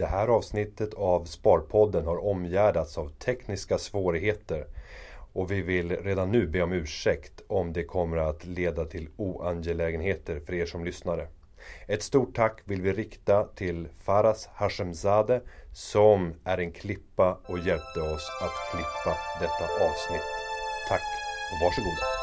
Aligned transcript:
Det 0.00 0.06
här 0.06 0.28
avsnittet 0.28 0.94
av 0.94 1.24
Sparpodden 1.24 2.06
har 2.06 2.24
omgärdats 2.24 2.98
av 2.98 3.08
tekniska 3.08 3.78
svårigheter 3.78 4.66
och 5.32 5.50
vi 5.50 5.62
vill 5.62 5.96
redan 5.96 6.30
nu 6.30 6.46
be 6.46 6.62
om 6.62 6.72
ursäkt 6.72 7.42
om 7.46 7.72
det 7.72 7.84
kommer 7.84 8.16
att 8.16 8.46
leda 8.46 8.84
till 8.84 9.08
oangelägenheter 9.16 10.40
för 10.40 10.54
er 10.54 10.66
som 10.66 10.84
lyssnare. 10.84 11.28
Ett 11.86 12.02
stort 12.02 12.36
tack 12.36 12.60
vill 12.64 12.82
vi 12.82 12.92
rikta 12.92 13.44
till 13.44 13.88
Faras 14.02 14.48
Hashemzade 14.54 15.40
som 15.72 16.34
är 16.44 16.58
en 16.58 16.72
klippa 16.72 17.38
och 17.46 17.58
hjälpte 17.58 18.00
oss 18.00 18.30
att 18.42 18.70
klippa 18.70 19.18
detta 19.40 19.84
avsnitt. 19.84 20.30
Tack 20.88 21.02
och 21.52 21.66
varsågoda. 21.66 22.19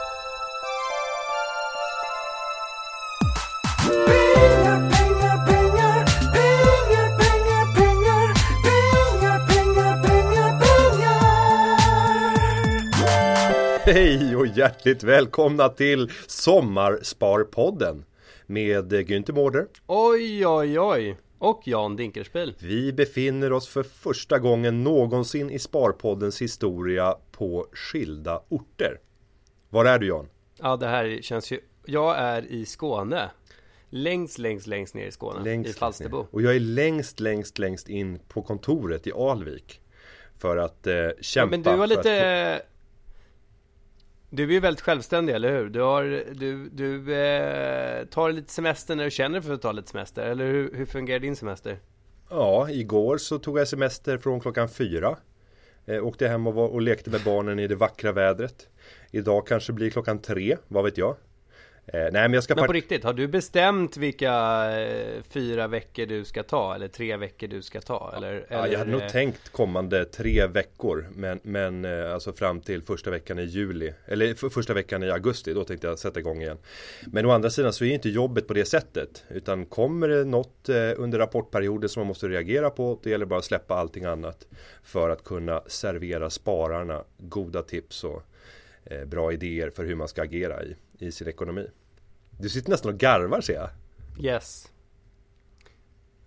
Hej 13.89 14.35
och 14.35 14.47
hjärtligt 14.47 15.03
välkomna 15.03 15.69
till 15.69 16.11
Sommarsparpodden 16.27 18.05
med 18.45 18.93
Günther 18.93 19.33
Mårder. 19.33 19.67
Oj, 19.87 20.47
oj, 20.47 20.79
oj. 20.79 21.17
Och 21.37 21.61
Jan 21.65 21.95
Dinkelspiel. 21.95 22.55
Vi 22.59 22.93
befinner 22.93 23.53
oss 23.53 23.67
för 23.67 23.83
första 23.83 24.39
gången 24.39 24.83
någonsin 24.83 25.49
i 25.49 25.59
Sparpoddens 25.59 26.41
historia 26.41 27.15
på 27.31 27.67
skilda 27.71 28.41
orter. 28.49 28.99
Var 29.69 29.85
är 29.85 29.99
du 29.99 30.07
Jan? 30.07 30.27
Ja, 30.61 30.77
det 30.77 30.87
här 30.87 31.19
känns 31.21 31.51
ju... 31.51 31.59
Jag 31.85 32.17
är 32.17 32.45
i 32.45 32.65
Skåne. 32.65 33.29
Längst, 33.89 34.37
längst, 34.37 34.67
längst 34.67 34.95
ner 34.95 35.07
i 35.07 35.11
Skåne. 35.11 35.63
I 35.69 35.73
Falsterbo. 35.73 36.27
Och 36.31 36.41
jag 36.41 36.55
är 36.55 36.59
längst, 36.59 37.19
längst, 37.19 37.59
längst 37.59 37.89
in 37.89 38.19
på 38.27 38.41
kontoret 38.41 39.07
i 39.07 39.11
Alvik. 39.13 39.81
För 40.37 40.57
att 40.57 40.87
eh, 40.87 40.93
Ja, 40.93 41.11
kämpa 41.21 41.49
men 41.51 41.63
du 41.63 41.69
har 41.69 41.87
lite... 41.87 42.55
Att... 42.55 42.76
Du 44.29 44.43
är 44.43 44.47
ju 44.47 44.59
väldigt 44.59 44.81
självständig, 44.81 45.35
eller 45.35 45.51
hur? 45.51 45.69
Du, 45.69 45.81
har, 45.81 46.03
du, 46.33 46.69
du 46.69 47.15
eh, 47.15 48.05
tar 48.05 48.31
lite 48.31 48.53
semester 48.53 48.95
när 48.95 49.03
du 49.03 49.11
känner 49.11 49.41
för 49.41 49.53
att 49.53 49.61
ta 49.61 49.71
lite 49.71 49.89
semester, 49.89 50.21
eller 50.21 50.45
hur, 50.45 50.73
hur 50.73 50.85
fungerar 50.85 51.19
din 51.19 51.35
semester? 51.35 51.79
Ja, 52.29 52.69
igår 52.69 53.17
så 53.17 53.39
tog 53.39 53.59
jag 53.59 53.67
semester 53.67 54.17
från 54.17 54.39
klockan 54.39 54.69
fyra. 54.69 55.17
Eh, 55.85 56.05
åkte 56.05 56.27
hem 56.27 56.47
och, 56.47 56.53
var, 56.53 56.67
och 56.67 56.81
lekte 56.81 57.09
med 57.09 57.21
barnen 57.25 57.59
i 57.59 57.67
det 57.67 57.75
vackra 57.75 58.11
vädret. 58.11 58.67
Idag 59.11 59.47
kanske 59.47 59.73
blir 59.73 59.89
klockan 59.89 60.19
tre, 60.19 60.57
vad 60.67 60.83
vet 60.83 60.97
jag. 60.97 61.15
Eh, 61.93 61.99
nej 61.99 62.11
men 62.11 62.33
jag 62.33 62.43
ska 62.43 62.55
Men 62.55 62.65
på 62.65 62.73
riktigt, 62.73 63.03
har 63.03 63.13
du 63.13 63.27
bestämt 63.27 63.97
vilka 63.97 64.31
eh, 64.79 65.21
fyra 65.29 65.67
veckor 65.67 66.05
du 66.05 66.25
ska 66.25 66.43
ta? 66.43 66.75
Eller 66.75 66.87
tre 66.87 67.17
veckor 67.17 67.47
du 67.47 67.61
ska 67.61 67.81
ta? 67.81 68.13
Eller, 68.17 68.45
Ja, 68.49 68.57
eller, 68.57 68.71
jag 68.71 68.79
hade 68.79 68.91
nog 68.91 69.09
tänkt 69.09 69.49
kommande 69.49 70.05
tre 70.05 70.47
veckor 70.47 71.07
Men, 71.15 71.39
men 71.43 71.85
eh, 71.85 72.13
alltså 72.13 72.33
fram 72.33 72.61
till 72.61 72.81
första 72.81 73.11
veckan 73.11 73.39
i 73.39 73.43
juli 73.43 73.93
Eller 74.05 74.33
för, 74.33 74.49
första 74.49 74.73
veckan 74.73 75.03
i 75.03 75.09
augusti 75.09 75.53
Då 75.53 75.63
tänkte 75.63 75.87
jag 75.87 75.99
sätta 75.99 76.19
igång 76.19 76.41
igen 76.41 76.57
Men 77.05 77.25
å 77.25 77.31
andra 77.31 77.49
sidan 77.49 77.73
så 77.73 77.85
är 77.85 77.93
inte 77.93 78.09
jobbet 78.09 78.47
på 78.47 78.53
det 78.53 78.65
sättet 78.65 79.23
Utan 79.29 79.65
kommer 79.65 80.07
det 80.07 80.25
något 80.25 80.69
under 80.95 81.19
rapportperioden 81.19 81.89
som 81.89 81.99
man 81.99 82.07
måste 82.07 82.27
reagera 82.27 82.69
på 82.69 82.99
Det 83.03 83.09
gäller 83.09 83.25
bara 83.25 83.39
att 83.39 83.45
släppa 83.45 83.75
allting 83.75 84.05
annat 84.05 84.47
För 84.83 85.09
att 85.09 85.23
kunna 85.23 85.61
servera 85.67 86.29
spararna 86.29 87.03
goda 87.17 87.61
tips 87.61 88.03
och 88.03 88.23
bra 89.05 89.33
idéer 89.33 89.69
för 89.69 89.85
hur 89.85 89.95
man 89.95 90.07
ska 90.07 90.21
agera 90.21 90.63
i, 90.63 90.75
i 90.99 91.11
sin 91.11 91.27
ekonomi 91.27 91.67
Du 92.39 92.49
sitter 92.49 92.69
nästan 92.69 92.93
och 92.93 92.99
garvar 92.99 93.41
ser 93.41 93.53
jag 93.53 93.69
Yes. 94.19 94.71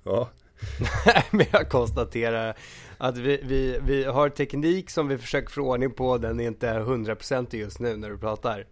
Ja, 0.04 0.30
Men 1.30 1.46
jag 1.52 1.68
konstaterar 1.68 2.56
att 2.98 3.16
vi, 3.16 3.40
vi, 3.42 3.78
vi 3.86 4.04
har 4.04 4.28
teknik 4.28 4.90
som 4.90 5.08
vi 5.08 5.18
försöker 5.18 5.50
få 5.50 5.60
ordning 5.60 5.90
på. 5.90 6.18
Den 6.18 6.40
är 6.40 6.46
inte 6.46 6.68
100% 6.68 7.56
just 7.56 7.80
nu 7.80 7.96
när 7.96 8.10
du 8.10 8.18
pratar. 8.18 8.66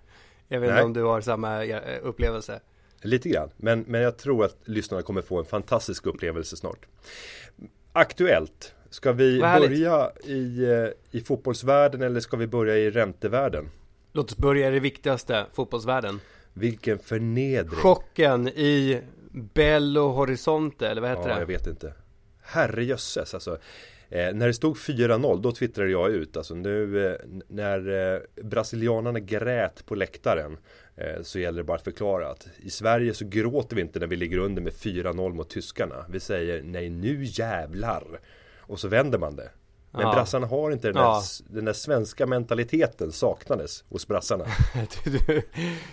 Jag 0.49 0.61
vet 0.61 0.71
inte 0.71 0.83
om 0.83 0.93
du 0.93 1.03
har 1.03 1.21
samma 1.21 1.65
upplevelse. 2.03 2.61
Lite 3.03 3.29
grann, 3.29 3.51
men, 3.57 3.85
men 3.87 4.01
jag 4.01 4.17
tror 4.17 4.45
att 4.45 4.57
lyssnarna 4.65 5.03
kommer 5.03 5.23
få 5.23 5.39
en 5.39 5.45
fantastisk 5.45 6.07
upplevelse 6.07 6.57
snart. 6.57 6.87
Aktuellt, 7.93 8.75
ska 8.91 9.13
vi 9.13 9.41
börja 9.41 10.11
i, 10.25 10.65
eh, 10.65 11.19
i 11.19 11.21
fotbollsvärlden 11.21 12.03
eller 12.03 12.21
ska 12.21 12.37
vi 12.37 12.47
börja 12.47 12.77
i 12.77 12.91
räntevärlden? 12.91 13.71
Låt 14.13 14.31
oss 14.31 14.37
börja 14.37 14.69
i 14.69 14.71
det 14.71 14.81
viktigaste, 14.81 15.47
fotbollsvärlden. 15.53 16.21
Vilken 16.53 16.99
förnedring! 16.99 17.81
Chocken 17.81 18.49
i 18.49 19.01
Belo 19.33 20.09
Horizonte, 20.09 20.89
eller 20.89 21.01
vad 21.01 21.11
heter 21.11 21.29
Ja, 21.29 21.35
det? 21.35 21.41
jag 21.41 21.47
vet 21.47 21.67
inte. 21.67 21.93
Herrejösses 22.43 23.35
alltså. 23.35 23.59
Eh, 24.11 24.35
när 24.35 24.47
det 24.47 24.55
stod 24.55 24.77
4-0 24.77 25.41
då 25.43 25.53
twittrade 25.53 25.91
jag 25.91 26.11
ut 26.11 26.37
alltså 26.37 26.55
nu 26.55 27.07
eh, 27.07 27.17
när 27.49 28.13
eh, 28.15 28.21
brasilianarna 28.45 29.21
grät 29.21 29.87
på 29.87 29.95
läktaren 29.95 30.59
eh, 30.97 31.23
så 31.23 31.39
gäller 31.39 31.59
det 31.59 31.65
bara 31.65 31.77
att 31.77 31.85
förklara 31.85 32.29
att 32.31 32.49
i 32.57 32.71
Sverige 32.71 33.15
så 33.15 33.25
gråter 33.25 33.77
vi 33.77 33.83
inte 33.83 33.99
när 33.99 34.07
vi 34.07 34.17
ligger 34.17 34.39
under 34.39 34.63
med 34.63 34.73
4-0 34.73 35.35
mot 35.35 35.51
tyskarna. 35.51 36.05
Vi 36.09 36.21
säger 36.21 36.63
nej 36.63 36.91
nu 36.91 37.25
jävlar. 37.25 38.21
Och 38.59 38.81
så 38.81 38.89
vänder 38.89 39.19
man 39.19 39.37
det. 39.37 39.51
Men 39.91 40.01
Ja. 40.01 40.13
brassarna 40.13 40.47
har 40.47 40.71
inte 40.71 40.89
den, 40.89 40.95
där, 40.97 41.23
den 41.55 41.65
där 41.65 41.73
svenska 41.73 42.27
mentaliteten 42.27 43.13
saknades 43.13 43.85
hos 43.89 44.09
brassarna. 44.09 44.45
Du, 45.05 45.11
du, 45.27 45.43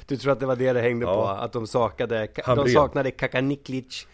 du 0.06 0.18
tror 0.18 0.32
att 0.32 0.40
det 0.40 0.46
var 0.46 0.56
det 0.56 0.74
det 0.74 0.82
hängde 0.82 1.06
Ja. 1.06 1.14
på? 1.14 1.28
Att 1.28 1.54
de 1.54 1.68
saknade, 1.68 2.28
de 2.36 2.42
Hamrén. 2.42 2.74
saknade 2.74 3.12
Kakaniklic 3.12 4.08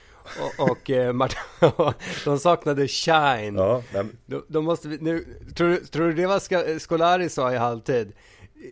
och, 0.57 0.69
och 0.71 0.89
eh, 0.89 1.13
de 2.25 2.39
saknade 2.39 2.87
Shine. 2.87 3.55
Ja, 3.55 3.83
men, 3.93 4.17
Då, 4.25 4.43
då 4.47 4.61
måste 4.61 4.87
nu, 4.87 5.25
tror, 5.55 5.69
du- 5.69 5.85
tror 5.85 6.07
du 6.07 6.13
det 6.13 6.27
var 6.27 6.79
Scolari 6.79 7.29
sa 7.29 7.53
i 7.53 7.57
halvtid? 7.57 8.11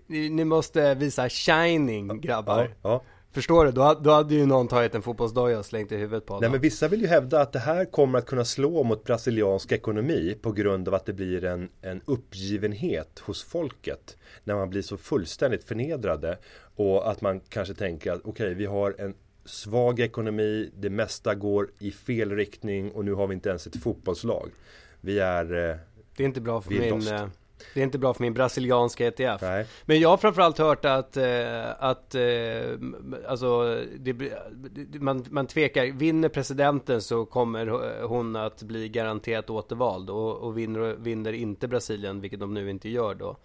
Ni, 0.08 0.30
ni 0.30 0.46
måste 0.46 0.96
visa 0.96 1.30
shining 1.30 2.22
grabbar. 2.22 2.76
ja. 2.82 3.02
Förstår 3.32 3.66
du? 3.66 3.72
Då, 3.72 4.00
då 4.04 4.12
hade 4.12 4.36
ju 4.36 4.46
någon 4.46 4.68
tagit 4.68 4.96
en 4.96 5.02
fotbollsdoja 5.02 5.60
och 5.60 5.66
slängt 5.66 5.92
i 5.92 5.96
huvudet 5.98 6.26
på 6.26 6.34
Nej 6.34 6.38
honom. 6.38 6.52
men 6.52 6.62
vissa 6.62 6.88
vill 6.88 7.02
ju 7.02 7.08
hävda 7.08 7.42
att 7.42 7.52
det 7.52 7.60
här 7.60 7.86
kommer 7.86 8.20
att 8.20 8.26
kunna 8.26 8.46
slå 8.46 8.84
mot 8.84 9.04
brasiliansk 9.04 9.72
ekonomi 9.72 10.38
på 10.42 10.52
grund 10.52 10.88
av 10.88 10.94
att 10.94 11.06
det 11.06 11.14
blir 11.14 11.44
en, 11.44 11.70
en 11.82 12.02
uppgivenhet 12.06 13.20
hos 13.20 13.44
folket 13.44 14.18
när 14.44 14.56
man 14.56 14.70
blir 14.70 14.82
så 14.82 14.98
fullständigt 14.98 15.64
förnedrade 15.64 16.38
och 16.76 17.12
att 17.12 17.22
man 17.22 17.40
kanske 17.40 17.74
tänker 17.74 18.12
att 18.12 18.22
okej 18.24 18.54
vi 18.54 18.66
har 18.66 18.96
en 18.98 19.14
svag 19.46 20.00
ekonomi, 20.00 20.72
det 20.78 20.90
mesta 20.90 21.36
går 21.36 21.70
i 21.80 21.92
fel 21.92 22.32
riktning 22.36 22.92
och 22.92 23.06
nu 23.06 23.14
har 23.14 23.28
vi 23.28 23.34
inte 23.34 23.50
ens 23.50 23.68
ett 23.68 23.84
fotbollslag. 23.84 24.50
Vi 25.02 25.20
är, 25.20 25.44
eh, 25.70 25.76
Det 26.16 26.24
är 26.24 26.28
inte 26.28 26.42
bra 26.42 26.62
för 26.62 26.72
min... 26.72 26.90
lost. 26.90 27.14
Det 27.74 27.80
är 27.80 27.84
inte 27.84 27.98
bra 27.98 28.14
för 28.14 28.24
min 28.24 28.34
brasilianska 28.34 29.08
ETF. 29.08 29.42
nej, 29.42 29.66
Men 29.86 30.00
jag 30.00 30.10
har 30.10 30.18
framförallt 30.18 30.58
hört 30.58 30.86
att, 30.86 31.18
eh, 31.18 31.70
att 31.80 32.16
eh, 32.16 32.22
alltså, 33.28 33.82
det- 33.98 35.02
man, 35.02 35.26
man 35.30 35.48
tvekar. 35.48 35.86
Vinner 35.86 36.30
presidenten 36.30 37.02
så 37.02 37.26
kommer 37.26 37.68
hon 38.04 38.36
att 38.36 38.64
bli 38.64 38.90
garanterat 38.90 39.50
återvald. 39.50 40.10
Och, 40.10 40.38
och 40.38 40.58
vinner, 40.58 40.96
vinner 41.00 41.34
inte 41.34 41.68
Brasilien, 41.68 42.22
vilket 42.22 42.40
de 42.40 42.54
nu 42.54 42.70
inte 42.70 42.90
gör 42.90 43.14
då, 43.16 43.38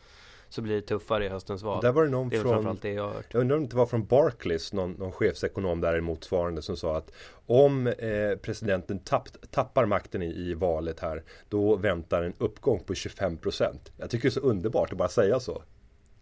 så 0.54 0.62
blir 0.62 0.74
det 0.74 0.80
tuffare 0.80 1.24
i 1.24 1.28
höstens 1.28 1.62
val. 1.62 1.82
där 1.82 1.92
var 1.92 2.04
det 2.04 2.10
någon 2.10 2.28
det 2.28 2.38
från 2.38 2.78
det 2.82 2.92
jag. 2.92 3.12
Jag 3.28 3.40
undrar 3.40 3.56
om 3.56 3.62
det 3.62 3.64
inte 3.64 3.76
var 3.76 3.86
från 3.86 4.06
Barclays, 4.06 4.72
någon, 4.72 4.92
någon 4.92 5.12
chefsekonom 5.12 5.80
där 5.80 6.00
motsvarande 6.00 6.62
som 6.62 6.76
sa 6.76 6.96
att 6.96 7.12
om 7.46 7.86
eh, 7.86 8.36
presidenten 8.42 8.98
tapp, 8.98 9.28
tappar 9.50 9.86
makten 9.86 10.22
i, 10.22 10.26
i 10.26 10.54
valet 10.54 11.00
här, 11.00 11.22
då 11.48 11.76
väntar 11.76 12.22
en 12.22 12.34
uppgång 12.38 12.80
på 12.86 12.94
25%. 12.94 13.76
Jag 13.96 14.10
tycker 14.10 14.22
det 14.22 14.28
är 14.28 14.30
så 14.30 14.40
underbart 14.40 14.92
att 14.92 14.98
bara 14.98 15.08
säga 15.08 15.40
så. 15.40 15.62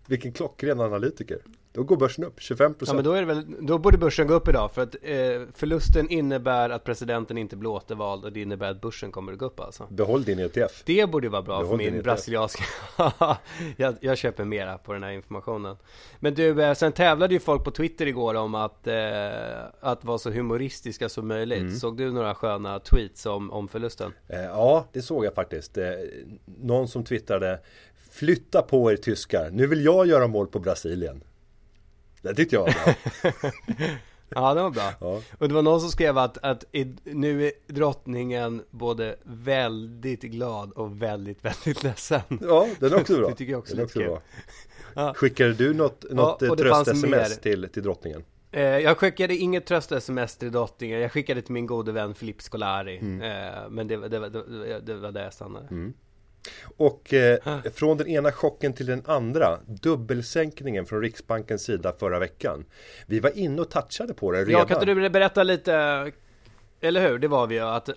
Vilken 0.06 0.32
klockren 0.32 0.81
analytiker. 0.81 1.38
Då 1.74 1.82
går 1.82 1.96
börsen 1.96 2.24
upp 2.24 2.38
25%. 2.38 2.74
Ja 2.86 2.94
men 2.94 3.04
då 3.04 3.12
är 3.12 3.20
det 3.20 3.26
väl, 3.26 3.44
då 3.60 3.78
borde 3.78 3.98
börsen 3.98 4.26
gå 4.26 4.34
upp 4.34 4.48
idag 4.48 4.72
för 4.72 4.82
att 4.82 4.94
eh, 5.02 5.18
förlusten 5.54 6.08
innebär 6.08 6.70
att 6.70 6.84
presidenten 6.84 7.38
inte 7.38 7.56
blir 7.56 7.70
återvald 7.70 8.24
och 8.24 8.32
det 8.32 8.40
innebär 8.40 8.70
att 8.70 8.80
börsen 8.80 9.12
kommer 9.12 9.32
att 9.32 9.38
gå 9.38 9.46
upp 9.46 9.60
alltså. 9.60 9.86
Behåll 9.90 10.24
din 10.24 10.38
E 10.38 10.42
ETF. 10.42 10.82
Det 10.84 11.10
borde 11.10 11.28
vara 11.28 11.42
bra 11.42 11.58
Behåll 11.60 11.78
för 11.78 11.84
min 11.84 11.94
ETF. 11.94 12.04
brasilianska 12.04 12.64
jag, 13.76 13.94
jag 14.00 14.19
köper 14.19 14.44
mera 14.44 14.78
på 14.78 14.92
den 14.92 15.02
här 15.02 15.10
informationen 15.10 15.76
Men 16.20 16.34
du, 16.34 16.62
eh, 16.62 16.74
sen 16.74 16.92
tävlade 16.92 17.34
ju 17.34 17.40
folk 17.40 17.64
på 17.64 17.70
Twitter 17.70 18.06
igår 18.06 18.34
om 18.34 18.54
att, 18.54 18.86
eh, 18.86 18.94
att 19.80 20.04
vara 20.04 20.18
så 20.18 20.30
humoristiska 20.30 21.08
som 21.08 21.28
möjligt 21.28 21.52
Mm. 21.62 21.75
Såg 21.75 21.96
du 21.96 22.12
några 22.12 22.34
sköna 22.34 22.78
tweets 22.78 23.26
om, 23.26 23.50
om 23.50 23.68
förlusten? 23.68 24.12
Eh, 24.28 24.40
ja, 24.40 24.86
det 24.92 25.02
såg 25.02 25.25
jag 25.25 25.34
faktiskt. 25.34 25.78
Eh, 25.78 25.84
någon 26.44 26.88
som 26.88 27.04
twittrade 27.04 27.60
Flytta 28.10 28.62
på 28.62 28.92
er 28.92 28.96
tyskar, 28.96 29.50
nu 29.50 29.66
vill 29.66 29.84
jag 29.84 30.06
göra 30.06 30.26
mål 30.26 30.46
på 30.46 30.58
Brasilien. 30.58 31.25
Det 32.22 32.34
tyckte 32.34 32.56
jag 32.56 32.62
var 32.62 32.72
bra. 32.72 33.50
Ja, 34.34 34.54
det 34.54 34.62
var 34.62 34.70
bra. 34.70 34.92
Ja. 35.00 35.20
Och 35.38 35.48
det 35.48 35.54
var 35.54 35.62
någon 35.62 35.80
som 35.80 35.90
skrev 35.90 36.19
att, 36.19 36.38
att 36.44 36.64
nu 37.04 37.46
är 37.46 37.52
drottningen 37.66 38.62
både 38.70 39.16
väldigt 39.22 40.22
glad 40.22 40.72
och 40.72 41.02
väldigt, 41.02 41.44
väldigt 41.44 41.82
ledsen. 41.82 42.20
Ja, 42.40 42.69
den 42.80 42.92
är 42.92 43.00
också 43.00 43.16
bra. 43.19 43.28
Det 43.28 43.34
tycker 43.34 43.52
jag 43.52 43.58
också 43.58 43.76
den 43.76 43.88
kul. 43.88 44.04
bra. 44.04 44.20
Ja. 44.94 45.14
Skickade 45.14 45.52
du 45.52 45.74
något, 45.74 46.04
något 46.10 46.42
ja, 46.42 46.48
fanns 46.48 46.60
tröst-sms 46.60 47.38
till, 47.38 47.69
till 47.69 47.82
drottningen? 47.82 48.25
Eh, 48.52 48.62
jag 48.62 48.98
skickade 48.98 49.36
inget 49.36 49.66
tröst-sms 49.66 50.36
till 50.36 50.52
drottningen. 50.52 51.00
Jag 51.00 51.12
skickade 51.12 51.42
till 51.42 51.52
min 51.52 51.66
gode 51.66 51.92
vän 51.92 52.14
Filip 52.14 52.42
Scolari. 52.42 52.98
Mm. 52.98 53.22
Eh, 53.22 53.70
men 53.70 53.88
det, 53.88 53.96
var- 53.96 54.08
det, 54.08 54.18
det, 54.28 54.80
det 54.80 54.94
var 54.94 55.12
där 55.12 55.25
jag 55.25 55.32
stannade. 55.34 55.68
Och 56.76 57.14
eh, 57.14 57.38
från 57.74 57.96
den 57.96 58.06
ena 58.08 58.32
chocken 58.32 58.72
till 58.72 58.86
den 58.86 59.02
andra. 59.06 59.58
Dubbelsänkningen 59.66 60.86
från 60.86 61.00
Riksbankens 61.00 61.62
sida 61.62 61.92
förra 61.98 62.18
veckan. 62.18 62.64
Vi 63.06 63.20
var 63.20 63.38
inne 63.38 63.60
och 63.60 63.70
touchade 63.70 64.14
på 64.14 64.32
det 64.32 64.38
redan 64.38 64.52
Ja, 64.52 64.64
kan 64.64 64.76
inte 64.76 64.94
du 64.94 65.10
berätta 65.10 65.42
lite 65.42 66.12
Eller 66.84 67.08
hur? 67.08 67.19
Det 67.19 67.29
var 67.29 67.46
vi 67.46 67.55
ju. 67.55 67.61
Att, 67.61 67.88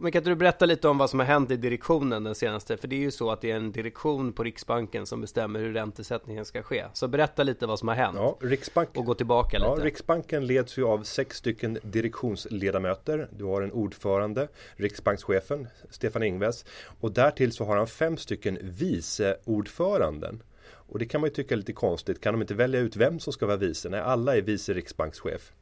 Men 0.00 0.12
kan 0.12 0.18
inte 0.18 0.30
du 0.30 0.34
berätta 0.34 0.66
lite 0.66 0.88
om 0.88 0.98
vad 0.98 1.10
som 1.10 1.18
har 1.18 1.26
hänt 1.26 1.50
i 1.50 1.56
direktionen 1.56 2.24
den 2.24 2.34
senaste? 2.34 2.76
För 2.76 2.88
det 2.88 2.96
är 2.96 3.00
ju 3.00 3.10
så 3.10 3.30
att 3.30 3.40
det 3.40 3.50
är 3.50 3.56
en 3.56 3.72
direktion 3.72 4.32
på 4.32 4.44
Riksbanken 4.44 5.06
som 5.06 5.20
bestämmer 5.20 5.60
hur 5.60 5.72
räntesättningen 5.72 6.44
ska 6.44 6.62
ske. 6.62 6.84
Så 6.92 7.08
berätta 7.08 7.42
lite 7.42 7.66
vad 7.66 7.78
som 7.78 7.88
har 7.88 7.94
hänt. 7.94 8.16
Ja, 8.16 8.38
Riksbank, 8.40 8.96
Och 8.96 9.04
gå 9.04 9.14
tillbaka 9.14 9.58
ja, 9.60 9.74
lite 9.74 9.86
Riksbanken 9.86 10.46
leds 10.46 10.78
ju 10.78 10.86
av 10.86 11.02
sex 11.02 11.36
stycken 11.36 11.78
direktionsledamöter. 11.82 13.28
Du 13.30 13.44
har 13.44 13.62
en 13.62 13.72
ordförande 13.72 14.48
Riksbankschefen 14.76 15.68
Stefan 15.90 16.22
Ingves. 16.22 16.64
Och 17.00 17.12
därtill 17.12 17.52
så 17.52 17.64
har 17.64 17.76
han 17.76 17.86
fem 17.86 18.16
stycken 18.16 18.58
viceordföranden. 18.62 20.42
Och 20.90 20.98
det 20.98 21.06
kan 21.06 21.20
man 21.20 21.28
ju 21.30 21.34
tycka 21.34 21.54
är 21.54 21.56
lite 21.56 21.72
konstigt. 21.72 22.20
Kan 22.20 22.34
de 22.34 22.40
inte 22.40 22.54
välja 22.54 22.80
ut 22.80 22.96
vem 22.96 23.20
som 23.20 23.32
ska 23.32 23.46
vara 23.46 23.56
vice? 23.56 23.88
Nej, 23.88 24.00
alla 24.00 24.36
är 24.36 24.42
vice 24.42 24.72
riksbankschef. 24.72 25.52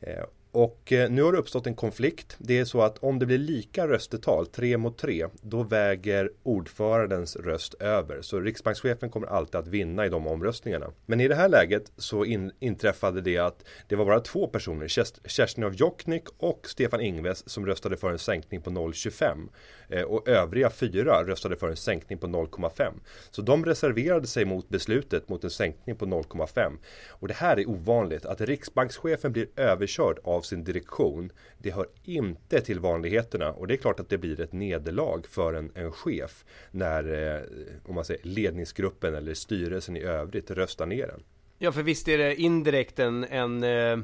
Eh, 0.00 0.24
och 0.50 0.92
eh, 0.92 1.10
nu 1.10 1.22
har 1.22 1.32
det 1.32 1.38
uppstått 1.38 1.66
en 1.66 1.74
konflikt. 1.74 2.36
Det 2.38 2.58
är 2.58 2.64
så 2.64 2.82
att 2.82 2.98
om 2.98 3.18
det 3.18 3.26
blir 3.26 3.38
lika 3.38 3.88
röstetal, 3.88 4.46
tre 4.46 4.78
mot 4.78 4.98
tre, 4.98 5.26
då 5.42 5.62
väger 5.62 6.30
ordförandens 6.42 7.36
röst 7.36 7.74
över. 7.74 8.22
Så 8.22 8.40
riksbankschefen 8.40 9.10
kommer 9.10 9.26
alltid 9.26 9.54
att 9.54 9.68
vinna 9.68 10.06
i 10.06 10.08
de 10.08 10.26
omröstningarna. 10.26 10.86
Men 11.06 11.20
i 11.20 11.28
det 11.28 11.34
här 11.34 11.48
läget 11.48 11.92
så 11.96 12.24
in, 12.24 12.52
inträffade 12.60 13.20
det 13.20 13.38
att 13.38 13.64
det 13.88 13.96
var 13.96 14.04
bara 14.04 14.20
två 14.20 14.46
personer, 14.46 14.88
Kerstin 15.28 15.64
av 15.64 15.74
Jokknik 15.74 16.24
och 16.38 16.66
Stefan 16.68 17.00
Ingves, 17.00 17.48
som 17.48 17.66
röstade 17.66 17.96
för 17.96 18.10
en 18.10 18.18
sänkning 18.18 18.62
på 18.62 18.70
0,25. 18.70 19.48
Eh, 19.88 20.02
och 20.02 20.28
övriga 20.28 20.70
fyra 20.70 21.24
röstade 21.24 21.56
för 21.56 21.68
en 21.68 21.76
sänkning 21.76 22.18
på 22.18 22.26
0,5. 22.26 22.92
Så 23.30 23.42
de 23.42 23.64
reserverade 23.64 24.26
sig 24.26 24.44
mot 24.44 24.68
beslutet 24.68 25.28
mot 25.28 25.44
en 25.44 25.50
sänkning 25.50 25.96
på 25.96 26.06
0,5. 26.06 26.72
Och 27.08 27.28
det 27.28 27.34
här 27.34 27.58
är 27.58 27.68
ovanligt, 27.68 28.26
att 28.26 28.40
riksbankschefen 28.40 29.32
blir 29.32 29.48
överkörd 29.56 30.18
av 30.24 30.37
sin 30.42 30.64
direktion. 30.64 31.32
Det 31.58 31.70
hör 31.70 31.86
inte 32.04 32.60
till 32.60 32.80
vanligheterna 32.80 33.52
och 33.52 33.66
det 33.66 33.74
är 33.74 33.78
klart 33.78 34.00
att 34.00 34.08
det 34.08 34.18
blir 34.18 34.40
ett 34.40 34.52
nederlag 34.52 35.22
för 35.30 35.54
en, 35.54 35.70
en 35.74 35.92
chef 35.92 36.44
när 36.70 37.34
eh, 37.34 37.42
om 37.84 37.94
man 37.94 38.04
säger, 38.04 38.24
ledningsgruppen 38.24 39.14
eller 39.14 39.34
styrelsen 39.34 39.96
i 39.96 40.02
övrigt 40.02 40.50
röstar 40.50 40.86
ner 40.86 41.06
den. 41.06 41.22
Ja, 41.58 41.72
för 41.72 41.82
visst 41.82 42.08
är 42.08 42.18
det 42.18 42.34
indirekt 42.34 42.98
en, 42.98 43.24
en 43.24 43.62
eh, 43.62 43.98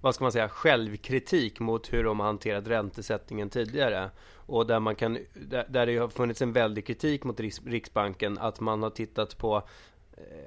vad 0.00 0.14
ska 0.14 0.24
man 0.24 0.32
säga, 0.32 0.48
självkritik 0.48 1.60
mot 1.60 1.92
hur 1.92 2.04
de 2.04 2.20
har 2.20 2.26
hanterat 2.26 2.66
räntesättningen 2.66 3.50
tidigare. 3.50 4.10
Och 4.34 4.66
där 4.66 4.80
man 4.80 4.96
kan, 4.96 5.18
där, 5.34 5.66
där 5.68 5.86
det 5.86 5.96
har 5.96 6.08
funnits 6.08 6.42
en 6.42 6.52
väldig 6.52 6.86
kritik 6.86 7.24
mot 7.24 7.40
Riksbanken 7.64 8.38
att 8.38 8.60
man 8.60 8.82
har 8.82 8.90
tittat 8.90 9.38
på 9.38 9.68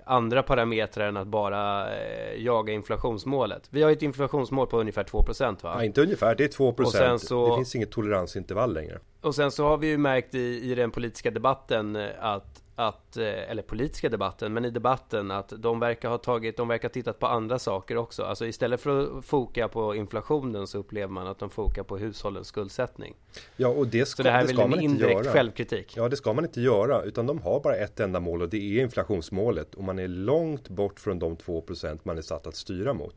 andra 0.05 0.43
parametrar 0.43 1.07
än 1.07 1.17
att 1.17 1.27
bara 1.27 1.93
eh, 1.95 2.43
jaga 2.43 2.73
inflationsmålet. 2.73 3.67
Vi 3.69 3.81
har 3.81 3.89
ju 3.89 3.93
ett 3.95 4.01
inflationsmål 4.01 4.67
på 4.67 4.79
ungefär 4.79 5.03
2% 5.03 5.63
va? 5.63 5.71
Ja, 5.75 5.83
inte 5.83 6.01
ungefär, 6.01 6.35
det 6.35 6.43
är 6.43 6.47
2 6.47 6.67
Och 6.77 6.91
sen 6.91 7.19
så- 7.19 7.49
Det 7.49 7.55
finns 7.55 7.75
inget 7.75 7.91
toleransintervall 7.91 8.73
längre. 8.73 8.99
Och 9.21 9.35
sen 9.35 9.51
så 9.51 9.67
har 9.67 9.77
vi 9.77 9.87
ju 9.87 9.97
märkt 9.97 10.35
i, 10.35 10.71
i 10.71 10.75
den 10.75 10.91
politiska 10.91 11.31
debatten 11.31 11.95
eh, 11.95 12.07
att, 12.19 12.63
att, 12.87 13.17
eh, 13.17 13.51
eller 13.51 13.61
politiska 13.61 14.09
debatten, 14.09 14.53
men 14.53 14.65
i 14.65 14.69
debatten 14.69 15.31
att 15.31 15.53
de 15.57 15.79
verkar 15.79 16.09
ha 16.09 16.17
tagit, 16.17 16.57
de 16.57 16.67
verkar 16.67 16.87
ha 16.89 16.93
tittat 16.93 17.19
på 17.19 17.27
andra 17.27 17.59
saker 17.59 17.97
också. 17.97 18.23
Alltså 18.23 18.45
istället 18.45 18.81
för 18.81 19.19
att 19.19 19.25
foka 19.25 19.67
på 19.67 19.95
inflationen 19.95 20.67
så 20.67 20.77
upplever 20.77 21.13
man 21.13 21.27
att 21.27 21.39
de 21.39 21.49
fokar 21.49 21.83
på 21.83 21.97
hushållens 21.97 22.47
skuldsättning. 22.47 23.15
Ja, 23.57 23.67
och 23.67 23.87
det 23.87 24.05
ska, 24.05 24.17
Så 24.17 24.23
det 24.23 24.31
här 24.31 24.43
är 24.43 24.47
väl 24.47 24.59
en 24.59 24.81
indirekt 24.81 25.25
göra. 25.25 25.33
självkritik. 25.33 25.93
Ja, 25.97 26.09
det 26.09 26.15
ska 26.15 26.33
man 26.33 26.45
inte 26.45 26.61
göra, 26.61 27.01
utan 27.01 27.25
de 27.25 27.39
har 27.39 27.59
bara 27.59 27.75
ett 27.75 27.99
enda 27.99 28.19
mål 28.19 28.41
och 28.41 28.49
det 28.49 28.57
är 28.57 28.81
inflationsmålet. 28.81 29.75
Och 29.75 29.83
man 29.83 29.99
är 29.99 30.07
långt 30.07 30.69
bort 30.69 30.99
från 30.99 31.19
de 31.19 31.35
2% 31.37 31.99
man 32.03 32.17
är 32.17 32.21
satt 32.21 32.47
att 32.47 32.55
styra 32.55 32.93
mot. 32.93 33.15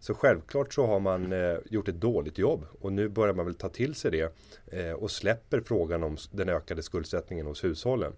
Så 0.00 0.14
självklart 0.14 0.74
så 0.74 0.86
har 0.86 1.00
man 1.00 1.32
eh, 1.32 1.58
gjort 1.70 1.88
ett 1.88 2.00
dåligt 2.00 2.38
jobb 2.38 2.66
och 2.80 2.92
nu 2.92 3.08
börjar 3.08 3.34
man 3.34 3.46
väl 3.46 3.54
ta 3.54 3.68
till 3.68 3.94
sig 3.94 4.10
det 4.10 4.34
eh, 4.66 4.92
och 4.92 5.10
släpper 5.10 5.60
frågan 5.60 6.02
om 6.02 6.16
den 6.30 6.48
ökade 6.48 6.82
skuldsättningen 6.82 7.46
hos 7.46 7.64
hushållen. 7.64 8.12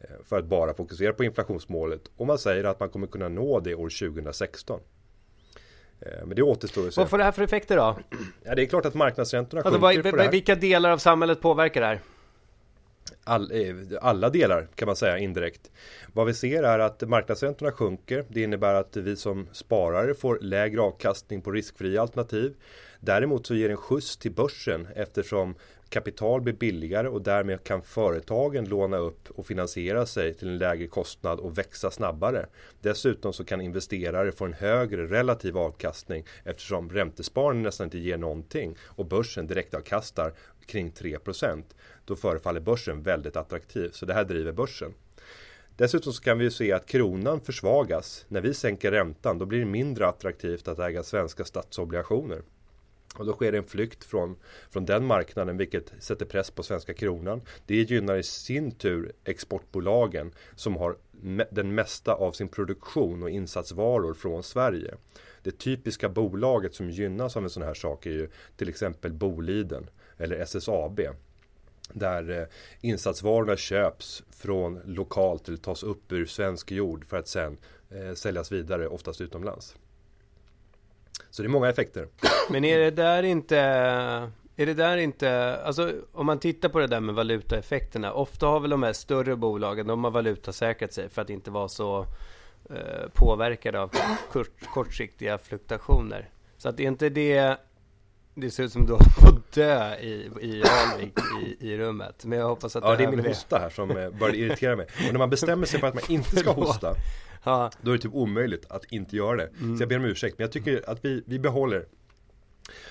Eh, 0.00 0.24
för 0.24 0.38
att 0.38 0.44
bara 0.44 0.74
fokusera 0.74 1.12
på 1.12 1.24
inflationsmålet 1.24 2.02
och 2.16 2.26
man 2.26 2.38
säger 2.38 2.64
att 2.64 2.80
man 2.80 2.88
kommer 2.88 3.06
kunna 3.06 3.28
nå 3.28 3.60
det 3.60 3.74
år 3.74 4.08
2016. 4.10 4.80
Eh, 6.00 6.26
men 6.26 6.36
det 6.36 6.42
återstår 6.42 6.86
att 6.88 6.94
se. 6.94 7.00
Vad 7.00 7.10
får 7.10 7.18
det 7.18 7.24
här 7.24 7.32
för 7.32 7.42
effekter 7.42 7.76
då? 7.76 7.98
Ja, 8.44 8.54
det 8.54 8.62
är 8.62 8.66
klart 8.66 8.86
att 8.86 8.94
marknadsräntorna 8.94 9.62
Alltså 9.62 9.80
sjunker 9.80 10.02
vad, 10.02 10.10
på 10.10 10.16
det 10.16 10.22
här. 10.22 10.30
vilka 10.30 10.54
delar 10.54 10.90
av 10.90 10.98
samhället 10.98 11.40
påverkar 11.40 11.80
det 11.80 11.86
här? 11.86 12.00
All, 13.24 13.52
eh, 13.52 13.74
alla 14.00 14.30
delar 14.30 14.68
kan 14.74 14.86
man 14.86 14.96
säga 14.96 15.18
indirekt. 15.18 15.70
Vad 16.12 16.26
vi 16.26 16.34
ser 16.34 16.62
är 16.62 16.78
att 16.78 17.08
marknadsräntorna 17.08 17.72
sjunker. 17.72 18.24
Det 18.28 18.42
innebär 18.42 18.74
att 18.74 18.96
vi 18.96 19.16
som 19.16 19.48
sparare 19.52 20.14
får 20.14 20.38
lägre 20.40 20.80
avkastning 20.80 21.42
på 21.42 21.50
riskfria 21.50 22.02
alternativ. 22.02 22.54
Däremot 23.00 23.46
så 23.46 23.54
ger 23.54 23.68
det 23.68 23.72
en 23.72 23.76
skjuts 23.76 24.16
till 24.16 24.32
börsen 24.32 24.88
eftersom 24.94 25.54
kapital 25.90 26.40
blir 26.40 26.54
billigare 26.54 27.08
och 27.08 27.22
därmed 27.22 27.64
kan 27.64 27.82
företagen 27.82 28.64
låna 28.64 28.96
upp 28.96 29.30
och 29.30 29.46
finansiera 29.46 30.06
sig 30.06 30.34
till 30.34 30.48
en 30.48 30.58
lägre 30.58 30.86
kostnad 30.86 31.38
och 31.38 31.58
växa 31.58 31.90
snabbare. 31.90 32.46
Dessutom 32.80 33.32
så 33.32 33.44
kan 33.44 33.60
investerare 33.60 34.32
få 34.32 34.44
en 34.44 34.52
högre 34.52 35.06
relativ 35.06 35.58
avkastning 35.58 36.24
eftersom 36.44 36.90
räntesparande 36.90 37.62
nästan 37.62 37.84
inte 37.84 37.98
ger 37.98 38.18
någonting 38.18 38.76
och 38.82 39.06
börsen 39.06 39.46
direktavkastar 39.46 40.32
kring 40.66 40.90
3% 40.92 41.62
Då 42.04 42.16
förefaller 42.16 42.60
börsen 42.60 43.02
väldigt 43.02 43.36
attraktiv 43.36 43.90
så 43.92 44.06
det 44.06 44.14
här 44.14 44.24
driver 44.24 44.52
börsen. 44.52 44.94
Dessutom 45.76 46.12
så 46.12 46.22
kan 46.22 46.38
vi 46.38 46.44
ju 46.44 46.50
se 46.50 46.72
att 46.72 46.86
kronan 46.86 47.40
försvagas. 47.40 48.24
När 48.28 48.40
vi 48.40 48.54
sänker 48.54 48.90
räntan 48.90 49.38
då 49.38 49.46
blir 49.46 49.58
det 49.58 49.64
mindre 49.64 50.08
attraktivt 50.08 50.68
att 50.68 50.78
äga 50.78 51.02
svenska 51.02 51.44
statsobligationer. 51.44 52.42
Och 53.14 53.26
då 53.26 53.32
sker 53.32 53.52
det 53.52 53.58
en 53.58 53.64
flykt 53.64 54.04
från, 54.04 54.36
från 54.70 54.84
den 54.84 55.04
marknaden 55.04 55.56
vilket 55.56 55.92
sätter 55.98 56.26
press 56.26 56.50
på 56.50 56.62
svenska 56.62 56.94
kronan. 56.94 57.42
Det 57.66 57.82
gynnar 57.82 58.16
i 58.16 58.22
sin 58.22 58.70
tur 58.70 59.12
exportbolagen 59.24 60.32
som 60.56 60.76
har 60.76 60.96
me- 61.22 61.48
den 61.50 61.74
mesta 61.74 62.14
av 62.14 62.32
sin 62.32 62.48
produktion 62.48 63.22
och 63.22 63.30
insatsvaror 63.30 64.14
från 64.14 64.42
Sverige. 64.42 64.94
Det 65.42 65.58
typiska 65.58 66.08
bolaget 66.08 66.74
som 66.74 66.90
gynnas 66.90 67.36
av 67.36 67.44
en 67.44 67.50
sån 67.50 67.62
här 67.62 67.74
sak 67.74 68.06
är 68.06 68.10
ju 68.10 68.28
till 68.56 68.68
exempel 68.68 69.12
Boliden 69.12 69.90
eller 70.16 70.40
SSAB. 70.40 71.00
Där 71.92 72.30
eh, 72.30 72.46
insatsvarorna 72.80 73.56
köps 73.56 74.22
från 74.30 74.80
lokalt 74.84 75.48
eller 75.48 75.58
tas 75.58 75.82
upp 75.82 76.12
ur 76.12 76.26
svensk 76.26 76.70
jord 76.70 77.04
för 77.04 77.16
att 77.16 77.28
sen 77.28 77.58
eh, 77.90 78.14
säljas 78.14 78.52
vidare, 78.52 78.88
oftast 78.88 79.20
utomlands. 79.20 79.76
Så 81.30 81.42
det 81.42 81.46
är 81.46 81.50
många 81.50 81.68
effekter. 81.68 82.08
Men 82.50 82.64
är 82.64 82.78
det 82.78 82.90
där 82.90 83.22
inte... 83.22 83.58
Är 84.56 84.66
det 84.66 84.74
där 84.74 84.96
inte... 84.96 85.60
Alltså 85.64 85.92
om 86.12 86.26
man 86.26 86.38
tittar 86.38 86.68
på 86.68 86.78
det 86.78 86.86
där 86.86 87.00
med 87.00 87.14
valutaeffekterna. 87.14 88.12
Ofta 88.12 88.46
har 88.46 88.60
väl 88.60 88.70
de 88.70 88.82
här 88.82 88.92
större 88.92 89.36
bolagen, 89.36 89.86
de 89.86 90.04
har 90.04 90.10
valutasäkrat 90.10 90.92
sig 90.92 91.08
för 91.08 91.22
att 91.22 91.30
inte 91.30 91.50
vara 91.50 91.68
så 91.68 92.06
eh, 92.70 93.08
påverkade 93.14 93.80
av 93.80 93.90
kort, 94.32 94.66
kortsiktiga 94.74 95.38
fluktuationer. 95.38 96.28
Så 96.56 96.68
att 96.68 96.76
det 96.76 96.82
är 96.82 96.88
inte 96.88 97.08
det... 97.08 97.56
Det 98.34 98.50
ser 98.50 98.62
ut 98.62 98.72
som 98.72 98.86
du 98.86 98.92
har 98.92 99.00
fått 99.20 99.52
dö 99.52 99.94
i, 99.96 100.30
i 100.40 100.62
Alvik 100.62 101.18
i, 101.42 101.70
i 101.72 101.78
rummet. 101.78 102.24
Men 102.24 102.38
jag 102.38 102.48
hoppas 102.48 102.76
att 102.76 102.84
Ja, 102.84 102.96
det 102.96 103.02
är 103.02 103.08
här 103.08 103.16
min 103.16 103.26
hosta 103.26 103.58
här 103.58 103.70
som 103.70 103.90
eh, 103.90 104.10
börjar 104.10 104.34
irritera 104.34 104.76
mig. 104.76 104.86
Och 105.06 105.12
när 105.12 105.18
man 105.18 105.30
bestämmer 105.30 105.66
sig 105.66 105.80
för 105.80 105.86
att 105.86 105.94
man 105.94 106.04
inte 106.08 106.36
ska 106.36 106.52
hosta, 106.52 106.94
Ja, 107.44 107.70
då 107.80 107.90
är 107.90 107.96
det 107.96 108.02
typ 108.02 108.14
omöjligt 108.14 108.66
att 108.70 108.84
inte 108.84 109.16
göra 109.16 109.36
det. 109.36 109.50
Så 109.58 109.82
jag 109.82 109.88
ber 109.88 109.96
om 109.96 110.04
ursäkt, 110.04 110.38
men 110.38 110.44
jag 110.44 110.52
tycker 110.52 110.90
att 110.90 111.04
vi, 111.04 111.22
vi 111.26 111.38
behåller 111.38 111.86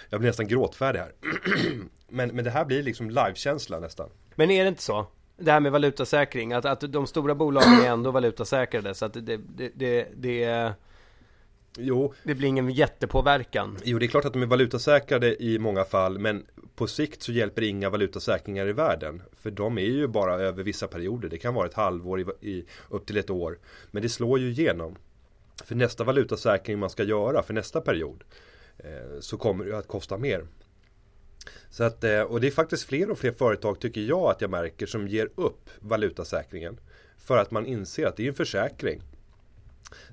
Jag 0.10 0.20
blir 0.20 0.30
nästan 0.30 0.48
gråtfärdig 0.48 1.00
här. 1.00 1.12
men, 2.10 2.30
men 2.30 2.46
det 2.46 2.52
här 2.52 2.66
blir 2.66 2.84
liksom 2.84 3.10
livekänsla 3.10 3.80
nästan. 3.80 4.10
Men 4.36 4.52
är 4.52 4.64
det 4.64 4.70
inte 4.70 4.82
så? 4.82 5.08
Det 5.38 5.52
här 5.52 5.60
med 5.60 5.72
valutasäkring, 5.72 6.54
att, 6.54 6.66
att 6.66 6.94
de 6.94 7.08
stora 7.08 7.36
bolagen 7.36 7.74
är 7.74 7.90
ändå 7.90 8.12
valutasäkrade 8.12 8.96
så 8.96 9.06
att 9.06 9.14
det, 9.14 9.22
det, 9.22 9.40
det, 9.76 10.08
det, 10.16 10.74
Jo, 11.78 12.14
det 12.24 12.36
blir 12.36 12.48
ingen 12.48 12.70
jättepåverkan. 12.70 13.78
Jo, 13.84 14.00
det 14.00 14.06
är 14.06 14.08
klart 14.08 14.26
att 14.26 14.34
de 14.34 14.42
är 14.42 14.46
valutasäkrade 14.46 15.44
i 15.44 15.60
många 15.60 15.84
fall, 15.84 16.20
men 16.20 16.46
på 16.76 16.88
sikt 16.88 17.22
så 17.24 17.32
hjälper 17.32 17.62
inga 17.62 17.90
valutasäkringar 17.90 18.68
i 18.68 18.74
världen. 18.74 19.24
För 19.34 19.52
de 19.52 19.78
är 19.78 19.82
ju 19.82 20.08
bara 20.08 20.34
över 20.34 20.64
vissa 20.64 20.88
perioder. 20.88 21.30
Det 21.30 21.38
kan 21.38 21.54
vara 21.54 21.68
ett 21.68 21.74
halvår 21.74 22.20
i, 22.20 22.26
i, 22.42 22.66
upp 22.90 23.06
till 23.06 23.18
ett 23.18 23.30
år. 23.30 23.60
Men 23.92 24.02
det 24.02 24.10
slår 24.10 24.40
ju 24.40 24.50
igenom. 24.50 24.96
För 25.64 25.76
nästa 25.76 26.04
valutasäkring 26.04 26.80
man 26.80 26.90
ska 26.90 27.04
göra 27.04 27.44
för 27.44 27.54
nästa 27.54 27.82
period 27.82 28.24
eh, 28.78 29.20
så 29.20 29.38
kommer 29.38 29.66
det 29.66 29.78
att 29.78 29.88
kosta 29.88 30.18
mer. 30.18 30.46
Så 31.70 31.84
att, 31.84 32.04
eh, 32.04 32.22
och 32.22 32.42
det 32.42 32.48
är 32.48 32.52
faktiskt 32.52 32.84
fler 32.84 33.12
och 33.12 33.20
fler 33.20 33.32
företag 33.32 33.80
tycker 33.80 34.02
jag 34.02 34.32
att 34.32 34.42
jag 34.42 34.50
märker 34.50 34.86
som 34.86 35.08
ger 35.08 35.30
upp 35.36 35.70
valutasäkringen. 35.80 36.80
För 37.18 37.38
att 37.38 37.52
man 37.52 37.66
inser 37.66 38.06
att 38.06 38.18
det 38.18 38.24
är 38.24 38.28
en 38.28 38.34
försäkring. 38.34 39.02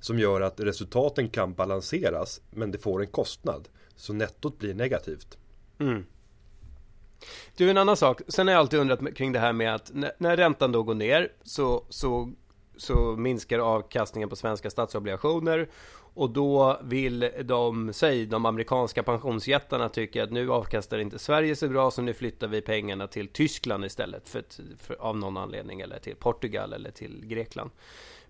Som 0.01 0.19
gör 0.19 0.41
att 0.41 0.61
resultaten 0.61 1.29
kan 1.29 1.55
balanseras 1.55 2.41
men 2.51 2.71
det 2.71 2.79
får 2.79 3.01
en 3.01 3.07
kostnad. 3.07 3.69
Så 3.97 4.13
nettot 4.13 4.59
blir 4.59 4.75
negativt. 4.75 5.39
Mm. 5.79 6.05
Du, 7.57 7.71
en 7.71 7.79
annan 7.79 7.97
sak. 7.97 8.21
Sen 8.29 8.47
har 8.47 8.53
jag 8.53 8.61
alltid 8.61 8.81
undrat 8.81 9.15
kring 9.15 9.33
det 9.33 9.39
här 9.39 9.53
med 9.53 9.75
att 9.75 9.91
när, 9.95 10.13
när 10.19 10.37
räntan 10.37 10.73
då 10.73 10.83
går 10.83 10.95
ner 10.95 11.33
så, 11.43 11.85
så, 11.89 12.33
så 12.77 12.95
minskar 13.17 13.59
avkastningen 13.59 14.29
på 14.29 14.37
svenska 14.37 14.71
statsobligationer. 14.71 15.69
Och 16.17 16.31
då 16.31 16.81
vill 16.83 17.31
de, 17.45 17.93
säg 17.93 18.27
de 18.27 18.47
amerikanska 18.47 19.03
pensionsjättarna 19.03 19.89
tycker 19.89 20.23
att 20.23 20.33
nu 20.33 20.51
avkastar 20.51 20.99
inte 20.99 21.19
Sverige 21.19 21.57
så 21.57 21.69
bra 21.69 21.91
så 21.91 22.03
nu 22.03 22.15
flyttar 22.15 22.49
vi 22.49 22.61
pengarna 22.61 23.07
till 23.07 23.29
Tyskland 23.29 23.85
istället 23.85 24.29
för, 24.29 24.45
för, 24.79 24.95
av 24.95 25.17
någon 25.17 25.37
anledning 25.37 25.81
eller 25.81 25.99
till 25.99 26.17
Portugal 26.17 26.73
eller 26.73 26.91
till 26.91 27.27
Grekland. 27.27 27.71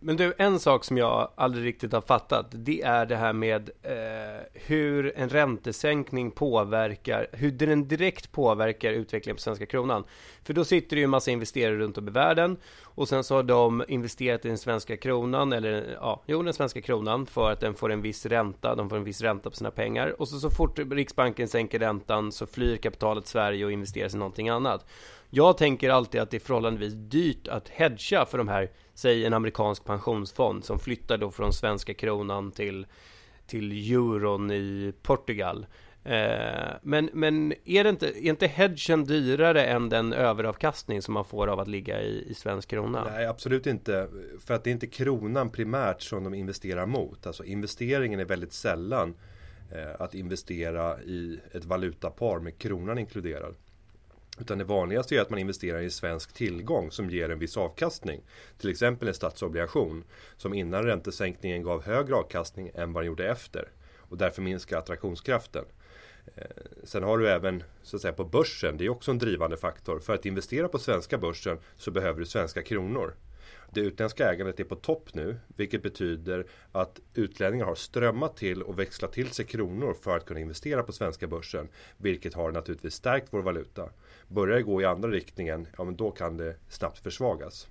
Men 0.06 0.16
du, 0.16 0.34
en 0.38 0.60
sak 0.60 0.84
som 0.84 0.98
jag 0.98 1.30
aldrig 1.34 1.64
riktigt 1.64 1.92
har 1.92 2.00
fattat 2.00 2.46
Det 2.50 2.82
är 2.82 3.06
det 3.06 3.16
här 3.16 3.32
med 3.32 3.70
eh, 3.82 4.42
hur 4.52 5.12
en 5.16 5.28
räntesänkning 5.28 6.30
påverkar 6.30 7.26
Hur 7.32 7.50
den 7.50 7.88
direkt 7.88 8.32
påverkar 8.32 8.92
utvecklingen 8.92 9.36
på 9.36 9.42
svenska 9.42 9.66
kronan. 9.66 10.04
För 10.42 10.54
då 10.54 10.64
sitter 10.64 10.96
det 10.96 11.00
ju 11.00 11.04
en 11.04 11.10
massa 11.10 11.30
investerare 11.30 11.76
runt 11.76 11.98
om 11.98 12.08
i 12.08 12.10
världen 12.10 12.56
Och 12.82 13.08
sen 13.08 13.24
så 13.24 13.34
har 13.34 13.42
de 13.42 13.84
investerat 13.88 14.44
i 14.44 14.48
den 14.48 14.58
svenska 14.58 14.96
kronan 14.96 15.52
Eller 15.52 15.96
ja, 16.00 16.22
jo 16.26 16.42
den 16.42 16.54
svenska 16.54 16.80
kronan 16.80 17.26
För 17.26 17.52
att 17.52 17.60
den 17.60 17.74
får 17.74 17.92
en 17.92 18.02
viss 18.02 18.26
ränta 18.26 18.74
De 18.74 18.90
får 18.90 18.96
en 18.96 19.04
viss 19.04 19.20
ränta 19.20 19.50
på 19.50 19.56
sina 19.56 19.70
pengar 19.70 20.20
Och 20.20 20.28
så, 20.28 20.38
så 20.38 20.50
fort 20.50 20.78
Riksbanken 20.78 21.48
sänker 21.48 21.78
räntan 21.78 22.32
Så 22.32 22.46
flyr 22.46 22.76
kapitalet 22.76 23.26
Sverige 23.26 23.64
och 23.64 23.72
investeras 23.72 24.14
i 24.14 24.18
någonting 24.18 24.48
annat. 24.48 24.86
Jag 25.30 25.56
tänker 25.56 25.90
alltid 25.90 26.20
att 26.20 26.30
det 26.30 26.36
är 26.36 26.40
förhållandevis 26.40 26.94
dyrt 26.94 27.48
att 27.48 27.68
hedga 27.68 28.24
för 28.24 28.38
de 28.38 28.48
här 28.48 28.70
Säg 28.94 29.24
en 29.24 29.34
amerikansk 29.34 29.84
pensionsfond 29.84 30.64
som 30.64 30.78
flyttar 30.78 31.18
då 31.18 31.30
från 31.30 31.52
svenska 31.52 31.94
kronan 31.94 32.50
till 32.50 32.86
Till 33.46 33.92
euron 33.92 34.50
i 34.50 34.92
Portugal 35.02 35.66
eh, 36.04 36.74
men, 36.82 37.10
men 37.12 37.54
är 37.64 37.84
det 37.84 37.90
inte, 37.90 38.06
är 38.08 38.30
inte 38.30 38.46
hedgen 38.46 39.04
dyrare 39.04 39.66
än 39.66 39.88
den 39.88 40.12
överavkastning 40.12 41.02
som 41.02 41.14
man 41.14 41.24
får 41.24 41.46
av 41.46 41.60
att 41.60 41.68
ligga 41.68 42.02
i, 42.02 42.30
i 42.30 42.34
svensk 42.34 42.68
krona? 42.68 43.04
Nej, 43.04 43.26
absolut 43.26 43.66
inte. 43.66 44.08
För 44.40 44.54
att 44.54 44.64
det 44.64 44.70
är 44.70 44.72
inte 44.72 44.86
kronan 44.86 45.50
primärt 45.50 46.02
som 46.02 46.24
de 46.24 46.34
investerar 46.34 46.86
mot. 46.86 47.26
Alltså 47.26 47.44
investeringen 47.44 48.20
är 48.20 48.24
väldigt 48.24 48.52
sällan 48.52 49.14
eh, 49.72 50.00
att 50.00 50.14
investera 50.14 51.02
i 51.02 51.40
ett 51.52 51.64
valutapar 51.64 52.38
med 52.38 52.58
kronan 52.58 52.98
inkluderad. 52.98 53.54
Utan 54.40 54.58
det 54.58 54.64
vanligaste 54.64 55.16
är 55.16 55.20
att 55.20 55.30
man 55.30 55.38
investerar 55.38 55.80
i 55.80 55.90
svensk 55.90 56.32
tillgång 56.32 56.90
som 56.90 57.10
ger 57.10 57.30
en 57.30 57.38
viss 57.38 57.56
avkastning. 57.56 58.20
Till 58.58 58.70
exempel 58.70 59.08
en 59.08 59.14
statsobligation 59.14 60.04
som 60.36 60.54
innan 60.54 60.82
räntesänkningen 60.82 61.62
gav 61.62 61.84
högre 61.84 62.14
avkastning 62.14 62.70
än 62.74 62.92
vad 62.92 63.02
den 63.02 63.06
gjorde 63.06 63.28
efter. 63.28 63.68
Och 63.96 64.18
därför 64.18 64.42
minskar 64.42 64.78
attraktionskraften. 64.78 65.64
Eh, 66.36 66.46
sen 66.84 67.02
har 67.02 67.18
du 67.18 67.28
även 67.28 67.62
så 67.82 67.96
att 67.96 68.02
säga 68.02 68.12
på 68.12 68.24
börsen, 68.24 68.76
det 68.76 68.84
är 68.84 68.88
också 68.88 69.10
en 69.10 69.18
drivande 69.18 69.56
faktor. 69.56 69.98
För 69.98 70.14
att 70.14 70.26
investera 70.26 70.68
på 70.68 70.78
svenska 70.78 71.18
börsen 71.18 71.58
så 71.76 71.90
behöver 71.90 72.20
du 72.20 72.26
svenska 72.26 72.62
kronor. 72.62 73.14
Det 73.70 73.80
utländska 73.80 74.32
ägandet 74.32 74.60
är 74.60 74.64
på 74.64 74.76
topp 74.76 75.14
nu, 75.14 75.36
vilket 75.56 75.82
betyder 75.82 76.46
att 76.72 77.00
utlänningar 77.14 77.64
har 77.64 77.74
strömmat 77.74 78.36
till 78.36 78.62
och 78.62 78.78
växlat 78.78 79.12
till 79.12 79.30
sig 79.30 79.44
kronor 79.44 79.94
för 80.02 80.16
att 80.16 80.24
kunna 80.24 80.40
investera 80.40 80.82
på 80.82 80.92
svenska 80.92 81.26
börsen. 81.26 81.68
Vilket 81.96 82.34
har 82.34 82.52
naturligtvis 82.52 82.94
stärkt 82.94 83.26
vår 83.30 83.42
valuta. 83.42 83.90
Börjar 84.34 84.56
det 84.56 84.62
gå 84.62 84.82
i 84.82 84.84
andra 84.84 85.10
riktningen, 85.10 85.66
ja 85.78 85.84
men 85.84 85.96
då 85.96 86.10
kan 86.10 86.36
det 86.36 86.56
snabbt 86.68 86.98
försvagas. 86.98 87.68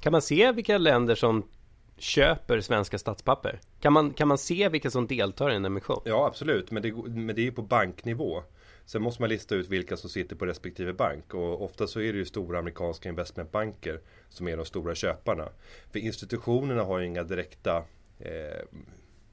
Kan 0.00 0.12
man 0.12 0.22
se 0.22 0.52
vilka 0.52 0.78
länder 0.78 1.14
som 1.14 1.48
köper 1.96 2.60
svenska 2.60 2.98
statspapper? 2.98 3.60
Kan 3.80 3.92
man, 3.92 4.12
kan 4.12 4.28
man 4.28 4.38
se 4.38 4.68
vilka 4.68 4.90
som 4.90 5.06
deltar 5.06 5.50
i 5.50 5.54
en 5.54 5.64
emission? 5.64 6.02
Ja 6.04 6.26
absolut, 6.26 6.70
men 6.70 6.82
det, 6.82 6.92
men 6.92 7.36
det 7.36 7.40
är 7.40 7.44
ju 7.44 7.52
på 7.52 7.62
banknivå. 7.62 8.42
Sen 8.84 9.02
måste 9.02 9.22
man 9.22 9.28
lista 9.28 9.54
ut 9.54 9.68
vilka 9.68 9.96
som 9.96 10.10
sitter 10.10 10.36
på 10.36 10.46
respektive 10.46 10.92
bank 10.92 11.34
och 11.34 11.64
ofta 11.64 11.86
så 11.86 12.00
är 12.00 12.12
det 12.12 12.18
ju 12.18 12.24
stora 12.24 12.58
amerikanska 12.58 13.08
investmentbanker 13.08 14.00
som 14.28 14.48
är 14.48 14.56
de 14.56 14.66
stora 14.66 14.94
köparna. 14.94 15.48
För 15.92 15.98
institutionerna 15.98 16.82
har 16.82 16.98
ju 16.98 17.06
inga 17.06 17.22
direkta 17.22 17.84
eh, 18.18 18.66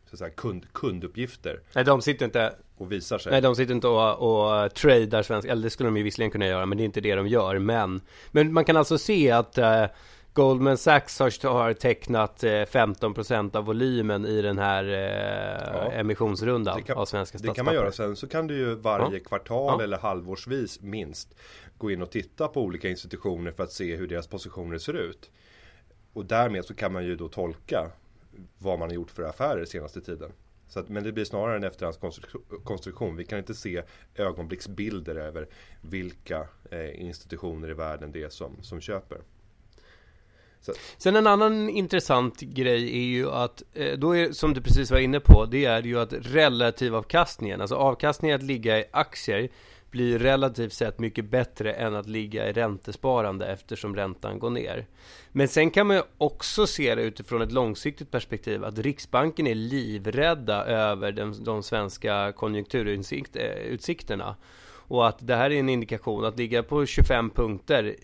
så 0.10 0.16
att 0.16 0.20
säga, 0.20 0.30
kund, 0.30 0.74
kunduppgifter 0.74 1.62
Nej, 1.76 1.84
de 1.84 2.02
sitter 2.02 2.26
inte 2.26 2.54
och 2.78 2.92
visar 2.92 3.18
sig. 3.18 3.32
Nej, 3.32 3.42
de 3.42 3.56
sitter 3.56 3.74
inte 3.74 3.88
och, 3.88 4.64
och 4.64 4.74
tradar 4.74 5.24
svenska, 5.24 5.52
eller 5.52 5.64
det 5.64 5.70
skulle 5.70 5.88
de 5.88 5.98
ju 5.98 6.04
visserligen 6.04 6.32
kunna 6.32 6.48
göra, 6.48 6.66
men 6.66 6.78
det 6.78 6.84
är 6.84 6.86
inte 6.86 7.02
det 7.02 7.16
de 7.16 7.28
gör. 7.28 7.60
Men, 7.60 8.02
men 8.32 8.54
man 8.54 8.66
kan 8.66 8.78
alltså 8.78 8.98
se 8.98 9.32
att 9.32 9.58
eh, 9.58 9.86
Goldman 10.34 10.78
Sachs 10.78 11.20
har, 11.20 11.50
har 11.54 11.74
tecknat 11.74 12.44
eh, 12.44 12.50
15% 12.50 13.56
av 13.56 13.66
volymen 13.66 14.26
i 14.26 14.42
den 14.42 14.58
här 14.58 14.84
eh, 14.84 15.74
Ja. 15.74 15.92
emissionsrundan 15.92 16.78
Det 16.78 16.84
kan- 16.84 16.98
av 16.98 17.06
svenska 17.06 17.36
Det 17.38 17.40
statspapper. 17.40 17.56
kan 17.56 17.66
man 17.66 17.74
göra 17.76 17.92
sen 17.92 18.16
så 18.16 18.28
kan 18.28 18.48
du 18.48 18.56
ju 18.58 18.76
varje 18.76 19.18
Ja. 19.18 19.24
kvartal 19.26 19.76
Ja. 19.78 19.84
eller 19.84 19.98
halvårsvis 19.98 20.82
minst 20.82 21.36
gå 21.78 21.92
in 21.92 22.02
och 22.02 22.12
titta 22.12 22.48
på 22.48 22.62
olika 22.62 22.90
institutioner 22.90 23.52
för 23.52 23.64
att 23.64 23.72
se 23.72 23.96
hur 23.96 24.08
deras 24.08 24.28
positioner 24.28 24.78
ser 24.78 24.94
ut. 24.94 25.32
Och 26.14 26.26
därmed 26.26 26.66
så 26.66 26.74
kan 26.74 26.94
man 26.94 27.06
ju 27.06 27.16
då 27.16 27.28
tolka 27.28 27.92
vad 28.58 28.80
man 28.80 28.90
har 28.90 28.96
gjort 28.96 29.12
för 29.12 29.24
affärer 29.24 29.66
senaste 29.66 30.02
tiden. 30.02 30.32
Så 30.68 30.80
att, 30.80 30.90
men 30.90 31.04
det 31.04 31.12
blir 31.12 31.26
snarare 31.26 31.56
en 31.56 31.64
efterhandskonstruktion. 31.64 33.16
Vi 33.16 33.26
kan 33.26 33.40
inte 33.40 33.54
se 33.54 33.84
ögonblicksbilder 34.16 35.16
över 35.16 35.48
vilka 35.82 36.48
eh, 36.72 37.02
institutioner 37.02 37.70
i 37.70 37.74
världen 37.74 38.12
det 38.12 38.24
är 38.24 38.30
som, 38.30 38.64
som 38.64 38.82
köper. 38.82 39.18
Sen 40.98 41.16
en 41.16 41.28
annan 41.28 41.70
intressant 41.70 42.40
grej 42.40 42.98
är 42.98 43.08
ju 43.08 43.32
att, 43.32 43.64
eh, 43.74 43.98
då 43.98 44.16
är, 44.16 44.32
som 44.32 44.54
du 44.54 44.62
precis 44.62 44.92
var 44.92 45.00
inne 45.00 45.20
på, 45.20 45.46
det 45.46 45.66
är 45.66 45.84
ju 45.84 46.00
att 46.00 46.14
relativavkastningen, 46.14 47.62
alltså 47.62 47.76
avkastningen 47.76 48.36
att 48.36 48.44
ligga 48.44 48.80
i 48.80 48.86
aktier 48.92 49.50
blir 49.92 50.20
relativt 50.20 50.74
sett 50.74 51.00
mycket 51.00 51.26
bättre 51.26 51.74
än 51.74 51.96
att 51.96 52.08
ligga 52.08 52.50
i 52.50 52.54
räntesparande 52.54 53.48
eftersom 53.48 53.96
räntan 53.96 54.40
går 54.40 54.50
ner. 54.50 54.86
Men 55.32 55.48
sen 55.48 55.72
kan 55.72 55.88
man 55.88 55.96
ju 55.96 56.02
också 56.18 56.68
se 56.68 56.96
det 56.96 57.02
utifrån 57.02 57.42
ett 57.42 57.52
långsiktigt 57.52 58.12
perspektiv 58.12 58.64
att 58.64 58.80
Riksbanken 58.80 59.48
är 59.48 59.56
livrädda 59.56 60.66
över 60.66 61.12
den, 61.12 61.44
de 61.44 61.64
svenska 61.64 62.32
konjunkturutsikterna. 62.32 64.36
Och 64.90 65.08
att 65.08 65.28
det 65.28 65.36
här 65.36 65.52
är 65.52 65.60
en 65.60 65.70
indikation, 65.70 66.26
att 66.26 66.38
ligga 66.38 66.64
på 66.64 66.86
25 66.86 67.30
punkter 67.30 67.96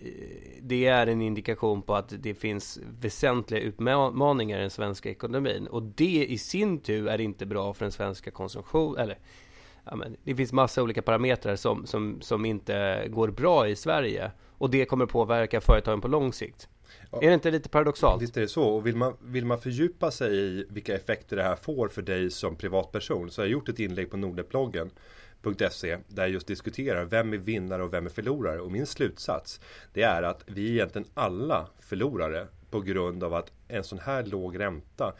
Det 0.60 0.86
är 0.86 1.06
en 1.06 1.22
indikation 1.22 1.82
på 1.82 1.94
att 1.94 2.22
det 2.22 2.34
finns 2.34 2.78
väsentliga 3.00 3.60
utmaningar 3.60 4.58
i 4.58 4.60
den 4.60 4.70
svenska 4.70 5.10
ekonomin 5.10 5.66
Och 5.66 5.82
det 5.82 6.26
i 6.28 6.38
sin 6.38 6.80
tur 6.80 7.08
är 7.08 7.20
inte 7.20 7.46
bra 7.46 7.74
för 7.74 7.84
den 7.84 7.92
svenska 7.92 8.30
konsumtionen 8.30 9.02
eller 9.02 9.18
ja, 9.84 9.96
men, 9.96 10.16
Det 10.24 10.34
finns 10.34 10.52
massa 10.52 10.82
olika 10.82 11.02
parametrar 11.02 11.56
som, 11.56 11.86
som, 11.86 12.20
som 12.20 12.44
inte 12.44 13.06
går 13.08 13.28
bra 13.28 13.68
i 13.68 13.76
Sverige 13.76 14.30
Och 14.58 14.70
det 14.70 14.84
kommer 14.84 15.06
påverka 15.06 15.60
företagen 15.60 16.00
på 16.00 16.08
lång 16.08 16.32
sikt 16.32 16.68
Ja. 17.10 17.22
Är 17.22 17.28
det 17.28 17.34
inte 17.34 17.50
lite 17.50 17.68
paradoxalt? 17.68 18.22
Visst 18.22 18.36
är 18.36 18.40
det 18.40 18.48
så. 18.48 18.64
Och 18.64 18.86
vill 18.86 18.96
man, 18.96 19.16
vill 19.20 19.44
man 19.44 19.60
fördjupa 19.60 20.10
sig 20.10 20.36
i 20.36 20.66
vilka 20.70 20.94
effekter 20.94 21.36
det 21.36 21.42
här 21.42 21.56
får 21.56 21.88
för 21.88 22.02
dig 22.02 22.30
som 22.30 22.56
privatperson 22.56 23.30
så 23.30 23.40
har 23.40 23.46
jag 23.46 23.52
gjort 23.52 23.68
ett 23.68 23.78
inlägg 23.78 24.10
på 24.10 24.16
nordetbloggen.se 24.16 25.98
där 26.08 26.22
jag 26.22 26.30
just 26.30 26.46
diskuterar 26.46 27.04
vem 27.04 27.32
är 27.32 27.36
vinnare 27.36 27.82
och 27.82 27.92
vem 27.92 28.06
är 28.06 28.10
förlorare. 28.10 28.60
Och 28.60 28.72
min 28.72 28.86
slutsats 28.86 29.60
det 29.92 30.02
är 30.02 30.22
att 30.22 30.42
vi 30.46 30.68
är 30.68 30.72
egentligen 30.72 31.08
alla 31.14 31.66
förlorare 31.80 32.46
på 32.70 32.80
grund 32.80 33.24
av 33.24 33.34
att 33.34 33.52
en 33.68 33.84
sån 33.84 33.98
här 33.98 34.24
låg 34.24 34.60
ränta 34.60 35.14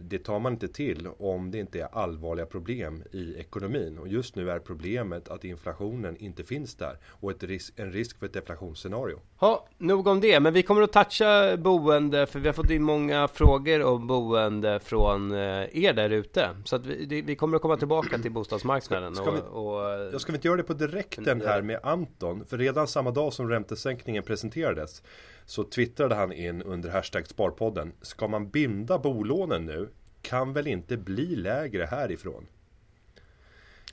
det 0.00 0.18
tar 0.18 0.38
man 0.38 0.52
inte 0.52 0.68
till 0.68 1.08
om 1.18 1.50
det 1.50 1.58
inte 1.58 1.80
är 1.80 1.88
allvarliga 1.92 2.46
problem 2.46 3.02
i 3.12 3.34
ekonomin. 3.38 3.98
Och 3.98 4.08
just 4.08 4.36
nu 4.36 4.50
är 4.50 4.58
problemet 4.58 5.28
att 5.28 5.44
inflationen 5.44 6.16
inte 6.16 6.44
finns 6.44 6.74
där 6.74 6.98
och 7.06 7.30
ett 7.30 7.42
risk, 7.42 7.72
en 7.76 7.92
risk 7.92 8.18
för 8.18 8.26
ett 8.26 8.32
deflationsscenario. 8.32 9.20
Ja, 9.40 9.66
nog 9.78 10.06
om 10.06 10.20
det. 10.20 10.40
Men 10.40 10.52
vi 10.52 10.62
kommer 10.62 10.82
att 10.82 10.92
toucha 10.92 11.56
boende, 11.56 12.26
för 12.26 12.38
vi 12.40 12.48
har 12.48 12.52
fått 12.52 12.70
in 12.70 12.82
många 12.82 13.28
frågor 13.28 13.82
om 13.82 14.06
boende 14.06 14.80
från 14.80 15.32
eh, 15.32 15.38
er 15.84 15.92
där 15.92 16.10
ute. 16.10 16.48
Så 16.64 16.76
att 16.76 16.86
vi, 16.86 17.22
vi 17.22 17.36
kommer 17.36 17.56
att 17.56 17.62
komma 17.62 17.76
tillbaka 17.76 18.18
till 18.18 18.32
bostadsmarknaden. 18.32 19.14
Ska 19.16 19.30
vi- 19.30 19.40
och, 19.52 19.74
och, 19.76 19.90
Jag 20.12 20.20
ska 20.20 20.32
vi 20.32 20.36
inte 20.36 20.48
göra 20.48 20.56
det 20.56 20.62
på 20.62 20.74
direkten 20.74 21.40
här 21.46 21.62
med 21.62 21.80
Anton? 21.82 22.44
För 22.46 22.58
redan 22.58 22.86
samma 22.88 23.10
dag 23.10 23.32
som 23.32 23.48
räntesänkningen 23.48 24.22
presenterades 24.22 25.02
så 25.46 25.64
twittrade 25.64 26.14
han 26.14 26.32
in 26.32 26.62
under 26.62 26.90
hashtag 26.90 27.26
Sparpodden. 27.26 27.92
Ska 28.02 28.28
man 28.28 28.50
binda 28.50 28.98
bolånen 28.98 29.66
nu? 29.66 29.88
Kan 30.22 30.52
väl 30.52 30.66
inte 30.66 30.96
bli 30.96 31.36
lägre 31.36 31.84
härifrån? 31.84 32.46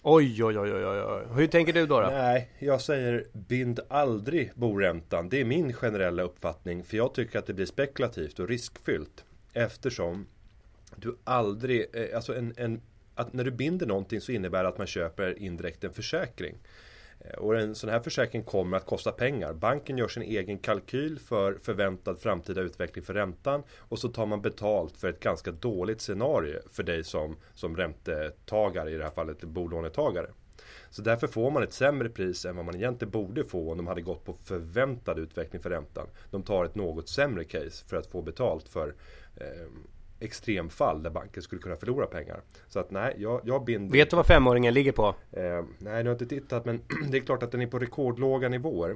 Oj, 0.03 0.43
oj, 0.43 0.59
oj, 0.59 0.73
oj, 0.73 0.85
oj. 0.85 1.25
Hur 1.35 1.47
tänker 1.47 1.73
du 1.73 1.85
då? 1.85 2.01
då? 2.01 2.07
Nej, 2.07 2.49
jag 2.59 2.81
säger 2.81 3.27
bind 3.33 3.79
aldrig 3.89 4.51
boräntan. 4.55 5.29
Det 5.29 5.41
är 5.41 5.45
min 5.45 5.73
generella 5.73 6.23
uppfattning. 6.23 6.83
För 6.83 6.97
jag 6.97 7.13
tycker 7.13 7.39
att 7.39 7.45
det 7.45 7.53
blir 7.53 7.65
spekulativt 7.65 8.39
och 8.39 8.47
riskfyllt. 8.47 9.25
Eftersom 9.53 10.27
du 10.95 11.17
aldrig, 11.23 11.85
eh, 11.93 12.15
alltså 12.15 12.35
en, 12.35 12.53
en, 12.57 12.81
att 13.15 13.33
när 13.33 13.43
du 13.43 13.51
binder 13.51 13.85
någonting 13.85 14.21
så 14.21 14.31
innebär 14.31 14.63
det 14.63 14.69
att 14.69 14.77
man 14.77 14.87
köper 14.87 15.39
indirekt 15.39 15.83
en 15.83 15.93
försäkring. 15.93 16.57
Eh, 17.25 17.37
och 17.37 17.59
en 17.59 17.75
sån 17.75 17.89
här 17.89 17.99
försäkring 17.99 18.43
kommer 18.43 18.77
att 18.77 18.85
kosta 18.85 19.11
pengar. 19.11 19.53
Banken 19.53 19.97
gör 19.97 20.07
sin 20.07 20.23
egen 20.23 20.57
kalkyl 20.57 21.19
för 21.19 21.57
förväntad 21.63 22.19
framtida 22.19 22.61
utveckling 22.61 23.05
för 23.05 23.13
räntan 23.13 23.63
och 23.77 23.99
så 23.99 24.09
tar 24.09 24.25
man 24.25 24.41
betalt 24.41 24.97
för 24.97 25.09
ett 25.09 25.19
ganska 25.19 25.51
dåligt 25.51 26.01
scenario 26.01 26.59
för 26.71 26.83
dig 26.83 27.03
som, 27.03 27.35
som 27.53 27.77
räntetagare, 27.77 28.91
i 28.91 28.97
det 28.97 29.03
här 29.03 29.11
fallet 29.11 29.43
bolånetagare. 29.43 30.27
Så 30.89 31.01
därför 31.01 31.27
får 31.27 31.51
man 31.51 31.63
ett 31.63 31.73
sämre 31.73 32.09
pris 32.09 32.45
än 32.45 32.55
vad 32.55 32.65
man 32.65 32.75
egentligen 32.75 33.11
borde 33.11 33.43
få 33.43 33.71
om 33.71 33.77
de 33.77 33.87
hade 33.87 34.01
gått 34.01 34.25
på 34.25 34.33
förväntad 34.33 35.19
utveckling 35.19 35.61
för 35.61 35.69
räntan. 35.69 36.07
De 36.31 36.43
tar 36.43 36.65
ett 36.65 36.75
något 36.75 37.09
sämre 37.09 37.43
case 37.43 37.85
för 37.87 37.97
att 37.97 38.07
få 38.07 38.21
betalt 38.21 38.69
för 38.69 38.95
eh, 39.35 39.67
extremfall 40.21 41.03
där 41.03 41.09
banken 41.09 41.43
skulle 41.43 41.61
kunna 41.61 41.75
förlora 41.75 42.05
pengar. 42.05 42.41
Så 42.67 42.79
att 42.79 42.91
nej, 42.91 43.15
jag, 43.17 43.41
jag 43.43 43.65
binder... 43.65 43.93
Vet 43.97 44.09
du 44.09 44.15
vad 44.15 44.25
femåringen 44.25 44.73
ligger 44.73 44.91
på? 44.91 45.15
Eh, 45.31 45.41
nej, 45.41 45.65
nu 45.79 45.89
har 45.89 46.03
jag 46.03 46.13
inte 46.13 46.25
tittat 46.25 46.65
men 46.65 46.81
det 47.09 47.17
är 47.17 47.21
klart 47.21 47.43
att 47.43 47.51
den 47.51 47.61
är 47.61 47.67
på 47.67 47.79
rekordlåga 47.79 48.49
nivåer. 48.49 48.95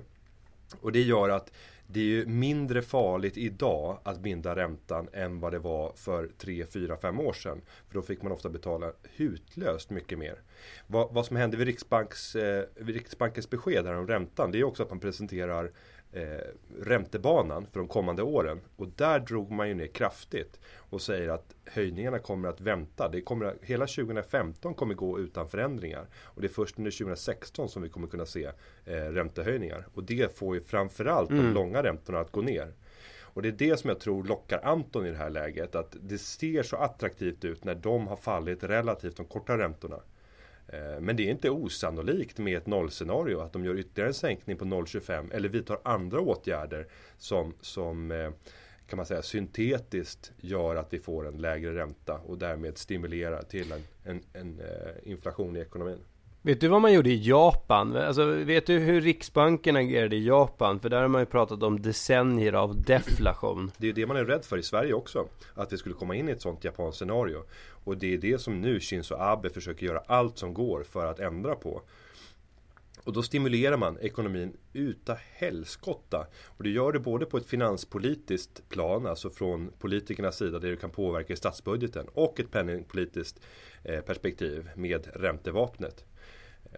Och 0.81 0.91
det 0.91 1.01
gör 1.01 1.29
att 1.29 1.51
det 1.87 1.99
är 1.99 2.03
ju 2.03 2.25
mindre 2.25 2.81
farligt 2.81 3.37
idag 3.37 3.99
att 4.03 4.19
binda 4.19 4.55
räntan 4.55 5.07
än 5.13 5.39
vad 5.39 5.51
det 5.51 5.59
var 5.59 5.93
för 5.95 6.29
3, 6.37 6.65
4, 6.65 6.97
5 6.97 7.19
år 7.19 7.33
sedan. 7.33 7.61
För 7.87 7.93
då 7.93 8.01
fick 8.01 8.21
man 8.21 8.31
ofta 8.31 8.49
betala 8.49 8.91
hutlöst 9.03 9.89
mycket 9.89 10.19
mer. 10.19 10.41
Vad, 10.87 11.13
vad 11.13 11.25
som 11.25 11.35
hände 11.35 11.57
vid, 11.57 11.67
Riksbanks, 11.67 12.35
eh, 12.35 12.65
vid 12.75 12.95
Riksbankens 12.95 13.49
besked 13.49 13.85
här 13.85 13.93
om 13.93 14.07
räntan 14.07 14.51
det 14.51 14.59
är 14.59 14.63
också 14.63 14.83
att 14.83 14.89
man 14.89 14.99
presenterar 14.99 15.71
eh, 16.15 16.47
räntebanan 16.81 17.67
för 17.71 17.79
de 17.79 17.87
kommande 17.87 18.23
åren. 18.23 18.61
Och 18.75 18.87
där 18.87 19.19
drog 19.19 19.51
man 19.51 19.67
ju 19.67 19.73
ner 19.73 19.87
kraftigt 19.87 20.59
och 20.77 21.01
säger 21.01 21.29
att 21.29 21.55
höjningarna 21.65 22.19
kommer 22.19 22.49
att 22.49 22.61
vänta. 22.61 23.09
Det 23.09 23.21
kommer 23.21 23.55
hela 23.61 23.87
2015 23.87 24.73
kommer 24.73 24.93
gå 24.93 25.19
utan 25.19 25.49
förändringar. 25.49 26.07
Och 26.15 26.41
det 26.41 26.47
är 26.47 26.53
först 26.53 26.77
under 26.77 26.91
2016 26.91 27.69
som 27.69 27.81
vi 27.81 27.89
kommer 27.89 28.07
kunna 28.07 28.25
se 28.25 28.45
eh, 28.85 28.93
räntehöjningar. 28.93 29.87
Och 29.93 30.03
det 30.03 30.37
får 30.37 30.55
ju 30.55 30.61
framförallt 30.61 31.29
de 31.29 31.53
långa 31.53 31.83
räntorna 31.83 32.19
att 32.19 32.31
gå 32.31 32.41
ner. 32.41 32.73
Och 33.35 33.41
det 33.41 33.47
är 33.47 33.51
det 33.51 33.79
som 33.79 33.89
jag 33.89 33.99
tror 33.99 34.23
lockar 34.23 34.59
Anton 34.63 35.05
i 35.05 35.11
det 35.11 35.17
här 35.17 35.29
läget. 35.29 35.75
Att 35.75 35.95
det 36.01 36.17
ser 36.17 36.63
så 36.63 36.75
attraktivt 36.75 37.45
ut 37.45 37.63
när 37.63 37.75
de 37.75 38.07
har 38.07 38.15
fallit 38.15 38.63
relativt 38.63 39.17
de 39.17 39.25
korta 39.25 39.57
räntorna. 39.57 39.99
Eh, 40.67 40.99
men 41.01 41.15
det 41.15 41.23
är 41.23 41.31
inte 41.31 41.49
osannolikt 41.49 42.37
med 42.37 42.57
ett 42.57 42.67
nollscenario 42.67 43.39
att 43.39 43.53
de 43.53 43.65
gör 43.65 43.77
ytterligare 43.79 44.09
en 44.09 44.13
sänkning 44.13 44.57
på 44.57 44.65
0,25 44.65 45.33
eller 45.33 45.49
vidtar 45.49 45.79
andra 45.83 46.19
åtgärder 46.21 46.87
som, 47.17 47.53
som 47.61 48.11
eh, 48.11 48.31
kan 48.87 48.97
man 48.97 49.05
säga 49.05 49.21
syntetiskt 49.21 50.31
gör 50.37 50.75
att 50.75 50.93
vi 50.93 50.99
får 50.99 51.27
en 51.27 51.37
lägre 51.37 51.75
ränta 51.75 52.19
och 52.25 52.37
därmed 52.37 52.77
stimulerar 52.77 53.43
till 53.43 53.71
en, 53.71 53.83
en, 54.03 54.21
en 54.33 54.59
eh, 54.59 55.11
inflation 55.11 55.55
i 55.55 55.59
ekonomin. 55.59 55.99
Vet 56.45 56.61
du 56.61 56.67
vad 56.67 56.81
man 56.81 56.93
gjorde 56.93 57.09
i 57.09 57.27
Japan? 57.27 57.95
Alltså, 57.95 58.25
vet 58.25 58.65
du 58.65 58.79
hur 58.79 59.01
Riksbanken 59.01 59.75
agerade 59.75 60.15
i 60.15 60.25
Japan? 60.25 60.79
För 60.79 60.89
där 60.89 61.01
har 61.01 61.07
man 61.07 61.21
ju 61.21 61.25
pratat 61.25 61.63
om 61.63 61.81
decennier 61.81 62.53
av 62.53 62.81
deflation. 62.81 63.71
Det 63.77 63.89
är 63.89 63.93
det 63.93 64.05
man 64.05 64.17
är 64.17 64.25
rädd 64.25 64.45
för 64.45 64.57
i 64.57 64.63
Sverige 64.63 64.93
också. 64.93 65.27
Att 65.53 65.73
vi 65.73 65.77
skulle 65.77 65.95
komma 65.95 66.15
in 66.15 66.29
i 66.29 66.31
ett 66.31 66.41
sånt 66.41 66.63
japanskt 66.63 66.99
scenario. 66.99 67.43
Och 67.83 67.97
det 67.97 68.13
är 68.13 68.17
det 68.17 68.41
som 68.41 68.61
nu 68.61 68.79
Shinzo 68.79 69.15
Abe 69.15 69.49
försöker 69.49 69.85
göra 69.85 70.03
allt 70.07 70.37
som 70.37 70.53
går 70.53 70.83
för 70.83 71.05
att 71.05 71.19
ändra 71.19 71.55
på. 71.55 71.81
Och 73.03 73.13
då 73.13 73.23
stimulerar 73.23 73.77
man 73.77 73.97
ekonomin 73.99 74.57
uta 74.73 75.17
helskotta. 75.33 76.27
Och 76.45 76.63
det 76.63 76.69
gör 76.69 76.91
det 76.91 76.99
både 76.99 77.25
på 77.25 77.37
ett 77.37 77.45
finanspolitiskt 77.45 78.69
plan, 78.69 79.07
alltså 79.07 79.29
från 79.29 79.71
politikernas 79.79 80.37
sida, 80.37 80.59
där 80.59 80.69
du 80.69 80.77
kan 80.77 80.89
påverka 80.89 81.33
i 81.33 81.35
statsbudgeten, 81.35 82.07
och 82.13 82.39
ett 82.39 82.51
penningpolitiskt 82.51 83.39
eh, 83.83 84.01
perspektiv 84.01 84.69
med 84.75 85.07
räntevapnet. 85.13 86.05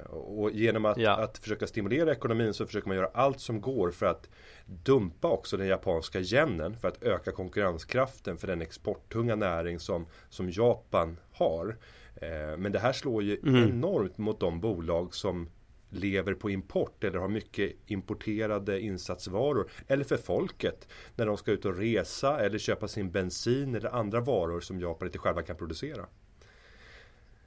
Och 0.06 0.52
genom 0.52 0.86
att, 0.86 0.98
Ja. 0.98 1.12
att 1.16 1.38
försöka 1.38 1.68
stimulera 1.68 2.12
ekonomin 2.12 2.54
så 2.54 2.66
försöker 2.66 2.88
man 2.88 2.98
göra 2.98 3.10
allt 3.14 3.40
som 3.40 3.62
går 3.62 3.92
för 3.92 4.06
att 4.06 4.30
dumpa 4.66 5.28
också 5.30 5.58
den 5.58 5.68
japanska 5.68 6.20
yenen 6.20 6.78
för 6.78 6.88
att 6.88 7.04
öka 7.04 7.32
konkurrenskraften 7.32 8.38
för 8.38 8.48
den 8.48 8.62
exporttunga 8.62 9.36
näring 9.36 9.80
som, 9.80 10.08
som 10.30 10.50
Japan 10.52 11.18
har. 11.32 11.78
Eh, 12.16 12.58
men 12.58 12.72
det 12.72 12.80
här 12.80 12.94
slår 12.94 13.24
ju 13.24 13.40
enormt 13.44 14.18
mot 14.18 14.40
de 14.40 14.60
bolag 14.62 15.16
som 15.16 15.50
lever 15.90 16.34
på 16.34 16.50
import 16.50 17.04
eller 17.04 17.20
har 17.20 17.28
mycket 17.28 17.74
importerade 17.86 18.80
insatsvaror. 18.82 19.72
Eller 19.88 20.04
för 20.04 20.18
folket 20.18 20.88
när 21.16 21.26
de 21.26 21.38
ska 21.38 21.52
ut 21.52 21.66
och 21.66 21.78
resa 21.78 22.40
eller 22.40 22.58
köpa 22.58 22.88
sin 22.88 23.12
bensin 23.12 23.76
eller 23.76 23.90
andra 23.96 24.20
varor 24.20 24.60
som 24.60 24.80
Japan 24.80 25.08
inte 25.08 25.18
själva 25.18 25.42
kan 25.42 25.56
producera. 25.56 26.06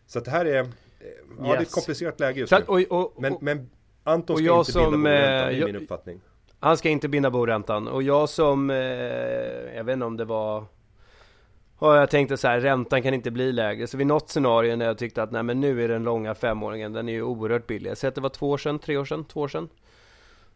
Så 0.07 0.21
det 0.21 0.31
här 0.31 0.45
är, 0.45 0.69
eh, 1.01 1.07
ja, 1.39 1.43
det 1.43 1.49
är 1.49 1.55
ett 1.55 1.61
Yes. 1.61 1.75
komplicerat 1.75 2.21
läge 2.21 2.41
just 2.41 2.53
nu. 2.53 2.59
att, 2.59 2.69
och, 2.69 2.81
och, 2.91 3.15
Men, 3.19 3.33
och, 3.35 3.43
men 3.43 3.71
Anton 4.05 4.35
och 4.35 4.39
ska 4.39 4.47
jag 4.47 4.61
inte 4.61 4.73
binda 4.73 4.91
som, 4.91 5.03
bolräntan, 5.03 5.07
eh, 5.07 5.47
det 5.47 5.55
är 5.55 5.61
jag- 5.61 5.67
min 5.67 5.77
uppfattning. 5.77 6.21
han 6.61 6.77
ska 6.77 6.89
inte 6.89 7.09
binda 7.09 7.31
boräntan. 7.31 7.89
Och 7.89 8.03
jag 8.03 8.29
som, 8.29 8.71
eh, 8.71 8.77
jag 9.77 9.85
vet 9.85 9.93
inte 9.93 10.07
om 10.07 10.17
det 10.17 10.25
var 10.25 10.65
Ja, 11.83 11.97
jag 11.97 12.11
tänkte 12.11 12.37
så 12.37 12.49
här, 12.49 12.61
räntan 12.61 13.03
kan 13.03 13.15
inte 13.15 13.31
bli 13.31 13.53
lägre. 13.53 13.87
Så 13.87 13.97
vid 13.97 14.07
något 14.07 14.31
scenario 14.31 14.77
när 14.77 14.87
jag 14.87 14.99
tyckte 14.99 15.23
att 15.23 15.31
nej 15.33 15.43
men 15.43 15.61
nu 15.61 15.85
är 15.85 15.89
den 15.89 16.05
långa 16.05 16.35
femåringen, 16.35 16.93
den 16.93 17.09
är 17.09 17.13
ju 17.13 17.23
oerhört 17.23 17.67
billig. 17.67 17.91
Jag 17.91 17.99
säger 17.99 18.09
att 18.11 18.15
det 18.15 18.21
var 18.21 18.29
två 18.29 18.51
år 18.51 18.59
sedan, 18.59 18.79
tre 18.79 18.97
år 18.97 19.05
sedan, 19.05 19.25
två 19.25 19.41
år 19.41 19.49
sedan. 19.49 19.69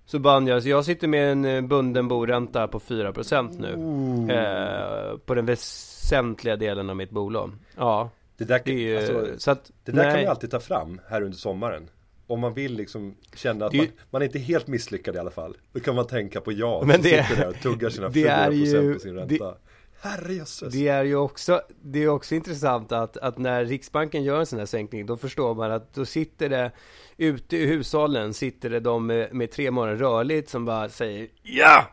Så 0.07 0.19
band 0.19 0.49
jag, 0.49 0.63
så 0.63 0.69
jag 0.69 0.85
sitter 0.85 1.09
med 1.09 1.33
en 1.33 1.45
eh, 1.45 1.61
bunden 1.61 2.09
boränta 2.09 2.69
på 2.69 2.81
4% 2.81 3.59
nu. 3.59 4.33
Eh, 4.35 5.17
på 5.19 5.35
den 5.35 5.47
väsentliga 5.47 6.57
delen 6.57 6.91
av 6.91 6.97
mitt 6.97 7.11
bolån. 7.11 7.61
Ja, 7.77 8.11
Det 8.37 8.45
där, 8.45 8.61
det 8.65 8.73
är 8.73 8.77
ju, 8.79 8.97
alltså, 8.97 9.39
så 9.39 9.51
att, 9.51 9.71
det 9.85 9.93
där 9.93 10.11
kan 10.11 10.19
vi 10.21 10.27
alltid 10.27 10.51
ta 10.51 10.61
fram 10.61 11.01
här 11.09 11.23
under 11.23 11.39
sommaren. 11.39 11.91
Om 12.27 12.41
man 12.41 12.55
vill 12.55 12.75
liksom 12.77 13.15
känna 13.35 13.67
att 13.67 13.73
Det 13.73 13.79
man, 13.79 13.87
man 14.11 14.23
är 14.23 14.27
inte 14.27 14.39
helt 14.39 14.67
misslyckad 14.67 15.17
i 15.17 15.19
alla 15.19 15.31
fall. 15.31 15.57
Då 15.73 15.81
kan 15.81 15.95
man 15.95 16.07
tänka 16.07 16.41
på 16.41 16.53
jag 16.53 16.87
Men 16.87 16.95
som 16.95 17.03
det- 17.03 17.25
sitter 17.27 17.43
där 17.43 17.49
och 17.49 17.61
tuggar 17.63 17.91
sina 17.91 18.09
det 18.09 18.29
4% 18.29 18.29
är 18.31 18.51
ju- 18.51 18.95
på 18.95 19.01
sin 19.01 19.15
det- 19.15 19.21
ränta. 19.21 19.55
Herrejösses. 20.01 20.73
Det 20.75 20.89
är 20.89 21.05
ju 21.05 21.17
också, 21.17 21.63
det 21.83 21.99
är 22.03 22.09
också 22.09 22.35
intressant 22.35 22.93
att, 22.93 23.17
att 23.17 23.39
när 23.39 23.65
Riksbanken 23.65 24.25
gör 24.25 24.41
en 24.41 24.47
sån 24.47 24.59
här 24.59 24.67
sänkning, 24.67 25.07
då 25.07 25.17
förstår 25.17 25.55
man 25.55 25.73
att 25.73 25.95
då 25.95 26.05
sitter 26.05 26.49
det 26.49 26.71
ute 27.17 27.57
i 27.57 27.67
hushållen, 27.67 28.35
sitter 28.35 28.71
det 28.71 28.81
de 28.81 29.07
med, 29.07 29.35
med 29.35 29.51
tre 29.51 29.71
månader 29.71 29.97
rörligt 29.97 30.49
som 30.51 30.65
bara 30.65 30.89
säger 30.89 31.29
Ja! 31.43 31.85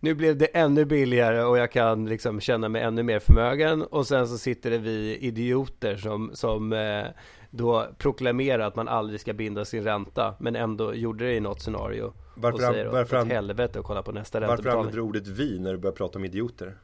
Nu 0.00 0.14
blev 0.14 0.36
det 0.36 0.46
ännu 0.46 0.84
billigare 0.84 1.42
och 1.42 1.58
jag 1.58 1.72
kan 1.72 2.06
liksom 2.06 2.40
känna 2.40 2.68
mig 2.68 2.82
ännu 2.82 3.02
mer 3.02 3.18
förmögen 3.18 3.82
och 3.82 4.06
sen 4.06 4.28
så 4.28 4.38
sitter 4.38 4.70
det 4.70 4.78
vi 4.78 5.16
idioter 5.16 5.96
som, 5.96 6.30
som 6.34 6.72
eh, 6.72 7.04
då 7.50 7.86
proklamerar 7.98 8.66
att 8.66 8.76
man 8.76 8.88
aldrig 8.88 9.20
ska 9.20 9.32
binda 9.32 9.64
sin 9.64 9.84
ränta 9.84 10.34
men 10.40 10.56
ändå 10.56 10.94
gjorde 10.94 11.24
det 11.24 11.34
i 11.34 11.40
något 11.40 11.60
scenario 11.62 12.12
Varför 12.34 12.68
och 12.68 12.74
säger 12.74 12.86
varför 12.86 13.20
åt 13.20 13.28
helvete 13.28 13.78
och 13.78 13.84
kolla 13.84 14.02
på 14.02 14.12
nästa 14.12 14.40
Varför 14.40 14.68
använder 14.68 14.92
du 14.92 15.00
ordet 15.00 15.26
vi 15.26 15.58
när 15.58 15.72
du 15.72 15.78
börjar 15.78 15.94
prata 15.94 16.18
om 16.18 16.24
idioter? 16.24 16.76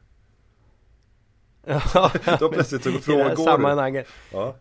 Ja, 1.93 2.11
Då 2.39 2.49
plötsligt 2.49 2.83
så 2.83 2.91
frågar 2.91 3.29
du. 3.29 3.35
sammanhanget 3.35 4.07
Ja, 4.31 4.55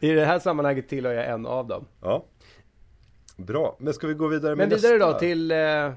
I 0.00 0.10
det 0.12 0.24
här 0.24 0.38
sammanhanget 0.38 0.88
tillhör 0.88 1.12
jag 1.12 1.28
en 1.28 1.46
av 1.46 1.66
dem. 1.66 1.84
ja. 2.00 2.24
Bra, 3.36 3.76
men 3.78 3.94
ska 3.94 4.06
vi 4.06 4.14
gå 4.14 4.28
vidare 4.28 4.56
med 4.56 4.68
Men 4.68 4.76
vidare 4.78 4.98
nästa? 4.98 5.12
då 5.12 5.18
till... 5.18 5.50
Eh, 5.50 5.92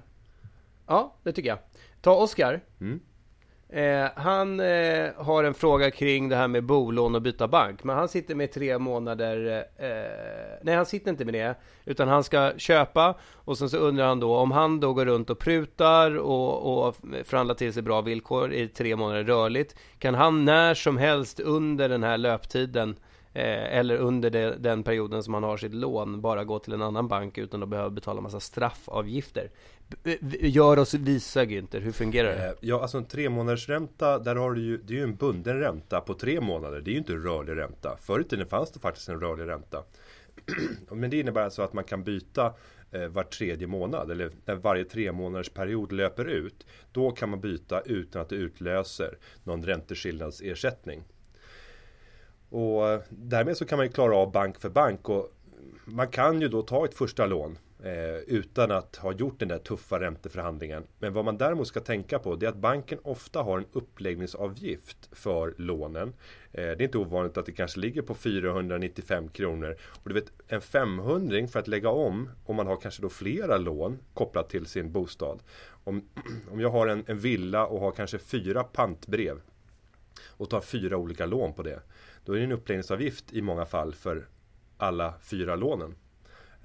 ja, 0.88 1.16
det 1.24 1.32
tycker 1.32 1.50
jag. 1.50 1.58
Ta 2.06 2.16
Oskar. 2.16 2.62
Mm. 2.82 3.00
Eh, 3.70 4.10
han 4.16 4.60
eh, 4.60 5.10
har 5.18 5.44
en 5.44 5.54
fråga 5.54 5.92
kring 5.92 6.30
det 6.30 6.36
här 6.36 6.48
med 6.48 6.64
bolån 6.64 7.16
och 7.16 7.22
byta 7.22 7.48
bank. 7.48 7.84
Men 7.84 7.98
han 7.98 8.08
sitter 8.08 8.36
med 8.36 8.52
tre 8.52 8.78
månader... 8.78 9.66
Eh, 9.78 10.60
nej, 10.64 10.76
han 10.76 10.86
sitter 10.86 11.12
inte 11.12 11.26
med 11.26 11.34
det. 11.34 11.56
Utan 11.86 12.08
han 12.08 12.24
ska 12.24 12.52
köpa. 12.58 13.16
Och 13.34 13.58
sen 13.58 13.70
så 13.70 13.78
undrar 13.78 14.08
han 14.08 14.20
då 14.20 14.36
om 14.36 14.52
han 14.52 14.80
då 14.80 14.94
går 14.94 15.06
runt 15.06 15.30
och 15.30 15.40
prutar 15.40 16.18
och, 16.18 16.88
och 16.88 16.96
förhandlar 17.24 17.56
till 17.56 17.74
sig 17.74 17.84
bra 17.84 18.02
villkor 18.02 18.54
i 18.54 18.68
tre 18.68 18.96
månader 18.96 19.24
rörligt. 19.24 19.76
Kan 20.00 20.16
han 20.16 20.46
när 20.46 20.74
som 20.74 20.98
helst 20.98 21.40
under 21.40 21.90
den 21.90 22.04
här 22.04 22.18
löptiden 22.18 22.96
Eh, 23.36 23.78
eller 23.78 23.98
under 23.98 24.30
det, 24.30 24.56
den 24.60 24.84
perioden 24.84 25.24
som 25.24 25.34
han 25.34 25.44
har 25.44 25.58
sitt 25.58 25.74
lån 25.74 26.22
bara 26.22 26.44
gå 26.44 26.60
till 26.60 26.74
en 26.74 26.82
annan 26.82 27.08
bank 27.08 27.38
utan 27.38 27.64
att 27.64 27.70
behöva 27.70 27.90
betala 27.90 28.22
massa 28.22 28.40
straffavgifter. 28.40 29.50
Gör 30.40 30.80
oss 30.80 30.94
visa 30.94 31.46
Günther, 31.46 31.80
hur 31.80 31.92
fungerar 31.92 32.36
det? 32.36 32.46
Eh, 32.46 32.54
ja, 32.60 32.82
alltså 32.82 32.98
en 32.98 33.06
tre 33.06 33.30
månaders 33.30 33.70
ränta, 33.70 34.20
där 34.20 34.36
har 34.36 34.52
du 34.52 34.62
ju, 34.62 34.78
det 34.78 34.94
är 34.94 34.98
ju 34.98 35.04
en 35.04 35.16
bunden 35.16 35.60
ränta 35.60 36.02
på 36.02 36.14
tre 36.14 36.42
månader. 36.42 36.82
Det 36.82 36.90
är 36.90 36.94
ju 36.94 36.98
inte 36.98 37.14
rörlig 37.14 37.56
ränta. 37.58 37.98
Förr 38.02 38.20
i 38.20 38.24
tiden 38.24 38.48
fanns 38.48 38.72
det 38.72 38.80
faktiskt 38.80 39.10
en 39.10 39.20
rörlig 39.20 39.48
ränta. 39.48 39.84
Men 40.92 41.10
det 41.10 41.20
innebär 41.20 41.42
alltså 41.42 41.62
att 41.62 41.74
man 41.74 41.84
kan 41.84 42.04
byta 42.04 42.54
eh, 42.92 43.08
var 43.08 43.24
tredje 43.24 43.68
månad, 43.68 44.12
eller 44.12 44.32
när 44.46 44.56
varje 44.56 44.86
tre 44.86 45.12
månaders 45.12 45.50
period 45.50 45.92
löper 45.92 46.26
ut. 46.26 46.66
Då 46.92 47.12
kan 47.12 47.30
man 47.30 47.42
byta 47.42 47.82
utan 47.82 48.22
att 48.22 48.30
det 48.30 48.36
utlöser 48.36 49.18
någon 49.44 49.64
ränteskillnadsersättning. 49.64 51.04
Och 52.50 52.90
eh, 52.90 53.02
därmed 53.10 53.58
så 53.58 53.66
kan 53.66 53.78
man 53.78 53.86
ju 53.86 53.92
klara 53.92 54.16
av 54.16 54.32
bank 54.32 54.60
för 54.60 54.70
bank 54.70 55.10
och 55.10 55.32
man 55.86 56.08
kan 56.08 56.42
ju 56.42 56.48
då 56.48 56.62
ta 56.62 56.86
ett 56.86 56.94
första 56.94 57.26
lån 57.26 57.58
Eh, 57.84 58.18
utan 58.28 58.72
att 58.72 58.96
ha 58.96 59.12
gjort 59.12 59.40
den 59.40 59.48
där 59.48 59.58
tuffa 59.58 60.00
ränteförhandlingen. 60.00 60.84
Men 61.00 61.14
vad 61.14 61.26
man 61.26 61.38
däremot 61.38 61.68
ska 61.68 61.80
tänka 61.80 62.20
på 62.20 62.36
det 62.36 62.46
är 62.46 62.50
att 62.50 62.56
banken 62.56 63.00
ofta 63.04 63.42
har 63.42 63.58
en 63.58 63.66
uppläggningsavgift 63.72 65.10
för 65.12 65.54
lånen. 65.58 66.08
Eh, 66.52 66.62
det 66.62 66.62
är 66.62 66.82
inte 66.82 66.98
ovanligt 66.98 67.38
att 67.38 67.46
det 67.46 67.52
kanske 67.52 67.80
ligger 67.80 68.02
på 68.02 68.16
495 68.16 69.30
kronor. 69.30 69.76
Och 70.04 70.10
du 70.10 70.14
vet 70.14 70.32
en 70.48 70.62
500 70.62 71.48
för 71.48 71.60
att 71.60 71.68
lägga 71.68 71.90
om 71.90 72.30
om 72.46 72.56
man 72.56 72.68
har 72.68 72.78
kanske 72.78 73.02
då 73.02 73.10
flera 73.10 73.58
lån 73.58 74.00
kopplat 74.14 74.50
till 74.50 74.66
sin 74.66 74.92
bostad. 74.92 75.40
Om, 75.84 76.10
om 76.52 76.60
jag 76.60 76.70
har 76.70 76.88
en, 76.88 77.04
en 77.08 77.20
villa 77.20 77.66
och 77.66 77.80
har 77.80 77.92
kanske 77.92 78.18
fyra 78.18 78.64
pantbrev 78.64 79.42
och 80.28 80.50
tar 80.50 80.62
fyra 80.62 80.98
olika 80.98 81.26
lån 81.26 81.54
på 81.54 81.64
det. 81.64 81.80
Då 82.26 82.34
är 82.34 82.38
det 82.38 82.44
en 82.44 82.52
uppläggningsavgift 82.52 83.34
i 83.34 83.42
många 83.42 83.66
fall 83.66 83.94
för 83.94 84.28
alla 84.78 85.14
fyra 85.22 85.56
lånen. 85.56 85.96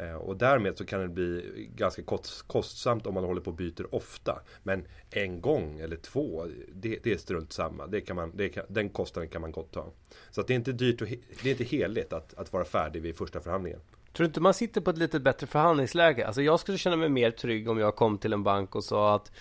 Eh, 0.00 0.14
och 0.14 0.36
därmed 0.36 0.78
så 0.78 0.86
kan 0.86 1.00
det 1.00 1.08
bli 1.08 1.68
ganska 1.74 2.02
kostsamt 2.46 3.06
om 3.06 3.14
man 3.14 3.24
håller 3.24 3.40
på 3.40 3.50
och 3.50 3.56
byter 3.56 3.94
ofta. 3.94 4.42
Men 4.62 4.84
en 5.10 5.40
gång 5.40 5.80
eller 5.80 5.96
två, 5.96 6.46
det, 6.74 6.98
det 7.02 7.12
är 7.12 7.16
strunt 7.16 7.52
samma. 7.52 7.86
Det 7.86 8.00
kan 8.00 8.16
man, 8.16 8.32
det 8.34 8.48
kan, 8.48 8.64
den 8.68 8.88
kostnaden 8.88 9.30
kan 9.30 9.40
man 9.40 9.52
gott 9.52 9.72
ta. 9.72 9.92
Så 10.30 10.40
att 10.40 10.46
det 10.46 10.52
är 10.52 10.56
inte 10.56 10.72
dyrt 10.72 11.02
och 11.02 11.08
det 11.42 11.48
är 11.48 11.50
inte 11.50 11.64
heligt 11.64 12.12
att, 12.12 12.34
att 12.34 12.52
vara 12.52 12.64
färdig 12.64 13.02
vid 13.02 13.16
första 13.16 13.40
förhandlingen. 13.40 13.80
Tror 14.12 14.24
du 14.24 14.28
inte 14.28 14.40
man 14.40 14.54
sitter 14.54 14.80
på 14.80 14.90
ett 14.90 14.98
lite 14.98 15.20
bättre 15.20 15.46
förhandlingsläge? 15.46 16.26
Alltså 16.26 16.42
jag 16.42 16.60
skulle 16.60 16.78
känna 16.78 16.96
mig 16.96 17.08
mer 17.08 17.30
trygg 17.30 17.68
om 17.68 17.78
jag 17.78 17.96
kom 17.96 18.18
till 18.18 18.32
en 18.32 18.42
bank 18.42 18.74
och 18.74 18.84
sa 18.84 19.14
att 19.14 19.32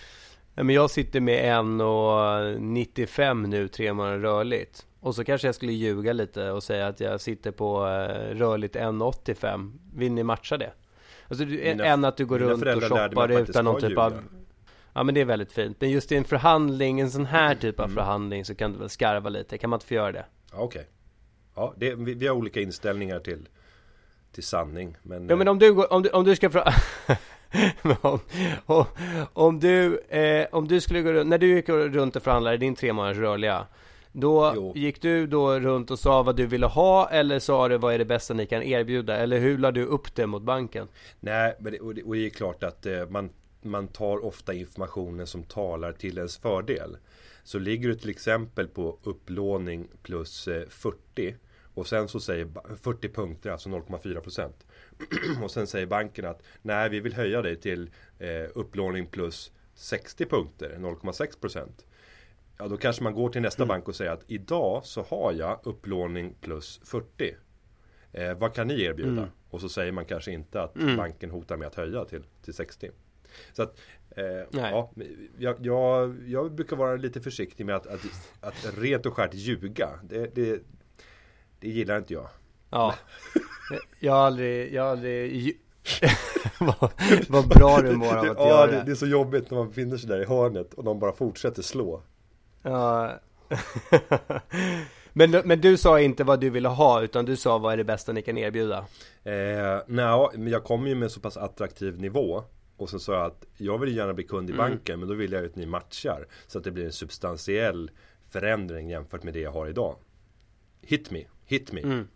men 0.54 0.70
jag 0.70 0.90
sitter 0.90 1.20
med 1.20 1.44
1,95 1.44 3.46
nu 3.46 3.68
tre 3.68 3.92
månader 3.92 4.18
rörligt. 4.18 4.86
Och 5.00 5.14
så 5.14 5.24
kanske 5.24 5.48
jag 5.48 5.54
skulle 5.54 5.72
ljuga 5.72 6.12
lite 6.12 6.50
och 6.50 6.62
säga 6.62 6.86
att 6.86 7.00
jag 7.00 7.20
sitter 7.20 7.50
på 7.50 7.86
eh, 7.86 8.34
rörligt 8.36 8.76
1,85. 8.76 9.72
Vill 9.94 10.12
ni 10.12 10.22
matcha 10.22 10.56
det? 10.56 10.72
Alltså 11.28 11.44
Mina- 11.44 11.84
än 11.84 12.04
att 12.04 12.16
du 12.16 12.26
går 12.26 12.38
runt 12.38 12.66
och 12.66 12.82
shoppar 12.84 13.28
utan 13.30 13.64
någon 13.64 13.80
typ 13.80 13.98
av 13.98 14.12
ljuga. 14.12 14.24
Ja 14.92 15.02
men 15.02 15.14
det 15.14 15.20
är 15.20 15.24
väldigt 15.24 15.52
fint. 15.52 15.76
Men 15.80 15.90
just 15.90 16.12
i 16.12 16.16
en 16.16 16.24
förhandling, 16.24 17.00
en 17.00 17.10
sån 17.10 17.26
här 17.26 17.54
typ 17.54 17.80
av 17.80 17.84
Mm. 17.86 17.96
förhandling 17.96 18.44
så 18.44 18.54
kan 18.54 18.72
du 18.72 18.78
väl 18.78 18.88
skarva 18.88 19.28
lite. 19.28 19.58
Kan 19.58 19.70
man 19.70 19.76
inte 19.76 19.86
få 19.86 19.94
göra 19.94 20.12
det? 20.12 20.24
Ja, 20.52 20.58
Okej. 20.58 20.86
Ja, 21.54 21.74
det, 21.76 21.94
vi, 21.94 22.14
vi 22.14 22.26
har 22.26 22.34
olika 22.34 22.60
inställningar 22.60 23.18
till, 23.20 23.48
till 24.32 24.44
sanning. 24.44 24.96
Men, 25.02 25.28
Ja 25.28 25.36
men 25.36 25.48
om 25.48 25.58
du, 25.58 25.84
om 25.84 26.02
du, 26.02 26.08
om 26.10 26.24
du 26.24 26.36
ska 26.36 26.50
fra... 26.50 26.72
Om, 28.02 28.16
om, 28.66 28.84
om 29.32 29.60
du, 29.60 29.98
eh, 29.98 30.46
om 30.52 30.68
du 30.68 30.80
skulle 30.80 31.02
gå 31.02 31.12
runt, 31.12 31.28
när 31.30 31.38
du 31.38 31.46
gick 31.54 31.68
runt 31.68 32.16
och 32.16 32.22
förhandlade 32.22 32.56
din 32.56 32.74
tre 32.74 32.92
månaders 32.92 33.18
rörliga 33.18 33.66
Då 34.12 34.52
Jo. 34.56 34.72
gick 34.76 35.02
du 35.02 35.26
då 35.26 35.60
runt 35.60 35.90
och 35.90 35.98
sa 35.98 36.22
vad 36.22 36.36
du 36.36 36.46
ville 36.46 36.66
ha 36.66 37.08
eller 37.10 37.38
sa 37.38 37.68
du 37.68 37.78
vad 37.78 37.94
är 37.94 37.98
det 37.98 38.04
bästa 38.04 38.34
ni 38.34 38.46
kan 38.46 38.62
erbjuda? 38.62 39.16
Eller 39.16 39.38
hur 39.38 39.58
la 39.58 39.70
du 39.70 39.84
upp 39.84 40.14
det 40.14 40.26
mot 40.26 40.42
banken? 40.42 40.88
Nej, 41.20 41.56
men 41.60 41.72
det, 41.72 41.80
och 41.80 41.94
det, 41.94 42.02
och 42.02 42.14
det 42.14 42.26
är 42.26 42.30
klart 42.30 42.62
att 42.62 42.86
eh, 42.86 43.06
man, 43.08 43.30
man 43.62 43.88
tar 43.88 44.24
ofta 44.24 44.54
informationen 44.54 45.26
som 45.26 45.42
talar 45.42 45.92
till 45.92 46.16
ens 46.18 46.36
fördel. 46.38 46.96
Så 47.44 47.58
ligger 47.58 47.88
du 47.88 47.94
till 47.94 48.10
exempel 48.10 48.68
på 48.68 48.98
upplåning 49.04 49.88
plus 50.02 50.48
eh, 50.48 50.68
40 50.68 51.34
och 51.74 51.86
sen 51.86 52.08
så 52.08 52.20
säger 52.20 52.44
ba- 52.44 52.62
40 52.82 53.08
punkter, 53.08 53.50
alltså 53.50 53.68
0,4 53.68 54.20
procent. 54.20 54.66
och 55.42 55.50
sen 55.50 55.66
säger 55.66 55.86
banken 55.86 56.24
att 56.26 56.42
nej, 56.62 56.88
vi 56.88 57.00
vill 57.00 57.14
höja 57.14 57.42
dig 57.42 57.56
till 57.56 57.90
eh, 58.18 58.28
upplåning 58.54 59.06
plus 59.06 59.52
60 59.74 60.26
punkter, 60.26 60.76
0,6 60.78 61.40
procent. 61.40 61.84
Ja, 62.60 62.68
då 62.68 62.76
kanske 62.76 63.02
man 63.02 63.14
går 63.14 63.28
till 63.28 63.42
nästa 63.42 63.66
bank 63.66 63.88
och 63.88 63.94
säger 63.94 64.10
att 64.10 64.24
idag 64.26 64.84
så 64.84 65.02
har 65.02 65.32
jag 65.32 65.60
upplåning 65.62 66.34
plus 66.40 66.80
40. 66.84 67.36
Eh, 68.12 68.34
vad 68.38 68.54
kan 68.54 68.66
ni 68.66 68.82
erbjuda? 68.82 69.10
Mm. 69.10 69.28
Och 69.50 69.60
så 69.60 69.68
säger 69.68 69.92
man 69.92 70.04
kanske 70.04 70.32
inte 70.32 70.62
att 70.62 70.76
Mm. 70.76 70.96
banken 70.96 71.30
hotar 71.30 71.56
med 71.56 71.66
att 71.66 71.74
höja 71.74 72.04
till, 72.04 72.22
till 72.44 72.54
60. 72.54 72.90
Så 73.52 73.62
att, 73.62 73.80
eh, 74.16 74.24
ja, 74.50 74.90
jag, 75.38 75.66
jag, 75.66 76.16
jag 76.26 76.52
brukar 76.52 76.76
vara 76.76 76.96
lite 76.96 77.20
försiktig 77.20 77.66
med 77.66 77.76
att, 77.76 77.86
att, 77.86 78.00
att 78.40 78.78
rent 78.78 79.06
och 79.06 79.14
skärt 79.14 79.34
ljuga. 79.34 79.88
Det, 80.02 80.34
det, 80.34 80.62
det 81.60 81.68
gillar 81.68 81.98
inte 81.98 82.14
jag. 82.14 82.28
Ja 82.70 82.94
Jag 84.00 84.12
har 84.12 84.26
aldrig, 84.26 84.74
jag 84.74 84.82
har 84.82 84.90
aldrig 84.90 85.60
vad, 86.58 86.92
vad 87.28 87.48
bra 87.48 87.80
du 87.82 87.96
mår 87.96 88.16
av 88.16 88.30
att 88.30 88.38
ja, 88.38 88.48
göra 88.48 88.66
det, 88.66 88.76
det, 88.76 88.82
det 88.84 88.90
är 88.90 88.94
så 88.94 89.06
jobbigt 89.06 89.50
när 89.50 89.58
man 89.58 89.68
befinner 89.68 89.96
sig 89.96 90.08
där 90.08 90.22
i 90.22 90.24
hörnet 90.24 90.74
och 90.74 90.84
de 90.84 90.98
bara 90.98 91.12
fortsätter 91.12 91.62
slå. 91.62 92.02
Ja 92.62 93.12
men, 95.12 95.30
men 95.30 95.60
du 95.60 95.76
sa 95.76 96.00
inte 96.00 96.24
vad 96.24 96.40
du 96.40 96.50
ville 96.50 96.68
ha 96.68 97.02
utan 97.02 97.24
du 97.24 97.36
sa 97.36 97.58
vad 97.58 97.72
är 97.72 97.76
det 97.76 97.84
bästa 97.84 98.12
ni 98.12 98.22
kan 98.22 98.38
erbjuda? 98.38 98.78
Eh, 99.24 99.78
nej, 99.86 100.28
men 100.34 100.48
jag 100.48 100.64
kommer 100.64 100.88
ju 100.88 100.94
med 100.94 101.02
en 101.06 101.10
så 101.10 101.20
pass 101.20 101.36
attraktiv 101.36 102.00
nivå. 102.00 102.44
Och 102.76 102.90
sen 102.90 103.00
sa 103.00 103.12
jag 103.12 103.26
att 103.26 103.44
jag 103.56 103.78
vill 103.78 103.96
gärna 103.96 104.12
bli 104.12 104.24
kund 104.24 104.50
i 104.50 104.52
Mm. 104.52 104.70
banken 104.70 105.00
men 105.00 105.08
då 105.08 105.14
vill 105.14 105.32
jag 105.32 105.40
ju 105.42 105.48
att 105.48 105.56
ni 105.56 105.66
matchar. 105.66 106.26
Så 106.46 106.58
att 106.58 106.64
det 106.64 106.70
blir 106.70 106.84
en 106.84 106.92
substantiell 106.92 107.90
förändring 108.30 108.90
jämfört 108.90 109.22
med 109.22 109.34
det 109.34 109.40
jag 109.40 109.50
har 109.52 109.66
idag. 109.68 109.94
Hit 110.82 111.10
me, 111.10 111.24
hit 111.46 111.72
me. 111.72 111.80
Mm. 111.80 112.08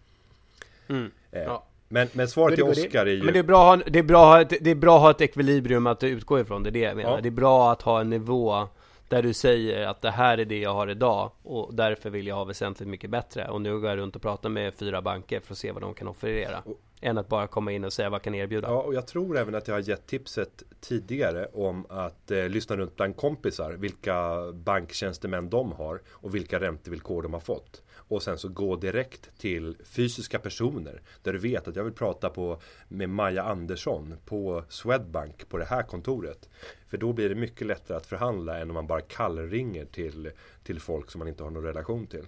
Mm. 0.88 1.11
Eh, 1.30 1.42
Ja. 1.42 1.64
men, 1.88 2.09
men 2.12 2.28
svaret 2.28 2.54
till 2.54 2.64
Oskar 2.64 3.07
är 3.07 3.11
ju... 3.11 3.22
Men 3.22 3.33
det 3.33 3.38
är 3.38 3.42
bra 3.42 3.74
att 3.74 3.83
ha, 3.83 3.98
är 3.98 4.02
bra 4.02 4.44
det 4.44 4.70
är 4.70 4.74
bra 4.74 4.96
att 4.96 5.02
ha 5.02 5.11
ett 5.11 5.20
ekvilibrium 5.20 5.87
att 5.87 6.02
utgå 6.02 6.40
ifrån, 6.40 6.62
det 6.62 6.70
är 6.70 6.72
det 6.72 6.78
jag 6.78 6.96
menar. 6.96 7.11
Ja. 7.14 7.20
Det 7.20 7.28
är 7.28 7.30
bra 7.30 7.72
att 7.72 7.83
ha 7.83 8.00
en 8.00 8.11
nivå 8.11 8.68
där 9.08 9.22
du 9.22 9.32
säger 9.32 9.86
att 9.86 10.02
det 10.02 10.10
här 10.10 10.38
är 10.38 10.44
det 10.44 10.58
jag 10.58 10.74
har 10.74 10.90
idag 10.90 11.30
och 11.42 11.74
därför 11.74 12.10
vill 12.10 12.26
jag 12.26 12.34
ha 12.34 12.44
väsentligt 12.44 12.88
mycket 12.88 13.10
bättre. 13.10 13.48
Och 13.48 13.60
nu 13.60 13.78
går 13.80 13.90
jag 13.90 13.98
runt 13.98 14.16
och 14.16 14.22
pratar 14.22 14.48
med 14.48 14.74
fyra 14.74 15.02
banker 15.02 15.40
för 15.40 15.54
att 15.54 15.58
se 15.58 15.72
vad 15.72 15.82
de 15.82 15.94
kan 15.94 16.08
offerera. 16.08 16.62
Och- 16.64 16.80
Än 17.00 17.18
att 17.18 17.28
bara 17.28 17.46
komma 17.46 17.72
in 17.72 17.84
och 17.84 17.92
säga 17.92 18.10
vad 18.10 18.22
kan 18.22 18.34
erbjuda. 18.34 18.68
Ja, 18.68 18.82
och 18.82 18.94
jag 18.94 19.06
tror 19.06 19.38
även 19.38 19.54
att 19.54 19.68
jag 19.68 19.74
har 19.74 19.80
gett 19.88 20.06
tipset 20.06 20.62
tidigare 20.80 21.46
om 21.52 21.86
att 21.88 22.30
eh, 22.30 22.48
lyssna 22.48 22.76
runt 22.76 22.96
bland 22.96 23.16
kompisar. 23.16 23.72
Vilka 23.72 24.38
banktjänstemän 24.52 25.50
de 25.50 25.72
har 25.72 26.00
och 26.08 26.34
vilka 26.34 26.60
räntevillkor 26.60 27.22
de 27.22 27.32
har 27.32 27.40
fått. 27.40 27.82
Och 28.14 28.22
sen 28.22 28.38
så 28.38 28.48
gå 28.48 28.77
direkt 28.77 29.38
till 29.38 29.77
fysiska 29.85 30.38
personer. 30.38 31.03
Där 31.22 31.33
du 31.33 31.38
vet 31.38 31.68
att 31.68 31.77
jag 31.77 31.85
vill 31.85 31.92
prata 31.92 32.29
på, 32.29 32.61
med 32.88 33.09
Maja 33.09 33.42
Andersson 33.42 34.14
på 34.24 34.64
Swedbank 34.68 35.48
på 35.48 35.59
det 35.59 35.64
här 35.64 35.83
kontoret. 35.83 36.48
För 36.88 36.96
då 36.96 37.12
blir 37.12 37.29
det 37.29 37.35
mycket 37.35 37.66
lättare 37.66 37.96
att 37.96 38.07
förhandla 38.07 38.59
än 38.59 38.70
om 38.70 38.74
man 38.74 38.87
bara 38.87 39.00
kallringer 39.00 39.85
till, 39.85 40.31
till 40.64 40.81
folk 40.81 41.11
som 41.11 41.18
man 41.18 41.29
inte 41.29 41.42
har 41.42 41.50
någon 41.50 41.64
relation 41.64 42.07
till. 42.07 42.27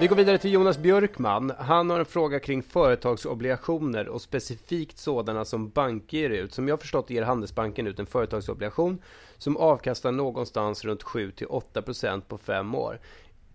Vi 0.00 0.06
går 0.06 0.16
vidare 0.16 0.38
till 0.38 0.52
Jonas 0.52 0.78
Björkman. 0.78 1.52
Han 1.58 1.90
har 1.90 1.98
en 1.98 2.04
fråga 2.04 2.40
kring 2.40 2.62
företagsobligationer 2.62 4.08
och 4.08 4.22
specifikt 4.22 4.98
sådana 4.98 5.44
som 5.44 5.70
banker 5.70 6.18
ger 6.18 6.30
ut. 6.30 6.54
Som 6.54 6.68
jag 6.68 6.80
förstått 6.80 7.10
ger 7.10 7.22
Handelsbanken 7.22 7.86
ut 7.86 7.98
en 7.98 8.06
företagsobligation 8.06 9.02
som 9.38 9.56
avkastar 9.56 10.12
någonstans 10.12 10.84
runt 10.84 11.02
7-8% 11.02 12.20
på 12.20 12.38
fem 12.38 12.74
år. 12.74 13.00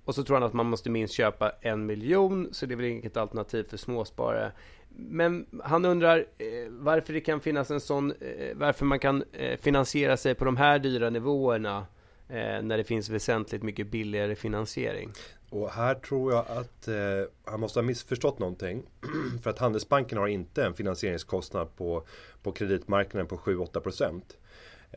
Och 0.06 0.16
så 0.16 0.24
tror 0.24 0.36
han 0.38 0.44
att 0.44 0.54
man 0.54 0.66
måste 0.66 0.90
minst 0.90 1.14
köpa 1.14 1.52
en 1.62 1.86
miljon, 1.86 2.50
så 2.52 2.66
det 2.66 2.74
är 2.74 2.76
väl 2.76 2.86
inget 2.86 3.18
alternativ 3.18 3.64
för 3.70 3.78
småsparare. 3.78 4.52
Men 4.98 5.46
han 5.64 5.86
undrar 5.86 6.18
eh, 6.18 6.46
varför 6.70 7.14
det 7.14 7.22
kan 7.22 7.42
finnas 7.42 7.72
en 7.72 7.82
sån, 7.82 8.12
eh, 8.12 8.56
varför 8.56 8.86
man 8.86 9.00
kan 9.00 9.24
eh, 9.34 9.60
finansiera 9.60 10.18
sig 10.18 10.36
på 10.36 10.46
de 10.46 10.58
här 10.58 10.80
dyra 10.80 11.10
nivåerna 11.10 11.86
eh, 12.30 12.62
när 12.62 12.78
det 12.78 12.84
finns 12.84 13.10
väsentligt 13.10 13.64
mycket 13.64 13.88
billigare 13.88 14.36
finansiering. 14.36 15.12
Och 15.50 15.70
här 15.70 15.96
tror 15.96 16.34
jag 16.34 16.46
att 16.48 16.88
eh, 16.88 16.96
han 17.44 17.60
måste 17.60 17.80
ha 17.80 17.84
missförstått 17.84 18.40
någonting. 18.40 18.84
För 19.44 19.50
att 19.50 19.60
Handelsbanken 19.60 20.18
har 20.18 20.28
inte 20.28 20.66
en 20.66 20.74
finansieringskostnad 20.74 21.76
på, 21.76 22.04
på 22.44 22.52
kreditmarknaden 22.52 23.28
på 23.28 23.38
7-8%. 23.38 24.22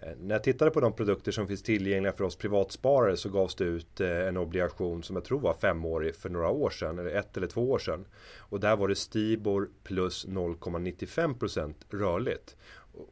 Eh, 0.03 0.09
när 0.21 0.35
jag 0.35 0.45
tittade 0.45 0.71
på 0.71 0.81
de 0.81 0.93
produkter 0.93 1.33
som 1.33 1.47
finns 1.49 1.63
tillgängliga 1.63 2.13
för 2.13 2.25
oss 2.25 2.37
privatsparare 2.37 3.17
så 3.17 3.29
gavs 3.29 3.55
det 3.55 3.65
ut 3.65 4.01
eh, 4.01 4.09
en 4.29 4.37
obligation 4.37 5.03
som 5.03 5.17
jag 5.17 5.25
tror 5.25 5.41
var 5.41 5.55
femårig 5.55 6.17
för 6.17 6.29
några 6.29 6.49
år 6.51 6.71
sedan. 6.71 6.99
Eller 6.99 7.11
ett 7.11 7.37
eller 7.37 7.47
två 7.47 7.71
år 7.71 7.79
sedan. 7.79 8.05
Och 8.39 8.61
där 8.61 8.77
var 8.77 8.89
det 8.89 8.95
Stibor 8.95 9.69
plus 9.85 10.27
0,95% 10.27 11.75
rörligt. 11.91 12.57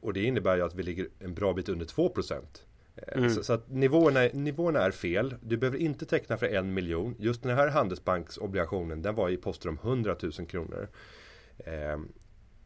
Och- 0.00 0.12
det 0.12 0.22
innebär 0.22 0.56
ju 0.56 0.62
att 0.62 0.74
vi 0.74 0.82
ligger 0.82 1.08
en 1.18 1.34
bra 1.34 1.52
bit 1.52 1.68
under 1.68 1.86
2%. 1.86 2.62
Eh, 2.96 3.18
Mm. 3.18 3.30
Så, 3.30 3.42
så 3.44 3.52
att 3.52 3.70
nivåerna, 3.70 4.28
nivåerna 4.32 4.80
är 4.80 4.90
fel. 4.90 5.34
Du 5.42 5.56
behöver 5.56 5.78
inte 5.78 6.06
teckna 6.06 6.36
för 6.36 6.46
en 6.46 6.74
miljon. 6.74 7.14
Just 7.18 7.42
den 7.42 7.56
här 7.56 7.68
Handelsbanksobligationen 7.68 9.02
den 9.02 9.14
var 9.14 9.28
i 9.30 9.36
poster 9.36 9.68
om 9.68 9.78
100 9.82 10.16
000 10.22 10.32
kronor. 10.32 10.88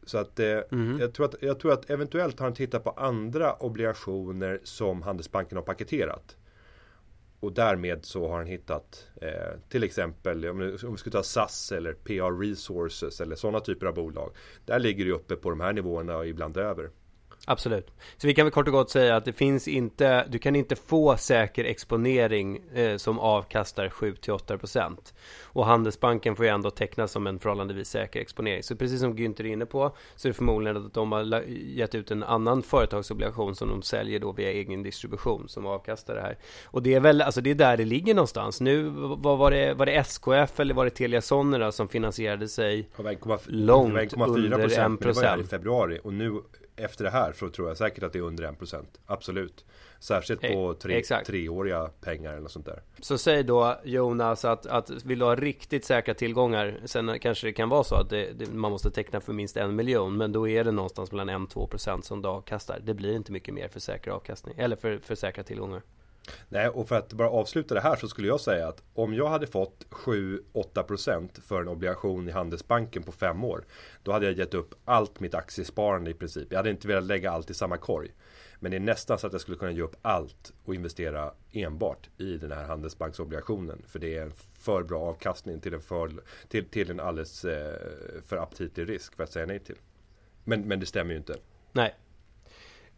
Så 0.05 0.17
att, 0.17 0.39
eh, 0.39 0.59
Mhm. 0.71 0.97
jag, 0.99 1.13
tror 1.13 1.25
att 1.25 1.35
jag 1.41 1.59
tror 1.59 1.73
att 1.73 1.89
eventuellt 1.89 2.39
har 2.39 2.45
han 2.45 2.53
tittat 2.55 2.83
på 2.83 2.89
andra 2.89 3.53
obligationer 3.53 4.59
som 4.63 5.01
Handelsbanken 5.01 5.57
har 5.57 5.63
paketerat. 5.63 6.37
Och 7.39 7.53
därmed 7.53 8.05
så 8.05 8.27
har 8.27 8.37
han 8.37 8.47
hittat 8.47 9.07
eh, 9.21 9.59
till 9.69 9.83
exempel 9.83 10.45
om, 10.45 10.77
om 10.83 10.91
vi 10.91 10.97
skulle 10.97 11.11
ta 11.13 11.23
SAS 11.23 11.71
eller 11.71 11.93
PR 11.93 12.39
Resources 12.49 13.21
eller 13.21 13.35
sådana 13.35 13.59
typer 13.59 13.85
av 13.85 13.93
bolag. 13.93 14.31
Där 14.65 14.79
ligger 14.79 15.05
det 15.05 15.11
uppe 15.11 15.35
på 15.35 15.49
de 15.49 15.59
här 15.59 15.73
nivåerna 15.73 16.17
och 16.17 16.27
ibland 16.27 16.57
över. 16.57 16.89
Absolut. 17.45 17.91
Så 18.17 18.27
vi 18.27 18.33
kan 18.33 18.45
väl 18.45 18.51
kort 18.51 18.67
och 18.67 18.73
gott 18.73 18.89
säga 18.89 19.15
att 19.15 19.25
det 19.25 19.33
finns 19.33 19.67
inte, 19.67 20.25
du 20.29 20.39
kan 20.39 20.55
inte 20.55 20.75
få 20.75 21.17
säker 21.17 21.65
exponering 21.65 22.61
eh, 22.73 22.97
som 22.97 23.19
avkastar 23.19 23.89
7-8% 23.89 25.13
Och 25.43 25.65
Handelsbanken 25.65 26.35
får 26.35 26.45
ju 26.45 26.51
ändå 26.51 26.69
tecknas 26.69 27.11
som 27.11 27.27
en 27.27 27.39
förhållandevis 27.39 27.89
säker 27.89 28.19
exponering. 28.19 28.63
Så 28.63 28.75
precis 28.75 28.99
som 28.99 29.17
Günther 29.17 29.41
är 29.41 29.45
inne 29.45 29.65
på 29.65 29.95
så 30.15 30.27
är 30.27 30.29
det 30.29 30.33
förmodligen 30.33 30.77
att 30.77 30.93
de 30.93 31.11
har 31.11 31.43
gett 31.49 31.95
ut 31.95 32.11
en 32.11 32.23
annan 32.23 32.63
företagsobligation 32.63 33.55
som 33.55 33.69
de 33.69 33.81
säljer 33.81 34.19
då 34.19 34.31
via 34.31 34.51
egen 34.51 34.83
distribution 34.83 35.49
som 35.49 35.65
avkastar 35.65 36.15
det 36.15 36.21
här. 36.21 36.37
Och 36.65 36.83
det 36.83 36.93
är 36.93 36.99
väl, 36.99 37.21
alltså 37.21 37.41
det 37.41 37.51
är 37.51 37.55
där 37.55 37.77
det 37.77 37.85
ligger 37.85 38.13
någonstans. 38.13 38.61
Nu, 38.61 38.83
vad 39.17 39.37
var 39.37 39.51
det, 39.51 39.73
var 39.73 39.85
det 39.85 39.91
SKF 39.91 40.59
eller 40.59 40.73
var 40.73 40.85
det 40.85 40.91
Telia 40.91 41.21
Sonera 41.21 41.71
som 41.71 41.87
finansierade 41.87 42.47
sig 42.47 42.89
var 42.95 43.11
1,4 43.11 43.39
Långt 43.47 43.93
det 43.93 44.17
var 44.17 44.27
1,4 44.27 44.35
under 44.35 44.57
procent, 44.57 44.99
men 44.99 45.13
det 45.13 45.21
var 45.21 45.37
i 45.37 45.43
1%. 45.43 45.47
februari. 45.47 45.99
Och 46.03 46.13
nu 46.13 46.41
efter 46.75 47.03
det 47.03 47.09
här 47.09 47.33
så 47.33 47.49
tror 47.49 47.67
jag 47.67 47.77
säkert 47.77 48.03
att 48.03 48.13
det 48.13 48.19
är 48.19 48.23
under 48.23 48.43
1 48.43 48.59
procent. 48.59 48.99
Absolut. 49.05 49.65
Särskilt 49.99 50.41
på 50.41 50.71
Eh, 50.71 50.73
tre, 50.73 50.97
exakt. 50.97 51.27
treåriga 51.27 51.89
pengar 52.01 52.31
eller 52.31 52.41
något 52.41 52.51
sånt 52.51 52.65
där. 52.65 52.81
Så 52.99 53.17
säg 53.17 53.43
då 53.43 53.79
Jonas 53.83 54.45
att, 54.45 54.65
att 54.65 54.89
vill 54.89 55.19
du 55.19 55.25
ha 55.25 55.35
riktigt 55.35 55.85
säkra 55.85 56.13
tillgångar 56.13 56.79
Sen 56.85 57.19
kanske 57.19 57.47
det 57.47 57.53
kan 57.53 57.69
vara 57.69 57.83
så 57.83 57.95
att 57.95 58.09
det, 58.09 58.31
det, 58.39 58.53
man 58.53 58.71
måste 58.71 58.91
teckna 58.91 59.21
för 59.21 59.33
minst 59.33 59.57
en 59.57 59.75
miljon 59.75 60.17
Men 60.17 60.31
då 60.31 60.47
är 60.47 60.63
det 60.63 60.71
någonstans 60.71 61.11
mellan 61.11 61.47
1-2% 61.47 62.01
som 62.01 62.21
det 62.21 62.27
avkastar 62.27 62.79
Det 62.83 62.93
blir 62.93 63.15
inte 63.15 63.31
mycket 63.31 63.53
mer 63.53 63.67
för 63.67 63.79
säker 63.79 64.11
avkastning 64.11 64.55
Eller 64.57 64.75
för, 64.75 64.97
för 64.97 65.15
säkra 65.15 65.43
tillgångar 65.43 65.81
Nej, 66.49 66.67
och 66.67 66.87
för 66.87 66.95
att 66.95 67.13
bara 67.13 67.29
avsluta 67.29 67.75
det 67.75 67.81
här 67.81 67.95
så 67.95 68.07
skulle 68.07 68.27
jag 68.27 68.39
säga 68.39 68.67
att 68.67 68.83
om 68.93 69.13
jag 69.13 69.29
hade 69.29 69.47
fått 69.47 69.85
7-8% 69.89 71.41
för 71.41 71.61
en 71.61 71.67
obligation 71.67 72.29
i 72.29 72.31
Handelsbanken 72.31 73.03
på 73.03 73.11
fem 73.11 73.43
år 73.43 73.65
Då 74.03 74.11
hade 74.11 74.25
jag 74.25 74.37
gett 74.37 74.53
upp 74.53 74.75
allt 74.85 75.19
mitt 75.19 75.33
aktiesparande 75.33 76.11
i 76.11 76.13
princip. 76.13 76.47
Jag 76.49 76.57
hade 76.57 76.69
inte 76.69 76.87
velat 76.87 77.03
lägga 77.03 77.31
allt 77.31 77.49
i 77.49 77.53
samma 77.53 77.77
korg. 77.77 78.11
Men 78.59 78.71
det 78.71 78.77
är 78.77 78.81
nästan 78.81 79.19
så 79.19 79.27
att 79.27 79.33
jag 79.33 79.41
skulle 79.41 79.57
kunna 79.57 79.71
ge 79.71 79.81
upp 79.81 79.95
allt 80.01 80.53
och 80.65 80.75
investera 80.75 81.33
enbart 81.51 82.09
i 82.17 82.37
den 82.37 82.51
här 82.51 82.63
Handelsbanksobligationen. 82.63 83.81
För 83.87 83.99
det 83.99 84.17
är 84.17 84.21
en 84.21 84.33
för 84.59 84.83
bra 84.83 85.01
avkastning 85.01 85.59
till 85.59 85.73
en, 85.73 85.81
för, 85.81 86.11
till, 86.47 86.65
till 86.65 86.91
en 86.91 86.99
alldeles 86.99 87.45
eh, 87.45 87.75
för 88.25 88.37
aptitlig 88.37 88.89
risk 88.89 89.15
för 89.15 89.23
att 89.23 89.31
säga 89.31 89.45
nej 89.45 89.59
till. 89.59 89.77
Men, 90.43 90.67
men 90.67 90.79
det 90.79 90.85
stämmer 90.85 91.11
ju 91.11 91.17
inte. 91.17 91.37
Nej 91.71 91.95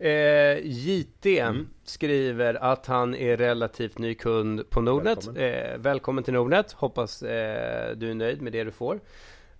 eh, 0.03 0.57
JT 0.63 1.25
Mm. 1.39 1.67
skriver 1.83 2.53
att 2.63 2.85
han 2.85 3.15
är 3.15 3.37
relativt 3.37 3.97
ny 3.97 4.15
kund 4.15 4.69
på 4.69 4.81
Nordnet 4.81 5.17
Välkommen. 5.17 5.41
eh, 5.71 5.77
Välkommen 5.77 6.23
till 6.23 6.33
Nordnet 6.33 6.71
Hoppas 6.71 7.23
eh, 7.23 7.95
du 7.95 8.09
är 8.11 8.13
nöjd 8.15 8.41
med 8.41 8.51
det 8.53 8.63
du 8.63 8.71
får 8.71 8.99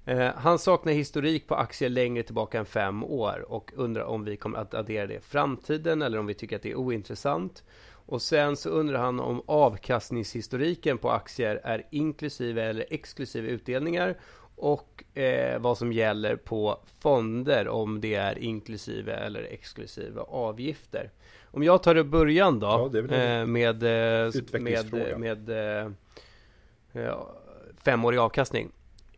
eh, 0.05 0.29
Han 0.35 0.59
saknar 0.59 0.93
historik 0.93 1.47
på 1.47 1.55
aktier 1.55 1.89
längre 1.89 2.23
tillbaka 2.23 2.59
än 2.59 2.65
fem 2.65 3.03
år 3.03 3.45
och 3.47 3.71
undrar 3.75 4.03
om 4.03 4.23
vi 4.25 4.35
kommer 4.37 4.57
att 4.59 4.73
addera 4.73 5.07
det 5.07 5.13
i 5.15 5.19
framtiden 5.19 6.01
eller 6.01 6.17
om 6.19 6.25
vi 6.25 6.33
tycker 6.33 6.55
att 6.55 6.61
det 6.63 6.71
är 6.71 6.75
ointressant. 6.75 7.63
Och 8.05 8.21
sen 8.21 8.55
så 8.55 8.69
undrar 8.69 8.99
han 8.99 9.19
om 9.19 9.41
avkastningshistoriken 9.45 10.97
på 10.97 11.11
aktier 11.11 11.61
är 11.63 11.85
inklusive 11.91 12.63
eller 12.63 12.85
exklusive 12.89 13.47
utdelningar 13.49 14.15
och 14.55 15.17
eh, 15.17 15.59
vad 15.59 15.77
som 15.77 15.93
gäller 15.93 16.35
på 16.35 16.77
fonder 16.99 17.67
om 17.67 18.01
det 18.01 18.15
är 18.15 18.39
inklusive 18.39 19.13
eller 19.13 19.43
exklusive 19.43 20.21
avgifter. 20.21 21.11
Om 21.43 21.63
jag 21.63 21.83
tar 21.83 21.95
det 21.95 22.03
början 22.03 22.59
då 22.59 22.67
Ja, 22.67 22.89
det 22.91 22.99
eh, 22.99 23.45
med, 23.45 23.83
eh, 23.83 23.89
med, 23.89 24.35
utvecklingsfråga. 24.35 25.17
med 25.17 25.49
eh, 25.49 25.91
eh, 26.93 27.17
femårig 27.83 28.17
avkastning. 28.17 28.71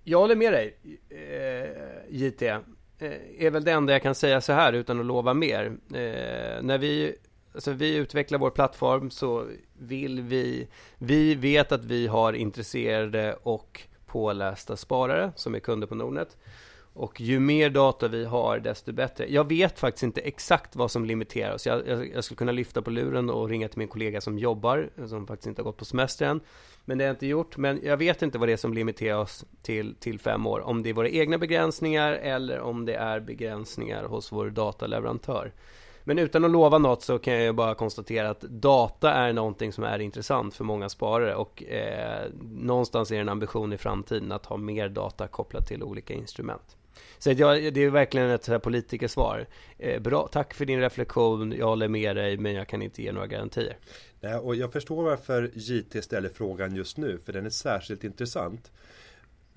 Jag 0.04 0.20
håller 0.20 0.36
med 0.36 0.54
dig 0.54 0.78
eh, 1.10 1.70
JT. 2.10 2.42
Eh, 2.42 3.12
är 3.40 3.50
väl 3.50 3.64
det 3.64 3.72
enda 3.72 3.94
jag 3.94 4.02
kan 4.02 4.16
säga 4.16 4.42
så 4.42 4.54
här 4.54 4.74
utan 4.74 5.00
att 5.00 5.06
lova 5.06 5.34
mer. 5.34 5.66
Eh, 5.94 6.62
när 6.62 6.78
vi, 6.78 7.16
alltså 7.54 7.72
vi 7.72 7.96
utvecklar 7.96 8.40
vår 8.40 8.50
plattform 8.50 9.10
så 9.12 9.46
vill 9.80 10.22
vi, 10.22 10.68
vi 10.98 11.36
vet 11.36 11.72
att 11.72 11.86
vi 11.86 12.08
har 12.08 12.34
intresserade 12.34 13.34
och 13.44 13.82
pålästa 14.06 14.78
sparare 14.78 15.32
som 15.36 15.56
är 15.56 15.60
kunder 15.60 15.88
på 15.88 15.96
Nordnet. 15.96 16.38
Och 16.96 17.22
ju 17.22 17.40
mer 17.40 17.70
data 17.70 18.08
vi 18.08 18.26
har 18.26 18.60
desto 18.60 18.94
bättre. 18.94 19.32
Jag 19.34 19.50
vet 19.50 19.80
faktiskt 19.80 20.04
inte 20.04 20.22
exakt 20.22 20.76
vad 20.76 20.92
som 20.92 21.06
limiterar 21.06 21.54
oss. 21.54 21.66
Jag, 21.66 21.88
jag, 21.88 22.14
jag 22.14 22.24
skulle 22.24 22.38
kunna 22.38 22.52
lyfta 22.52 22.82
på 22.82 22.90
luren 22.90 23.30
och 23.30 23.50
ringa 23.50 23.68
till 23.68 23.78
min 23.78 23.88
kollega 23.88 24.22
som 24.22 24.40
jobbar, 24.40 24.90
som 25.08 25.28
faktiskt 25.28 25.48
inte 25.48 25.62
har 25.62 25.64
gått 25.64 25.78
på 25.78 25.86
semester 25.86 26.26
än. 26.26 26.42
Men 26.86 26.98
det 26.98 27.04
har 27.04 27.08
jag 27.08 27.14
inte 27.14 27.28
gjort. 27.28 27.58
Men 27.58 27.80
jag 27.84 27.98
vet 27.98 28.22
inte 28.22 28.38
vad 28.38 28.50
det 28.50 28.54
är 28.54 28.58
som 28.58 28.74
limiterar 28.74 29.18
oss 29.18 29.46
till, 29.62 29.96
till 29.96 30.20
fem 30.20 30.48
år. 30.48 30.60
Om 30.60 30.84
det 30.84 30.90
är 30.90 30.94
våra 30.94 31.10
egna 31.10 31.38
begränsningar 31.38 32.14
eller 32.14 32.60
om 32.60 32.86
det 32.86 32.96
är 32.96 33.20
begränsningar 33.20 34.04
hos 34.04 34.32
vår 34.32 34.50
dataleverantör. 34.50 35.54
Men 36.08 36.20
utan 36.20 36.46
att 36.46 36.52
lova 36.52 36.78
något 36.78 37.04
så 37.04 37.20
kan 37.20 37.34
jag 37.34 37.44
ju 37.44 37.54
bara 37.54 37.76
konstatera 37.76 38.30
att 38.30 38.42
data 38.42 39.12
är 39.14 39.34
någonting 39.34 39.74
som 39.74 39.84
är 39.84 40.00
intressant 40.00 40.56
för 40.56 40.64
många 40.64 40.90
sparare 40.90 41.36
och 41.36 41.64
eh, 41.64 42.32
någonstans 42.42 43.12
är 43.12 43.16
det 43.16 43.22
en 43.22 43.30
ambition 43.30 43.74
i 43.74 43.78
framtiden 43.78 44.32
att 44.32 44.46
ha 44.46 44.58
mer 44.58 44.90
data 44.90 45.28
kopplat 45.28 45.68
till 45.68 45.84
olika 45.84 46.14
instrument. 46.14 46.78
Så 47.18 47.32
att 47.32 47.40
jag, 47.40 47.74
det 47.74 47.84
är 47.84 47.90
verkligen 47.90 48.30
ett 48.30 48.48
här 48.48 48.60
politikersvar. 48.60 49.48
Eh, 49.78 50.02
bra, 50.02 50.28
tack 50.32 50.54
för 50.54 50.66
din 50.66 50.80
reflektion, 50.80 51.52
jag 51.52 51.68
håller 51.68 51.88
med 51.88 52.16
dig 52.16 52.38
men 52.38 52.54
jag 52.54 52.68
kan 52.68 52.82
inte 52.82 53.02
ge 53.02 53.12
några 53.12 53.28
garantier. 53.28 53.78
Nej, 54.20 54.36
och 54.36 54.56
jag 54.56 54.74
förstår 54.74 55.04
varför 55.04 55.52
JT 55.54 56.04
ställer 56.04 56.30
frågan 56.30 56.76
just 56.76 56.98
nu, 56.98 57.20
för 57.26 57.34
den 57.34 57.46
är 57.46 57.50
särskilt 57.50 58.04
intressant. 58.04 58.72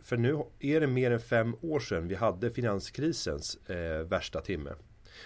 För 0.03 0.17
nu 0.17 0.43
är 0.59 0.81
det 0.81 0.87
mer 0.87 1.11
än 1.11 1.21
fem 1.21 1.57
år 1.63 1.81
sedan 1.81 2.09
vi 2.09 2.15
hade 2.15 2.51
finanskrisens 2.51 3.69
eh, 3.69 4.07
värsta 4.07 4.41
timme. 4.41 4.71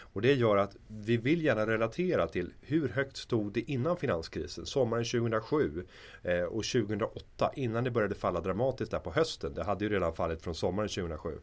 Och 0.01 0.23
det 0.23 0.35
gör 0.35 0.57
att 0.57 0.77
vi 0.87 1.17
vill 1.17 1.45
gärna 1.45 1.67
relatera 1.67 2.29
till 2.29 2.53
hur 2.61 2.89
högt 2.89 3.17
stod 3.17 3.53
det 3.53 3.71
innan 3.71 3.97
finanskrisen, 3.97 4.67
sommaren 4.67 5.05
2007 5.05 5.85
eh, 6.23 6.43
och 6.43 6.65
2008 6.65 7.51
innan 7.57 7.85
det 7.85 7.91
började 7.91 8.15
falla 8.15 8.41
dramatiskt 8.41 8.91
där 8.91 8.99
på 8.99 9.13
hösten. 9.13 9.55
Det 9.55 9.65
hade 9.65 9.85
ju 9.85 9.91
redan 9.91 10.15
fallit 10.15 10.43
från 10.43 10.55
sommaren 10.55 10.89
2007. 10.89 11.39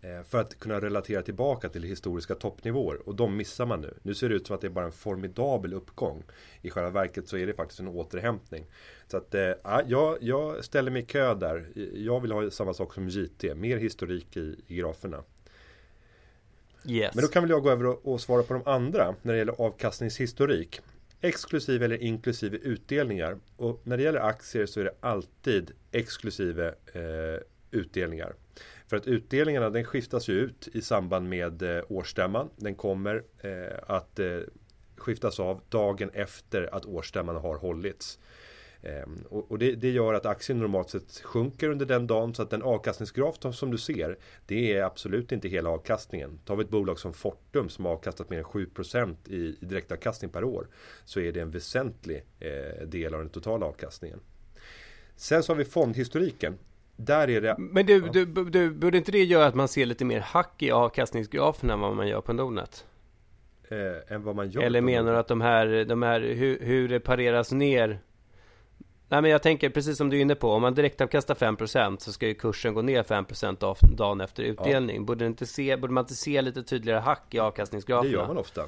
Eh, 0.00 0.22
för 0.22 0.40
att 0.40 0.58
kunna 0.58 0.80
relatera 0.80 1.22
tillbaka 1.22 1.68
till 1.68 1.82
historiska 1.82 2.34
toppnivåer 2.34 3.08
och 3.08 3.14
de 3.14 3.36
missar 3.36 3.66
man 3.66 3.80
nu. 3.80 3.94
Nu 4.02 4.14
ser 4.14 4.28
det 4.28 4.34
ut 4.34 4.46
som 4.46 4.54
att 4.54 4.60
det 4.60 4.66
är 4.66 4.70
bara 4.70 4.84
en 4.84 4.92
formidabel 4.92 5.74
uppgång. 5.74 6.22
I 6.62 6.70
själva 6.70 6.90
verket 6.90 7.28
så 7.28 7.36
är 7.36 7.46
det 7.46 7.54
faktiskt 7.54 7.80
en 7.80 7.88
återhämtning. 7.88 8.66
Så 9.06 9.16
att 9.16 9.34
eh, 9.34 9.40
ja, 9.40 9.82
jag, 9.86 10.18
jag 10.20 10.64
ställer 10.64 10.90
mig 10.90 11.02
i 11.02 11.06
kö 11.06 11.34
där. 11.34 11.72
Jag 11.94 12.20
vill 12.20 12.32
ha 12.32 12.50
samma 12.50 12.74
sak 12.74 12.94
som 12.94 13.08
JT, 13.08 13.56
mer 13.56 13.76
historik 13.76 14.36
i, 14.36 14.56
i 14.66 14.76
graferna. 14.76 15.22
Yes. 16.88 17.14
Men 17.14 17.22
då 17.22 17.28
kan 17.28 17.42
väl 17.42 17.50
jag 17.50 17.62
gå 17.62 17.70
över 17.70 17.86
och, 17.86 18.12
och 18.12 18.20
svara 18.20 18.42
på 18.42 18.54
de 18.54 18.62
andra 18.66 19.14
när 19.22 19.32
det 19.32 19.38
gäller 19.38 19.60
avkastningshistorik. 19.60 20.80
Exklusive 21.20 21.84
eller 21.84 22.02
inklusive 22.02 22.56
utdelningar. 22.56 23.38
Och 23.56 23.80
när 23.84 23.96
det 23.96 24.02
gäller 24.02 24.20
aktier 24.20 24.66
så 24.66 24.80
är 24.80 24.84
det 24.84 24.94
alltid 25.00 25.70
exklusive 25.92 26.74
eh, 26.92 27.40
utdelningar. 27.70 28.34
För 28.86 28.96
att 28.96 29.06
utdelningarna 29.06 29.70
den 29.70 29.84
skiftas 29.84 30.28
ju 30.28 30.32
ut 30.32 30.68
i 30.72 30.82
samband 30.82 31.28
med 31.28 31.62
eh, 31.62 31.82
årsstämman. 31.88 32.50
Den 32.56 32.74
kommer 32.74 33.22
eh, 33.42 33.78
att 33.86 34.18
eh, 34.18 34.38
skiftas 34.96 35.40
av 35.40 35.60
dagen 35.68 36.10
efter 36.14 36.74
att 36.74 36.86
årsstämman 36.86 37.36
har 37.36 37.56
hållits. 37.56 38.18
Ehm, 38.82 39.24
och 39.28 39.50
och 39.50 39.58
det, 39.58 39.72
det 39.74 39.90
gör 39.90 40.14
att 40.14 40.26
aktien 40.26 40.58
normalt 40.58 40.90
sett 40.90 41.20
sjunker 41.24 41.68
under 41.68 41.86
den 41.86 42.06
dagen 42.06 42.34
så 42.34 42.42
att 42.42 42.50
den 42.50 42.62
avkastningsgraf 42.62 43.36
som- 43.52 43.70
du 43.70 43.78
ser 43.78 44.16
Det 44.46 44.72
är 44.72 44.82
absolut 44.82 45.32
inte 45.32 45.48
hela 45.48 45.70
avkastningen. 45.70 46.38
Tar 46.44 46.56
vi 46.56 46.64
ett 46.64 46.70
bolag 46.70 46.98
som 46.98 47.12
Fortum 47.12 47.68
som 47.68 47.84
har 47.84 47.92
avkastat 47.92 48.30
mer 48.30 48.38
än 48.38 48.44
7% 48.44 49.16
i, 49.28 49.36
i 49.36 49.56
direktavkastning 49.60 50.30
per 50.30 50.44
år 50.44 50.68
Så 51.04 51.20
är 51.20 51.32
det 51.32 51.40
en 51.40 51.50
väsentlig 51.50 52.24
eh, 52.40 52.86
del 52.86 53.14
av 53.14 53.20
den 53.20 53.28
totala 53.30 53.66
avkastningen. 53.66 54.20
Sen 55.16 55.42
så 55.42 55.52
har 55.52 55.56
vi 55.58 55.64
fondhistoriken. 55.64 56.58
Där 56.96 57.30
är 57.30 57.40
det 57.40 57.56
Men 57.58 57.86
du, 57.86 58.00
du, 58.00 58.24
du, 58.44 58.70
borde 58.70 58.98
inte 58.98 59.12
det 59.12 59.24
göra 59.24 59.46
att 59.46 59.54
man 59.54 59.68
ser 59.68 59.86
lite 59.86 60.04
mer 60.04 60.20
hack 60.20 60.62
i 60.62 60.70
avkastningsgraferna 60.70 61.72
än 61.72 61.80
vad 61.80 61.96
man 61.96 62.08
gör 62.08 62.20
på 62.20 62.32
Nordnet? 62.32 62.84
eh, 63.68 64.14
än 64.14 64.22
vad 64.22 64.36
man 64.36 64.50
gör. 64.50 64.62
Eller 64.62 64.80
menar 64.80 65.12
du 65.12 65.18
att 65.18 65.28
de 65.28 65.40
här, 65.40 65.84
de 65.84 66.02
här 66.02 66.20
hur, 66.20 66.58
hur 66.60 66.88
det 66.88 67.00
pareras 67.00 67.52
ner? 67.52 68.00
Nej 69.08 69.22
men 69.22 69.30
jag 69.30 69.42
tänker 69.42 69.70
precis 69.70 69.96
som 69.96 70.10
du 70.10 70.16
är 70.16 70.20
inne 70.20 70.34
på, 70.34 70.52
om 70.52 70.62
man 70.62 70.74
direktavkastar 70.74 71.34
5% 71.34 71.98
så 71.98 72.12
ska 72.12 72.26
ju 72.26 72.34
kursen 72.34 72.74
gå 72.74 72.82
ner 72.82 73.02
5% 73.02 73.64
av, 73.64 73.78
dagen 73.82 74.20
efter 74.20 74.42
utdelning. 74.42 75.06
Borde, 75.06 75.24
det 75.24 75.26
inte 75.26 75.46
se, 75.46 75.76
borde 75.76 75.92
man 75.92 76.04
inte 76.04 76.14
se 76.14 76.42
lite 76.42 76.62
tydligare 76.62 77.00
hack 77.00 77.34
i 77.34 77.38
avkastningsgraferna? 77.38 78.10
Det 78.10 78.16
gör 78.16 78.26
man 78.26 78.38
ofta. 78.38 78.64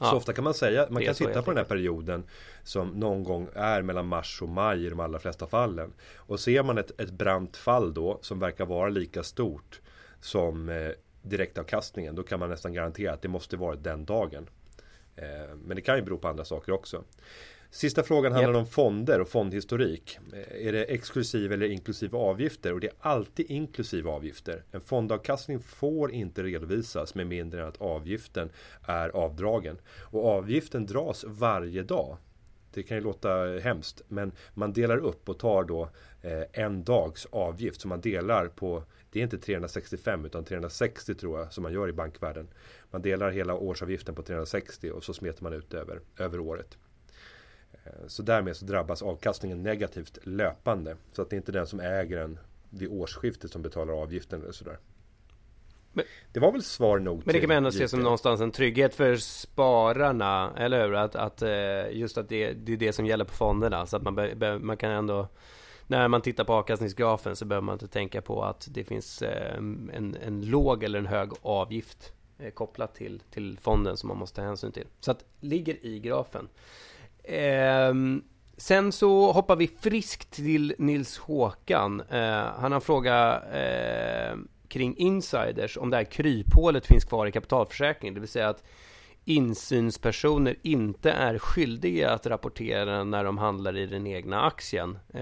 Ja. 0.00 0.10
Så 0.10 0.16
ofta 0.16 0.32
kan 0.32 0.44
man 0.44 0.54
säga, 0.54 0.86
man 0.90 1.04
kan 1.04 1.14
titta 1.14 1.42
på 1.42 1.50
den 1.50 1.58
här 1.58 1.64
perioden 1.64 2.24
som 2.62 2.88
någon 2.88 3.24
gång 3.24 3.48
är 3.54 3.82
mellan 3.82 4.06
mars 4.06 4.42
och 4.42 4.48
maj 4.48 4.86
i 4.86 4.90
de 4.90 5.00
allra 5.00 5.18
flesta 5.18 5.46
fallen. 5.46 5.92
Och 6.16 6.40
ser 6.40 6.62
man 6.62 6.78
ett, 6.78 7.00
ett 7.00 7.10
brant 7.10 7.56
fall 7.56 7.94
då 7.94 8.18
som 8.22 8.38
verkar 8.38 8.66
vara 8.66 8.88
lika 8.88 9.22
stort 9.22 9.80
som 10.20 10.68
eh, 10.68 10.90
direktavkastningen 11.22 12.14
då 12.14 12.22
kan 12.22 12.40
man 12.40 12.48
nästan 12.48 12.72
garantera 12.72 13.12
att 13.12 13.22
det 13.22 13.28
måste 13.28 13.56
vara 13.56 13.76
den 13.76 14.04
dagen. 14.04 14.48
Eh, 15.16 15.56
men 15.64 15.76
det 15.76 15.82
kan 15.82 15.96
ju 15.96 16.02
bero 16.02 16.18
på 16.18 16.28
andra 16.28 16.44
saker 16.44 16.72
också. 16.72 17.04
Sista 17.74 18.02
frågan 18.02 18.32
handlar 18.32 18.52
Japp. 18.52 18.60
om 18.60 18.66
fonder 18.66 19.20
och 19.20 19.28
fondhistorik. 19.28 20.18
Eh, 20.32 20.66
Är 20.66 20.72
det 20.72 20.84
exklusiv 20.84 21.52
eller 21.52 21.66
inklusive 21.66 22.18
avgifter? 22.18 22.72
Och 22.72 22.80
det 22.80 22.86
är 22.86 22.94
alltid 23.00 23.50
inklusive 23.50 24.10
avgifter. 24.10 24.64
En 24.70 24.80
fondavkastning 24.80 25.60
får 25.60 26.12
inte 26.12 26.42
redovisas 26.42 27.14
med 27.14 27.26
mindre 27.26 27.62
än 27.62 27.68
att 27.68 27.80
avgiften 27.80 28.50
är 28.82 29.08
avdragen. 29.08 29.78
Och 30.00 30.26
avgiften 30.28 30.86
dras 30.86 31.24
varje 31.28 31.82
dag. 31.82 32.16
Det 32.74 32.82
kan 32.82 32.96
ju 32.96 33.02
låta 33.02 33.58
hemskt, 33.62 34.02
men 34.08 34.32
man 34.54 34.72
delar 34.72 34.98
upp 34.98 35.28
och 35.28 35.38
tar 35.38 35.64
då 35.64 35.88
eh, 36.22 36.42
en 36.52 36.84
dags 36.84 37.26
avgift. 37.30 37.80
Så 37.80 37.88
man 37.88 38.00
delar 38.00 38.48
på, 38.48 38.82
det 39.10 39.18
är 39.18 39.22
inte 39.22 39.38
365 39.38 40.24
utan 40.24 40.44
360 40.44 41.14
tror 41.14 41.38
jag 41.38 41.52
som 41.52 41.62
man 41.62 41.72
gör 41.72 41.88
i 41.88 41.92
bankvärlden. 41.92 42.48
Man 42.90 43.02
delar 43.02 43.30
hela 43.30 43.54
årsavgiften 43.54 44.14
på 44.14 44.22
360 44.22 44.90
och 44.90 45.04
så 45.04 45.14
smetar 45.14 45.42
man 45.42 45.52
ut 45.52 45.74
över, 45.74 46.00
över 46.18 46.40
året. 46.40 46.78
Eh, 47.84 47.90
Så 48.06 48.22
därmed 48.22 48.56
så 48.56 48.64
drabbas 48.64 49.02
avkastningen 49.02 49.62
negativt 49.62 50.18
löpande. 50.22 50.96
Så 51.12 51.22
att 51.22 51.30
det 51.30 51.36
är 51.36 51.38
inte 51.38 51.52
den 51.52 51.66
som 51.66 51.80
äger 51.80 52.16
den 52.16 52.38
vid 52.70 52.88
årsskiftet 52.88 53.50
som 53.50 53.62
betalar 53.62 54.02
avgiften 54.02 54.42
eller 54.42 54.52
sådär. 54.52 54.78
Men- 55.92 56.04
det 56.32 56.40
var 56.40 56.52
väl 56.52 56.62
svar 56.62 56.98
nog 56.98 57.22
Men 57.26 57.32
det 57.34 57.40
kan 57.40 57.48
man 57.48 57.56
ändå 57.56 57.72
se 57.72 57.88
som 57.88 58.00
någonstans 58.00 58.40
en 58.40 58.50
trygghet 58.50 58.94
för 58.94 59.16
spararna, 59.16 60.52
eller 60.56 60.86
hur? 60.86 60.94
Att, 60.94 61.16
att 61.16 61.42
eh, 61.42 61.90
just 61.92 62.18
att 62.18 62.28
det, 62.28 62.52
det 62.52 62.72
är 62.72 62.76
det 62.76 62.92
som 62.92 63.06
gäller 63.06 63.24
på 63.24 63.34
fonderna. 63.34 63.86
Så 63.86 63.96
att 63.96 64.02
man, 64.02 64.14
be, 64.14 64.58
man 64.58 64.76
kan 64.76 64.90
ändå 64.90 65.28
när 65.86 66.08
man 66.08 66.22
tittar 66.22 66.44
på 66.44 66.52
avkastningsgrafen 66.52 67.36
så 67.36 67.44
behöver 67.44 67.64
man 67.64 67.72
inte 67.72 67.88
tänka 67.88 68.22
på 68.22 68.44
att 68.44 68.68
det 68.70 68.84
finns 68.84 69.22
eh, 69.22 69.56
en, 69.56 70.16
en 70.22 70.46
låg 70.46 70.84
eller 70.84 70.98
en 70.98 71.06
hög 71.06 71.30
avgift 71.42 72.12
kopplat 72.54 72.94
till, 72.94 73.22
till 73.30 73.58
fonden 73.58 73.96
som 73.96 74.08
man 74.08 74.16
måste 74.16 74.36
ta 74.36 74.42
hänsyn 74.42 74.72
till. 74.72 74.86
Så 75.00 75.10
att 75.10 75.24
ligger 75.40 75.86
i 75.86 75.98
grafen. 76.00 76.48
Ehm, 77.24 78.22
sen 78.56 78.92
så 78.92 79.32
hoppar 79.32 79.56
vi 79.56 79.66
friskt 79.66 80.30
till 80.30 80.74
Nils 80.78 81.18
Håkan. 81.18 82.00
Eh, 82.00 82.20
han 82.32 82.72
har 82.72 82.74
en 82.74 82.80
fråga 82.80 83.42
eh, 83.42 84.36
kring 84.68 84.96
insiders, 84.96 85.76
om 85.78 85.90
det 85.90 85.96
här 85.96 86.04
kryphålet 86.04 86.86
finns 86.86 87.04
kvar 87.04 87.26
i 87.26 87.32
kapitalförsäkringen. 87.32 88.14
Det 88.14 88.20
vill 88.20 88.28
säga 88.28 88.48
att 88.48 88.64
insynspersoner 89.24 90.56
inte 90.62 91.10
är 91.10 91.38
skyldiga 91.38 92.10
att 92.10 92.26
rapportera 92.26 93.04
när 93.04 93.24
de 93.24 93.38
handlar 93.38 93.76
i 93.76 93.86
den 93.86 94.06
egna 94.06 94.42
aktien 94.42 94.98
eh, 95.14 95.20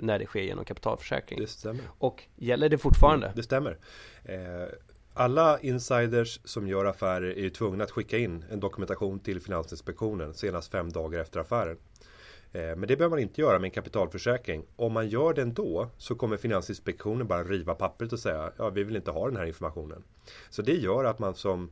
när 0.00 0.18
det 0.18 0.26
sker 0.26 0.42
genom 0.42 0.64
kapitalförsäkring. 0.64 1.40
Det 1.40 1.46
stämmer. 1.46 1.82
Och 1.98 2.22
gäller 2.36 2.68
det 2.68 2.78
fortfarande? 2.78 3.32
Det 3.36 3.42
stämmer. 3.42 3.78
Eh, 4.24 4.68
Alla 5.16 5.58
insiders 5.60 6.40
som 6.44 6.68
gör 6.68 6.84
affärer 6.84 7.30
är 7.38 7.42
ju 7.42 7.50
tvungna 7.50 7.84
att 7.84 7.90
skicka 7.90 8.18
in 8.18 8.44
en 8.50 8.60
dokumentation 8.60 9.20
till 9.20 9.40
Finansinspektionen 9.40 10.34
senast 10.34 10.70
fem 10.70 10.92
dagar 10.92 11.20
efter 11.20 11.40
affären. 11.40 11.76
Eh, 12.52 12.60
Men 12.60 12.80
det 12.80 12.96
behöver 12.96 13.08
man 13.10 13.18
inte 13.18 13.40
göra 13.40 13.58
med 13.58 13.64
en 13.68 13.70
kapitalförsäkring. 13.70 14.64
Om 14.76 14.92
man 14.92 15.08
gör 15.08 15.34
det 15.34 15.42
ändå 15.42 15.88
så 15.98 16.14
kommer 16.14 16.36
Finansinspektionen 16.36 17.26
bara 17.26 17.44
riva 17.44 17.74
pappret 17.74 18.12
och 18.12 18.18
säga 18.18 18.52
ja, 18.56 18.70
vi 18.70 18.84
vill 18.84 18.96
inte 18.96 19.10
ha 19.10 19.26
den 19.26 19.36
här 19.36 19.44
informationen. 19.44 20.02
Så 20.50 20.62
det 20.62 20.74
gör 20.74 21.04
att 21.04 21.18
man 21.18 21.34
som 21.34 21.70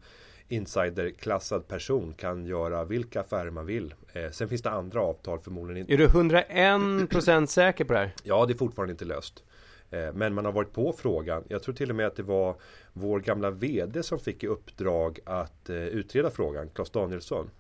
insiderklassad 0.48 1.68
person 1.68 2.14
kan 2.14 2.46
göra 2.46 2.84
vilka 2.84 3.20
affärer 3.20 3.50
man 3.50 3.66
vill. 3.66 3.94
Eh, 4.12 4.30
Sen 4.30 4.48
finns 4.48 4.62
det 4.62 4.70
andra 4.70 5.00
avtal 5.02 5.40
förmodligen 5.40 5.80
inte. 5.80 5.92
Är 5.92 5.98
du 5.98 6.06
101% 6.08 7.46
säker 7.46 7.84
på 7.84 7.92
det 7.92 7.98
här? 7.98 8.14
Ja, 8.22 8.46
det 8.46 8.52
är 8.52 8.58
fortfarande 8.58 8.92
inte 8.92 9.04
löst. 9.04 9.44
Eh, 9.92 10.12
Men 10.14 10.34
man 10.34 10.44
har 10.44 10.52
varit 10.52 10.72
på 10.72 10.92
frågan. 10.92 11.44
Jag 11.48 11.62
tror 11.62 11.74
till 11.74 11.90
och 11.90 11.96
med 11.96 12.06
att 12.06 12.16
det 12.16 12.22
var 12.22 12.56
vår 12.92 13.20
gamla 13.20 13.50
VD 13.50 14.02
som 14.02 14.18
fick 14.18 14.44
i 14.44 14.46
uppdrag 14.46 15.18
att 15.24 15.70
eh, 15.70 15.76
utreda 15.76 16.30
frågan, 16.30 16.68
Claes 16.68 16.90
Danielsson. 16.90 17.50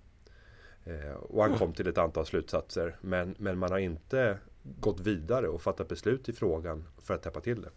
Eh, 0.84 1.12
Och 1.16 1.42
han 1.42 1.54
kom 1.54 1.72
till 1.72 1.86
ett 1.88 1.98
antal 1.98 2.26
slutsatser. 2.26 2.96
Men, 3.00 3.34
men 3.38 3.58
man 3.58 3.70
har 3.70 3.78
inte 3.78 4.38
gått 4.80 5.00
vidare 5.00 5.48
och 5.48 5.62
fattat 5.62 5.88
beslut 5.88 6.28
i 6.28 6.32
frågan 6.32 6.84
för 7.02 7.14
att 7.14 7.22
täppa 7.22 7.40
till 7.40 7.62
det. 7.62 7.70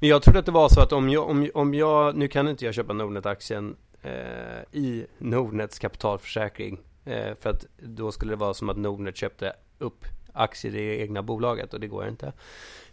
Men 0.00 0.08
jag 0.08 0.22
trodde 0.22 0.38
att 0.38 0.46
det 0.46 0.52
var 0.52 0.68
så 0.68 0.80
att 0.80 0.92
om 0.92 1.08
jag, 1.08 1.28
om, 1.28 1.50
om 1.54 1.74
jag 1.74 2.16
nu 2.16 2.28
kan 2.28 2.48
inte 2.48 2.64
jag 2.64 2.74
köpa 2.74 2.92
Nordnet-aktien 2.92 3.76
eh, 4.02 4.12
i 4.72 5.06
Nordnets 5.18 5.78
kapitalförsäkring. 5.78 6.80
Eh, 7.04 7.34
för 7.40 7.50
att 7.50 7.66
då 7.76 8.12
skulle 8.12 8.32
det 8.32 8.36
vara 8.36 8.54
som 8.54 8.68
att 8.68 8.76
Nordnet 8.76 9.16
köpte 9.16 9.52
upp 9.78 10.04
aktier 10.38 10.76
i 10.76 10.86
det 10.86 11.00
egna 11.00 11.22
bolaget 11.22 11.74
och 11.74 11.80
det 11.80 11.86
går 11.86 12.08
inte. 12.08 12.32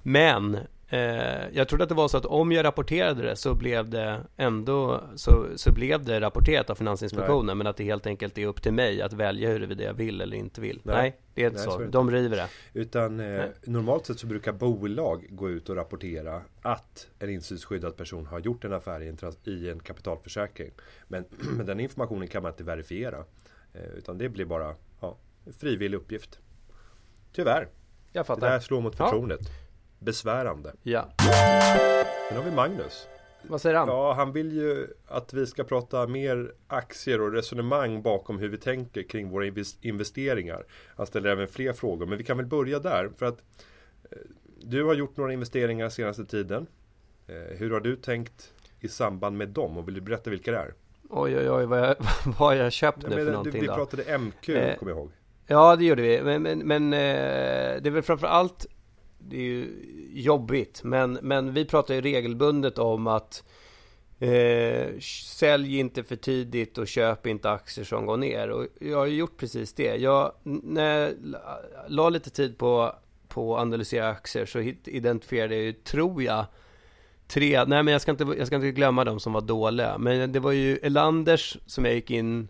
Men 0.01 0.57
eh, 0.89 1.49
jag 1.53 1.67
trodde 1.67 1.83
att 1.83 1.89
det 1.89 1.95
var 1.95 2.07
så 2.07 2.17
att 2.17 2.25
om 2.25 2.51
jag 2.51 2.63
rapporterade 2.63 3.21
det 3.21 3.35
så 3.35 3.55
blev 3.55 3.89
det 3.89 4.21
ändå 4.37 5.01
så, 5.15 5.47
så 5.55 5.71
blev 5.71 6.05
det 6.05 6.21
rapporterat 6.21 6.69
av 6.69 6.75
Finansinspektionen 6.75 7.57
men 7.57 7.67
att 7.67 7.77
det 7.77 7.83
helt 7.83 8.07
enkelt 8.07 8.37
är 8.37 8.45
upp 8.45 8.61
till 8.61 8.73
mig 8.73 9.01
att 9.01 9.13
välja 9.13 9.49
huruvida 9.49 9.83
jag 9.83 9.93
vill 9.93 10.21
eller 10.21 10.37
inte 10.37 10.61
vill. 10.61 10.81
Nej, 10.83 10.95
Nej. 10.95 11.15
det 11.33 11.43
är 11.43 11.47
inte 11.47 11.59
Nej, 11.59 11.71
så. 11.71 11.79
det 11.79 11.87
De 11.87 12.11
river 12.11 12.37
det. 12.37 12.47
Utan 12.79 13.19
eh, 13.19 13.25
Nej. 13.25 13.51
normalt 13.63 14.05
sett 14.05 14.19
så 14.19 14.27
brukar 14.27 14.53
bolag 14.53 15.27
gå 15.29 15.49
ut 15.49 15.69
och 15.69 15.75
rapportera 15.75 16.41
att 16.61 17.07
en 17.19 17.29
insynsskyddad 17.29 17.97
person 17.97 18.25
har 18.25 18.39
gjort 18.39 18.65
en 18.65 18.73
affär 18.73 19.01
i 19.01 19.07
en, 19.07 19.17
i 19.43 19.69
en 19.69 19.79
kapitalförsäkring. 19.79 20.71
Men, 21.07 21.25
men 21.57 21.65
den 21.65 21.79
informationen 21.79 22.27
kan 22.27 22.43
man 22.43 22.51
inte 22.51 22.63
verifiera. 22.63 23.17
Eh, 23.73 23.97
utan 23.97 24.17
det 24.17 24.29
blir 24.29 24.45
bara 24.45 24.75
ja, 25.01 25.17
frivillig 25.59 25.97
uppgift. 25.97 26.39
Tyvärr. 27.35 27.67
Jag 28.11 28.23
Det 28.23 28.27
fattar. 28.27 28.49
där 28.49 28.59
slår 28.59 28.81
mot 28.81 28.95
Ja. 28.99 29.05
förtroendet. 29.05 29.41
Besvärande. 29.99 30.73
Ja. 30.83 31.09
Sen 32.29 32.37
har 32.37 32.43
vi 32.43 32.51
Magnus. 32.55 33.07
Vad 33.47 33.61
säger 33.61 33.75
han? 33.75 33.87
Ja, 33.87 34.13
han 34.13 34.31
vill 34.31 34.51
ju 34.51 34.87
att 35.07 35.33
vi 35.33 35.47
ska 35.47 35.63
prata 35.63 36.07
mer 36.07 36.53
aktier 36.67 37.21
och 37.21 37.31
resonemang 37.33 38.01
bakom 38.01 38.39
hur 38.39 38.49
vi 38.49 38.57
tänker 38.57 39.03
kring 39.03 39.29
våra 39.29 39.45
inves- 39.45 39.77
investeringar. 39.81 40.65
Han 40.95 41.05
ställer 41.07 41.29
även 41.29 41.47
fler 41.47 41.73
frågor, 41.73 42.05
men 42.05 42.17
vi 42.17 42.23
kan 42.23 42.37
väl 42.37 42.45
börja 42.45 42.79
där. 42.79 43.09
För 43.17 43.25
att 43.25 43.37
eh, 44.11 44.17
du 44.61 44.83
har 44.83 44.93
gjort 44.93 45.17
några 45.17 45.33
investeringar 45.33 45.89
senaste 45.89 46.25
tiden. 46.25 46.67
Eh, 47.27 47.35
hur 47.57 47.71
har 47.71 47.79
du 47.79 47.95
tänkt 47.95 48.53
i 48.79 48.87
samband 48.87 49.37
med 49.37 49.49
dem? 49.49 49.77
Och 49.77 49.87
vill 49.87 49.95
du 49.95 50.01
berätta 50.01 50.29
vilka 50.29 50.51
det 50.51 50.57
är? 50.57 50.73
Oj, 51.09 51.37
oj, 51.37 51.49
oj, 51.51 51.65
vad 51.65 51.79
jag, 51.79 51.95
vad 52.39 52.57
jag 52.57 52.71
köpt 52.71 53.03
Ja, 53.03 53.09
nu 53.09 53.25
för 53.25 53.31
någonting 53.31 53.61
vi 53.61 53.67
då. 53.67 53.75
pratade 53.75 54.17
MQ, 54.17 54.49
Eh, 54.49 54.77
kommer 54.77 54.91
jag 54.91 54.99
ihåg. 54.99 55.11
Ja, 55.47 55.75
det 55.75 55.85
gjorde 55.85 56.01
vi. 56.01 56.21
Men, 56.21 56.41
men, 56.41 56.59
men 56.59 56.93
eh, 56.93 57.81
det 57.81 57.85
är 57.85 57.91
väl 57.91 58.03
framför 58.03 58.27
allt 58.27 58.65
det 59.17 59.37
är 59.37 59.41
ju 59.41 59.69
jobbigt. 60.13 60.81
Men, 60.83 61.13
men 61.21 61.53
vi 61.53 61.65
pratar 61.65 61.93
ju 61.93 62.01
regelbundet 62.01 62.77
om 62.77 63.07
att 63.07 63.43
eh, 64.19 64.99
sälj 65.25 65.79
inte 65.79 66.03
för 66.03 66.15
tidigt 66.15 66.77
och 66.77 66.87
köp 66.87 67.27
inte 67.27 67.51
aktier 67.51 67.85
som 67.85 68.05
går 68.05 68.17
ner. 68.17 68.49
Och 68.49 68.67
jag 68.79 68.97
har 68.97 69.05
ju 69.05 69.15
gjort 69.17 69.37
precis 69.37 69.73
det. 69.73 69.95
Jag 69.95 70.31
när 70.43 70.99
jag 71.01 71.13
la- 71.87 72.09
lite 72.09 72.29
tid 72.29 72.57
på, 72.57 72.95
på 73.27 73.55
att 73.55 73.61
analysera 73.61 74.09
aktier 74.09 74.45
så 74.45 74.59
identifierade 74.85 75.55
jag 75.55 75.63
ju, 75.63 75.73
tror 75.73 76.23
jag, 76.23 76.45
tre, 77.27 77.65
nej 77.65 77.83
men 77.83 77.87
jag 77.91 78.01
ska, 78.01 78.11
inte, 78.11 78.23
jag 78.37 78.47
ska 78.47 78.55
inte 78.55 78.71
glömma 78.71 79.03
de 79.03 79.19
som 79.19 79.33
var 79.33 79.41
dåliga. 79.41 79.97
Men 79.97 80.31
det 80.31 80.39
var 80.39 80.51
ju 80.51 80.77
Elanders 80.77 81.57
som 81.65 81.85
jag 81.85 81.93
gick 81.93 82.11
in 82.11 82.47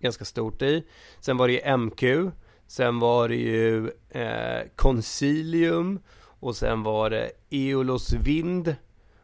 ganska 0.00 0.24
stort 0.24 0.62
i. 0.62 0.84
Sen 1.20 1.36
var 1.36 1.48
det 1.48 1.54
ju 1.54 1.76
MQ. 1.76 2.32
Sen 2.66 2.98
var 2.98 3.28
det 3.28 3.36
ju 3.36 3.90
eh, 4.10 4.60
Concilium. 4.76 6.00
Och 6.40 6.56
sen 6.56 6.82
var 6.82 7.10
det 7.10 7.30
Eolos 7.50 8.12
Vind. 8.12 8.76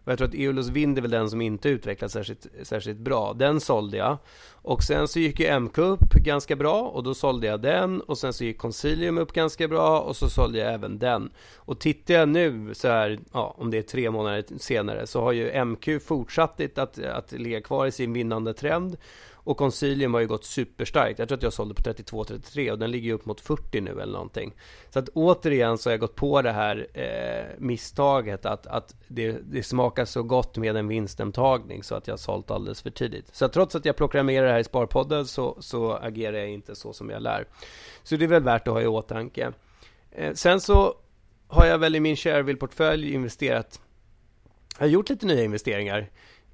Och 0.04 0.12
jag 0.12 0.18
tror 0.18 0.28
att 0.28 0.34
Eolos 0.34 0.68
Vind 0.68 0.98
är 0.98 1.02
väl 1.02 1.10
den 1.10 1.30
som 1.30 1.40
inte 1.40 1.68
utvecklats 1.68 2.14
särskilt, 2.14 2.46
särskilt 2.62 2.98
bra. 2.98 3.32
Den 3.32 3.60
sålde 3.60 3.96
jag. 3.96 4.18
Och 4.50 4.82
sen 4.82 5.08
så 5.08 5.18
gick 5.18 5.40
ju 5.40 5.60
MQ 5.60 5.78
upp 5.78 6.12
ganska 6.12 6.56
bra 6.56 6.82
och 6.82 7.02
då 7.02 7.14
sålde 7.14 7.46
jag 7.46 7.60
den. 7.60 8.00
Och 8.00 8.18
sen 8.18 8.32
så 8.32 8.44
gick 8.44 8.58
Concilium 8.58 9.18
upp 9.18 9.32
ganska 9.32 9.68
bra 9.68 10.00
och 10.00 10.16
så 10.16 10.28
sålde 10.28 10.58
jag 10.58 10.74
även 10.74 10.98
den. 10.98 11.30
Och 11.56 11.80
tittar 11.80 12.14
jag 12.14 12.28
nu 12.28 12.74
så 12.74 12.88
här, 12.88 13.18
ja, 13.32 13.54
om 13.58 13.70
det 13.70 13.78
är 13.78 13.82
tre 13.82 14.10
månader 14.10 14.44
senare 14.58 15.06
så 15.06 15.20
har 15.20 15.32
ju 15.32 15.64
MQ 15.64 15.88
fortsatt 16.06 16.78
att, 16.78 16.98
att 16.98 17.32
ligga 17.32 17.60
kvar 17.60 17.86
i 17.86 17.92
sin 17.92 18.12
vinnande 18.12 18.54
trend. 18.54 18.96
Och 19.44 19.56
Concilium 19.56 20.14
har 20.14 20.20
ju 20.20 20.26
gått 20.26 20.44
superstarkt. 20.44 21.18
Jag 21.18 21.28
tror 21.28 21.38
att 21.38 21.42
jag 21.42 21.52
sålde 21.52 21.74
på 21.74 21.82
32-33 21.82 22.70
och 22.70 22.78
den 22.78 22.90
ligger 22.90 23.06
ju 23.06 23.12
upp 23.12 23.26
mot 23.26 23.40
40 23.40 23.80
nu 23.80 23.90
eller 23.90 24.12
någonting. 24.12 24.54
Så 24.90 24.98
att 24.98 25.08
återigen 25.08 25.78
så 25.78 25.88
har 25.88 25.92
jag 25.92 26.00
gått 26.00 26.14
på 26.14 26.42
det 26.42 26.52
här 26.52 26.86
eh, 26.94 27.58
misstaget 27.58 28.46
att, 28.46 28.66
att 28.66 28.94
det, 29.08 29.32
det 29.32 29.62
smakar 29.62 30.04
så 30.04 30.22
gott 30.22 30.56
med 30.56 30.76
en 30.76 30.88
vinstemtagning 30.88 31.82
så 31.82 31.94
att 31.94 32.06
jag 32.06 32.12
har 32.12 32.18
sålt 32.18 32.50
alldeles 32.50 32.82
för 32.82 32.90
tidigt. 32.90 33.28
Så 33.32 33.44
att 33.44 33.52
trots 33.52 33.74
att 33.74 33.84
jag 33.84 33.96
proklamerar 33.96 34.46
det 34.46 34.52
här 34.52 34.60
i 34.60 34.64
Sparpodden 34.64 35.26
så, 35.26 35.56
så 35.60 35.92
agerar 35.92 36.36
jag 36.36 36.50
inte 36.50 36.74
så 36.74 36.92
som 36.92 37.10
jag 37.10 37.22
lär. 37.22 37.46
Så 38.02 38.16
det 38.16 38.24
är 38.24 38.28
väl 38.28 38.42
värt 38.42 38.68
att 38.68 38.74
ha 38.74 38.82
i 38.82 38.86
åtanke. 38.86 39.52
Eh, 40.10 40.34
sen 40.34 40.60
så 40.60 40.94
har 41.48 41.66
jag 41.66 41.78
väl 41.78 41.96
i 41.96 42.00
min 42.00 42.16
Shareville-portfölj 42.16 43.12
investerat 43.12 43.80
jag 44.78 44.86
har 44.86 44.90
gjort 44.90 45.10
lite 45.10 45.26
nya 45.26 45.44
investeringar. 45.44 46.10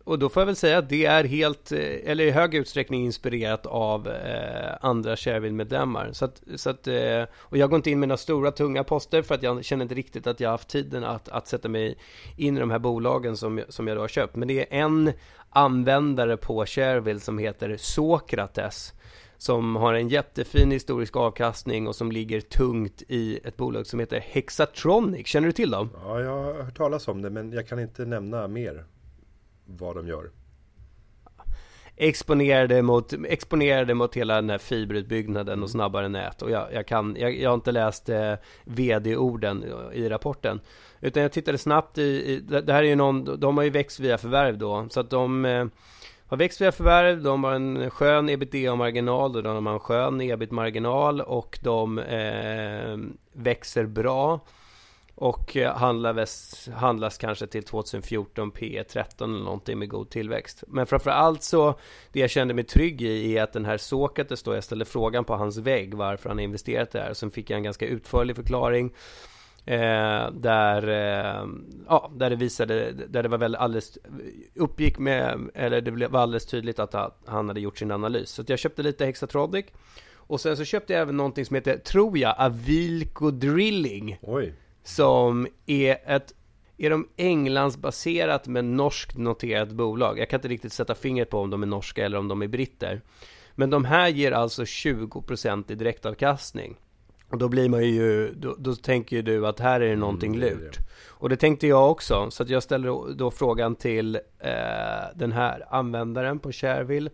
Och 0.08 0.18
då 0.18 0.28
får 0.28 0.40
jag 0.40 0.46
väl 0.46 0.56
säga 0.56 0.78
att 0.78 0.88
det 0.88 1.04
är 1.06 1.24
helt, 1.24 1.72
eh, 1.72 1.78
eller 2.10 2.24
i 2.24 2.30
hög 2.30 2.54
utsträckning 2.54 3.04
inspirerat 3.04 3.66
av 3.66 4.08
eh, 4.08 4.76
andra 4.80 5.16
Shareville-medlemmar. 5.16 6.10
Så 6.12 6.24
att, 6.24 6.42
så 6.56 6.70
att, 6.70 6.86
eh, 6.86 7.22
och 7.34 7.56
jag 7.56 7.70
går 7.70 7.76
inte 7.76 7.90
in 7.90 8.00
med 8.00 8.08
några 8.08 8.16
stora 8.16 8.50
tunga 8.50 8.84
poster 8.84 9.22
för 9.22 9.34
att 9.34 9.42
jag 9.42 9.64
känner 9.64 9.82
inte 9.82 9.94
riktigt 9.94 10.26
att 10.26 10.40
jag 10.40 10.48
har 10.48 10.52
haft 10.52 10.68
tiden 10.68 11.04
att, 11.04 11.28
att 11.28 11.48
sätta 11.48 11.68
mig 11.68 11.98
in 12.36 12.56
i 12.56 12.60
de 12.60 12.70
här 12.70 12.78
bolagen 12.78 13.36
som, 13.36 13.58
jag- 13.58 13.72
som 13.72 13.88
jag 13.88 13.96
då 13.96 14.00
har 14.00 14.08
köpt. 14.08 14.36
Men 14.36 14.48
det 14.48 14.60
är 14.60 14.80
en 14.80 15.12
användare 15.50 16.36
på 16.36 16.66
Shareville 16.66 17.20
som 17.20 17.38
heter 17.38 17.76
Sokrates 17.78 18.92
som 19.38 19.76
har 19.76 19.94
en 19.94 20.08
jättefin 20.08 20.70
historisk 20.70 21.16
avkastning 21.16 21.88
och 21.88 21.96
som 21.96 22.12
ligger 22.12 22.40
tungt 22.40 23.02
i 23.08 23.40
ett 23.44 23.56
bolag 23.56 23.86
som 23.86 24.00
heter 24.00 24.20
Hexatronic. 24.20 25.26
Känner 25.26 25.46
du 25.46 25.52
till 25.52 25.70
dem? 25.70 25.90
Ja, 26.04 26.20
jag 26.20 26.42
har 26.44 26.62
hört 26.62 26.76
talas 26.76 27.08
om 27.08 27.22
det 27.22 27.30
men 27.30 27.52
jag 27.52 27.68
kan 27.68 27.78
inte 27.80 28.04
nämna 28.04 28.48
mer 28.48 28.84
vad 29.68 29.96
de 29.96 30.08
gör. 30.08 30.30
exponerade 31.96 32.82
mot, 32.82 33.12
exponerade 33.12 33.94
mot 33.94 34.14
hela 34.14 34.34
den 34.34 34.50
här 34.50 34.58
fiberutbyggnaden 34.58 35.62
och 35.62 35.70
snabbare 35.70 36.08
nät. 36.08 36.42
Och 36.42 36.50
jag, 36.50 36.72
jag, 36.72 36.86
kan, 36.86 37.16
jag, 37.18 37.36
jag 37.38 37.50
har 37.50 37.54
inte 37.54 37.72
läst 37.72 38.08
eh, 38.08 38.34
vd-orden 38.64 39.64
i 39.92 40.08
rapporten. 40.08 40.60
Utan 41.00 41.22
jag 41.22 41.32
tittade 41.32 41.58
snabbt 41.58 41.98
i, 41.98 42.02
i, 42.02 42.40
det 42.40 42.72
här 42.72 42.82
är 42.82 42.88
ju 42.88 42.96
någon, 42.96 43.40
de 43.40 43.56
har 43.56 43.64
ju 43.64 43.70
växt 43.70 44.00
via 44.00 44.18
förvärv 44.18 44.58
då. 44.58 44.86
Så 44.90 45.00
att 45.00 45.10
de 45.10 45.44
eh, 45.44 45.66
har 46.26 46.36
växt 46.36 46.60
via 46.60 46.72
förvärv, 46.72 47.22
de 47.22 47.44
har 47.44 47.52
en 47.52 47.90
skön 47.90 48.28
ebitda-marginal 48.28 49.36
och 49.36 49.42
de 49.42 49.66
har 49.66 49.74
en 49.74 49.80
skön 49.80 50.20
ebit-marginal 50.20 51.20
och 51.20 51.58
de 51.62 51.98
eh, 51.98 52.96
växer 53.32 53.86
bra. 53.86 54.40
Och 55.20 55.56
eh, 55.56 55.76
handlades 55.76 56.18
handlas, 56.18 56.68
handlas 56.80 57.18
kanske 57.18 57.46
till 57.46 57.62
2014 57.62 58.50
P 58.50 58.84
13 58.88 59.34
eller 59.34 59.44
någonting 59.44 59.78
med 59.78 59.88
god 59.88 60.10
tillväxt. 60.10 60.64
Men 60.66 60.86
framförallt 60.86 61.42
så, 61.42 61.78
det 62.12 62.20
jag 62.20 62.30
kände 62.30 62.54
mig 62.54 62.64
trygg 62.64 63.02
i 63.02 63.36
är 63.36 63.42
att 63.42 63.52
den 63.52 63.64
här 63.64 63.78
Sokrates 63.78 64.42
då, 64.42 64.54
jag 64.54 64.64
ställde 64.64 64.84
frågan 64.84 65.24
på 65.24 65.34
hans 65.34 65.58
vägg 65.58 65.94
varför 65.94 66.28
han 66.28 66.40
investerat 66.40 66.90
där. 66.90 67.14
Sen 67.14 67.30
fick 67.30 67.50
jag 67.50 67.56
en 67.56 67.62
ganska 67.62 67.86
utförlig 67.86 68.36
förklaring. 68.36 68.94
Eh, 69.64 70.30
där, 70.32 70.88
eh, 70.88 71.46
ja, 71.88 72.10
där 72.14 72.30
det 72.30 72.36
visade, 72.36 72.92
där 72.92 73.22
det 73.22 73.28
var 73.28 73.38
väl 73.38 73.56
alldeles, 73.56 73.98
uppgick 74.54 74.98
med, 74.98 75.50
eller 75.54 75.80
det 75.80 76.08
var 76.08 76.20
alldeles 76.20 76.46
tydligt 76.46 76.78
att 76.78 77.22
han 77.26 77.48
hade 77.48 77.60
gjort 77.60 77.78
sin 77.78 77.90
analys. 77.90 78.30
Så 78.30 78.44
jag 78.46 78.58
köpte 78.58 78.82
lite 78.82 79.04
Hexatronic. 79.04 79.66
Och 80.14 80.40
sen 80.40 80.56
så 80.56 80.64
köpte 80.64 80.92
jag 80.92 81.02
även 81.02 81.16
någonting 81.16 81.44
som 81.44 81.54
heter, 81.54 81.78
tror 81.78 82.18
jag, 82.18 82.34
Avilco 82.38 83.30
Drilling. 83.30 84.18
Oj, 84.22 84.54
som 84.88 85.46
är 85.66 85.96
ett 86.06 86.34
är 86.78 86.90
de 86.90 87.08
Englandsbaserat 87.16 88.46
men 88.48 88.76
norskt 88.76 89.16
noterat 89.16 89.68
bolag? 89.72 90.18
Jag 90.18 90.30
kan 90.30 90.38
inte 90.38 90.48
riktigt 90.48 90.72
sätta 90.72 90.94
fingret 90.94 91.30
på 91.30 91.38
om 91.38 91.50
de 91.50 91.62
är 91.62 91.66
norska 91.66 92.04
eller 92.04 92.18
om 92.18 92.28
de 92.28 92.42
är 92.42 92.46
britter. 92.48 93.00
Men 93.54 93.70
de 93.70 93.84
här 93.84 94.08
ger 94.08 94.32
alltså 94.32 94.62
20% 94.62 95.72
i 95.72 95.74
direktavkastning. 95.74 96.76
Och 97.30 97.38
då 97.38 97.48
blir 97.48 97.68
man 97.68 97.84
ju, 97.84 98.34
då, 98.34 98.54
då 98.58 98.74
tänker 98.74 99.16
ju 99.16 99.22
du 99.22 99.46
att 99.46 99.60
här 99.60 99.80
är 99.80 99.88
det 99.88 99.96
någonting 99.96 100.34
Mm, 100.34 100.40
det. 100.48 100.54
lurt. 100.54 100.78
Och 101.08 101.28
det 101.28 101.36
tänkte 101.36 101.66
jag 101.66 101.90
också, 101.90 102.30
så 102.30 102.42
att 102.42 102.48
jag 102.48 102.62
ställer 102.62 103.14
då- 103.14 103.30
frågan 103.30 103.74
till 103.76 104.14
eh, 104.38 104.50
den 105.14 105.32
här 105.32 105.66
användaren 105.70 106.38
på 106.38 106.52
Shareville. 106.52 107.10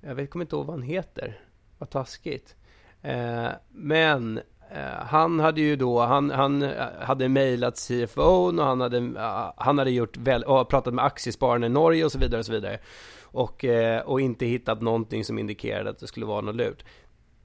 Jag 0.00 0.14
vet, 0.14 0.30
kommer 0.30 0.44
inte 0.44 0.56
ihåg 0.56 0.66
vad 0.66 0.76
han 0.76 0.82
heter. 0.82 1.40
Vad 1.78 1.90
taskigt. 1.90 2.54
Eh, 3.02 3.48
men 3.72 4.40
Eh, 4.70 5.04
han 5.06 5.40
hade 5.40 5.60
ju 5.60 5.76
då, 5.76 6.00
han, 6.00 6.30
han 6.30 6.62
eh, 6.62 6.70
hade 7.00 7.28
mejlat 7.28 7.76
CFO 7.76 8.22
och 8.22 8.64
han 8.64 8.80
hade, 8.80 8.96
eh, 8.96 9.52
han 9.56 9.78
hade 9.78 9.90
gjort 9.90 10.16
väl, 10.16 10.42
och 10.42 10.68
pratat 10.68 10.94
med 10.94 11.04
aktiespararna 11.04 11.66
i 11.66 11.68
Norge 11.68 12.04
och 12.04 12.12
så 12.12 12.18
vidare 12.18 12.38
och 12.38 12.46
så 12.46 12.52
vidare. 12.52 12.78
Och, 13.22 13.64
och 14.04 14.20
inte 14.20 14.46
hittat 14.46 14.80
någonting 14.80 15.24
som 15.24 15.38
indikerade 15.38 15.90
att 15.90 15.98
det 15.98 16.06
skulle 16.06 16.26
vara 16.26 16.40
något 16.40 16.56
lurt. 16.56 16.84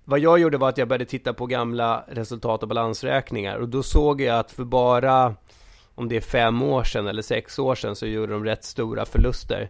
Vad 0.05 0.19
jag 0.19 0.39
gjorde 0.39 0.57
var 0.57 0.69
att 0.69 0.77
jag 0.77 0.87
började 0.87 1.05
titta 1.05 1.33
på 1.33 1.45
gamla 1.45 2.03
resultat 2.07 2.63
och 2.63 2.69
balansräkningar 2.69 3.57
och 3.57 3.69
då 3.69 3.83
såg 3.83 4.21
jag 4.21 4.39
att 4.39 4.51
för 4.51 4.63
bara 4.63 5.35
om 5.95 6.09
det 6.09 6.17
är 6.17 6.21
fem 6.21 6.61
år 6.61 6.83
sedan 6.83 7.07
eller 7.07 7.21
sex 7.21 7.59
år 7.59 7.75
sedan 7.75 7.95
så 7.95 8.05
gjorde 8.05 8.33
de 8.33 8.45
rätt 8.45 8.63
stora 8.63 9.05
förluster. 9.05 9.69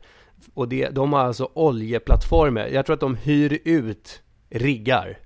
Och 0.53 0.67
det, 0.67 0.89
de 0.89 1.13
har 1.13 1.19
alltså 1.19 1.49
oljeplattformar. 1.53 2.67
Jag 2.67 2.85
tror 2.85 2.93
att 2.93 2.99
de 2.99 3.15
hyr 3.15 3.59
ut 3.63 4.21
riggar. 4.49 5.17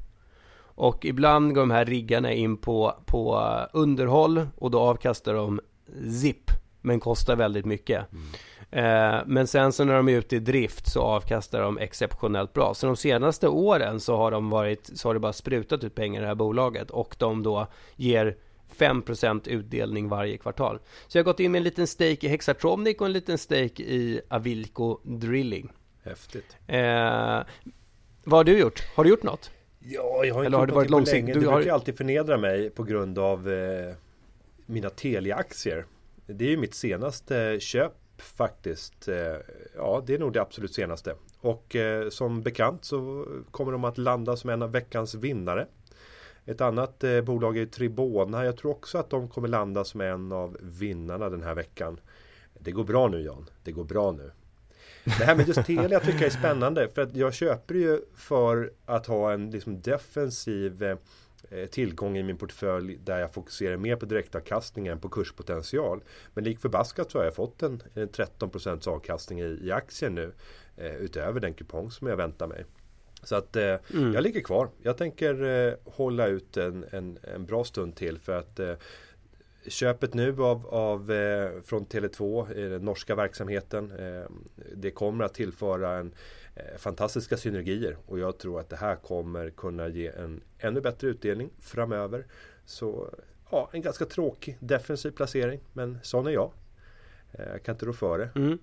Och 0.75 1.05
ibland 1.05 1.53
går 1.55 1.61
de 1.61 1.71
här 1.71 1.85
riggarna 1.85 2.33
in 2.33 2.57
på, 2.57 2.95
på 3.05 3.41
underhåll 3.73 4.47
och 4.57 4.71
då 4.71 4.79
avkastar 4.79 5.33
de 5.33 5.61
zip. 6.21 6.51
Men 6.81 6.99
kostar 6.99 7.35
väldigt 7.35 7.65
mycket. 7.65 8.05
Eh, 8.71 9.17
men 9.25 9.47
sen 9.47 9.71
så 9.71 9.83
när 9.83 9.93
de 9.93 10.09
är 10.09 10.17
ute 10.17 10.35
i 10.35 10.39
drift 10.39 10.91
så 10.91 11.01
avkastar 11.01 11.61
de 11.61 11.77
exceptionellt 11.77 12.53
bra. 12.53 12.73
Så 12.73 12.87
de 12.87 12.95
senaste 12.95 13.47
åren 13.47 13.99
så 13.99 14.17
har 14.17 14.31
de 14.31 14.49
varit, 14.49 14.91
så 14.93 15.09
har 15.09 15.13
det 15.13 15.19
bara 15.19 15.33
sprutat 15.33 15.83
ut 15.83 15.95
pengar 15.95 16.21
i 16.21 16.21
det 16.21 16.27
här 16.27 16.35
bolaget. 16.35 16.91
Och 16.91 17.15
de 17.19 17.43
då 17.43 17.67
ger 17.95 18.37
5% 18.77 19.49
utdelning 19.49 20.09
varje 20.09 20.37
kvartal. 20.37 20.79
Så 21.07 21.17
jag 21.17 21.23
har 21.23 21.31
gått 21.31 21.39
in 21.39 21.51
med 21.51 21.59
en 21.59 21.63
liten 21.63 21.87
stake 21.87 22.17
i 22.21 22.27
Hexatronic 22.27 22.97
och 22.97 23.05
en 23.05 23.13
liten 23.13 23.37
stake 23.37 23.83
i 23.83 24.21
Avilco 24.29 24.99
Drilling. 25.03 25.71
häftigt. 26.03 26.57
Eh, 26.67 27.39
vad 28.23 28.39
har 28.39 28.43
du 28.43 28.59
gjort? 28.59 28.83
Har 28.95 29.03
du 29.03 29.09
gjort 29.09 29.23
något? 29.23 29.51
Ja, 29.87 30.25
jag 30.25 30.33
har 30.35 30.41
Eller 30.41 30.45
inte 30.45 30.57
har 30.57 30.67
det 30.67 30.73
varit 30.73 30.89
långsiktigt? 30.89 31.33
Du 31.33 31.39
Du 31.39 31.47
har- 31.47 31.55
brukar 31.55 31.73
alltid 31.73 31.97
förnedra 31.97 32.37
mig 32.37 32.69
på 32.69 32.83
grund 32.83 33.19
av 33.19 33.49
eh, 33.49 33.93
mina 34.65 34.89
Telia-aktier. 34.89 35.85
Det 36.27 36.45
är 36.45 36.49
ju 36.49 36.57
mitt 36.57 36.73
senaste 36.73 37.57
köp 37.59 37.91
faktiskt. 38.17 39.07
Eh, 39.07 39.15
ja, 39.75 40.03
det 40.07 40.13
är 40.13 40.19
nog 40.19 40.33
det 40.33 40.41
absolut 40.41 40.73
senaste. 40.73 41.15
Och 41.41 41.75
eh, 41.75 42.09
som 42.09 42.41
bekant 42.41 42.85
så 42.85 43.25
kommer 43.51 43.71
de 43.71 43.83
att 43.83 43.97
landa 43.97 44.37
som 44.37 44.49
en 44.49 44.61
av 44.61 44.71
veckans 44.71 45.15
vinnare. 45.15 45.67
Ett 46.45 46.61
annat 46.61 47.03
eh, 47.03 47.21
bolag 47.21 47.57
är 47.57 47.65
Tribona. 47.65 48.45
Jag 48.45 48.57
tror 48.57 48.71
också 48.71 48.97
att 48.97 49.09
de 49.09 49.27
kommer 49.29 49.47
landa 49.47 49.83
som 49.83 50.01
en 50.01 50.31
av 50.31 50.57
vinnarna 50.61 51.29
den 51.29 51.43
här 51.43 51.55
veckan. 51.55 51.99
Det 52.59 52.71
går 52.71 52.83
bra 52.83 53.07
nu 53.07 53.21
Jan. 53.21 53.49
Det 53.63 53.71
går 53.71 53.83
bra 53.83 54.11
nu. 54.11 54.31
Det 55.05 55.25
här 55.25 55.35
med 55.35 55.47
just 55.47 55.65
Telia 55.65 55.99
tycker 55.99 56.19
jag 56.19 56.25
är 56.25 56.29
spännande. 56.29 56.89
För 56.89 57.01
att 57.01 57.15
jag 57.15 57.33
köper 57.33 57.75
ju 57.75 58.01
för 58.15 58.71
att 58.85 59.07
ha 59.07 59.33
en 59.33 59.51
liksom 59.51 59.81
defensiv 59.81 60.83
eh, 60.83 61.65
tillgång 61.71 62.17
i 62.17 62.23
min 62.23 62.37
portfölj 62.37 62.97
där 63.03 63.19
jag 63.19 63.33
fokuserar 63.33 63.77
mer 63.77 63.95
på 63.95 64.05
direktavkastning 64.05 64.87
än 64.87 64.99
på 64.99 65.09
kurspotential. 65.09 66.03
Men 66.33 66.43
lik 66.43 66.59
förbaskat 66.59 67.11
så 67.11 67.17
har 67.17 67.25
jag 67.25 67.35
fått 67.35 67.63
en, 67.63 67.83
en 67.93 68.09
13% 68.09 68.89
avkastning 68.89 69.39
i, 69.39 69.59
i 69.61 69.71
aktien 69.71 70.15
nu. 70.15 70.31
Eh, 70.77 70.95
utöver 70.95 71.39
den 71.39 71.53
kupong 71.53 71.91
som 71.91 72.07
jag 72.07 72.17
väntar 72.17 72.47
mig. 72.47 72.65
Så 73.23 73.35
att 73.35 73.55
eh, 73.55 73.75
jag 74.13 74.23
ligger 74.23 74.41
kvar. 74.41 74.69
Jag 74.81 74.97
tänker 74.97 75.43
eh, 75.43 75.73
hålla 75.83 76.27
ut 76.27 76.57
en, 76.57 76.85
en, 76.91 77.17
en 77.33 77.45
bra 77.45 77.63
stund 77.63 77.95
till 77.95 78.19
för 78.19 78.37
att 78.39 78.59
Köpet 79.67 80.13
nu 80.13 80.41
av, 80.43 80.67
av 80.67 81.11
eh, 81.11 81.61
från 81.63 81.85
Tele2, 81.85 82.41
eh, 82.63 82.69
den 82.69 82.81
norska 82.85 83.15
verksamheten. 83.15 83.91
Eh, 83.91 84.25
det 84.75 84.91
kommer 84.91 85.25
att 85.25 85.33
tillföra 85.33 85.97
en 85.97 86.13
eh, 86.55 86.77
fantastiska 86.77 87.37
synergier 87.37 87.97
och 88.05 88.19
jag 88.19 88.37
tror 88.37 88.59
att 88.59 88.69
det 88.69 88.75
här 88.75 88.95
kommer 88.95 89.49
kunna 89.49 89.87
ge 89.87 90.07
en 90.07 90.41
ännu 90.59 90.81
bättre 90.81 91.07
utdelning 91.07 91.49
framöver. 91.59 92.25
Så 92.65 93.09
ja, 93.51 93.69
en 93.73 93.81
ganska 93.81 94.05
tråkig 94.05 94.57
defensiv 94.59 95.11
placering, 95.11 95.59
men 95.73 95.97
sån 96.03 96.27
är 96.27 96.31
jag. 96.31 96.51
Eh, 97.31 97.45
Jag 97.51 97.63
kan 97.63 97.75
inte 97.75 97.85
rå 97.85 97.93
för 97.93 98.17
det. 98.17 98.29
Mm. 98.35 98.57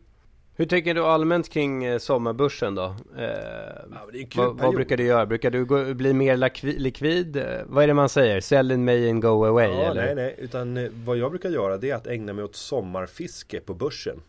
Hur 0.55 0.67
tänker 0.67 0.95
du 0.95 1.01
allmänt 1.05 1.49
kring 1.49 1.85
eh, 1.85 1.99
sommarbörsen 1.99 2.75
då? 2.75 2.85
Eh, 3.19 4.27
kul 4.31 4.43
vad, 4.45 4.59
vad 4.61 4.75
brukar 4.75 4.97
du 4.97 5.05
göra? 5.05 5.27
Brukar 5.27 5.51
du 5.51 5.65
gå, 5.65 5.95
bli 5.95 6.13
mer 6.13 6.37
likvid? 6.79 7.37
Eh, 7.37 7.45
Vad 7.67 7.85
är 7.85 7.89
det 7.89 7.95
man 7.95 8.09
säger? 8.09 8.41
Sell 8.41 8.73
in 8.73 8.85
May 8.85 9.11
and 9.11 9.23
go 9.23 9.45
away 9.45 9.69
Ja, 9.69 9.91
eller? 9.91 10.05
nej, 10.05 10.15
nej. 10.15 10.35
Utan 10.39 10.77
eh, 10.77 10.91
vad 11.05 11.17
jag 11.17 11.31
brukar 11.31 11.51
göra 11.51 11.77
det 11.79 11.91
är 11.91 11.95
att 11.95 12.07
ägna 12.07 12.33
mig 12.33 12.45
åt 12.45 12.57
sommarfiske 12.57 13.61
på 13.61 13.75
börsen. 13.75 14.23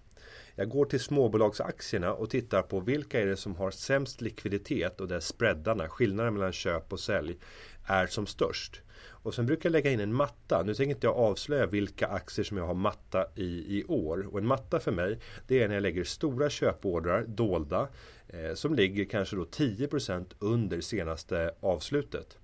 Jag 0.55 0.69
går 0.69 0.85
till 0.85 0.99
småbolagsaktierna 0.99 2.13
och 2.13 2.29
tittar 2.29 2.61
på 2.61 2.79
vilka 2.79 3.21
är 3.21 3.25
det 3.25 3.37
som 3.37 3.55
har 3.55 3.71
sämst 3.71 4.21
likviditet 4.21 5.01
och 5.01 5.07
där 5.07 5.19
spreadarna, 5.19 5.87
skillnaden 5.89 6.33
mellan 6.33 6.51
köp 6.51 6.93
och 6.93 6.99
sälj, 6.99 7.37
är 7.85 8.07
som 8.07 8.27
störst. 8.27 8.81
Och 9.23 9.35
sen 9.35 9.45
brukar 9.45 9.69
jag 9.69 9.71
lägga 9.71 9.91
in 9.91 9.99
en 9.99 10.13
matta. 10.13 10.63
Nu 10.63 10.73
tänker 10.73 10.95
inte 10.95 11.07
jag 11.07 11.15
avslöja 11.15 11.65
vilka 11.65 12.07
aktier 12.07 12.45
som 12.45 12.57
jag 12.57 12.65
har 12.65 12.73
matta 12.73 13.25
i 13.35 13.79
i 13.79 13.83
år. 13.87 14.27
Och 14.31 14.39
en 14.39 14.45
matta 14.45 14.79
för 14.79 14.91
mig, 14.91 15.19
det 15.47 15.63
är 15.63 15.67
när 15.67 15.75
jag 15.75 15.81
lägger 15.81 16.03
stora 16.03 16.49
köpordrar 16.49 17.23
dolda 17.23 17.87
eh, 18.27 18.53
som 18.53 18.75
ligger 18.75 19.05
kanske 19.05 19.35
då 19.35 19.43
10% 19.43 20.25
under 20.39 20.81
senaste 20.81 21.51
avslutet. 21.59 22.37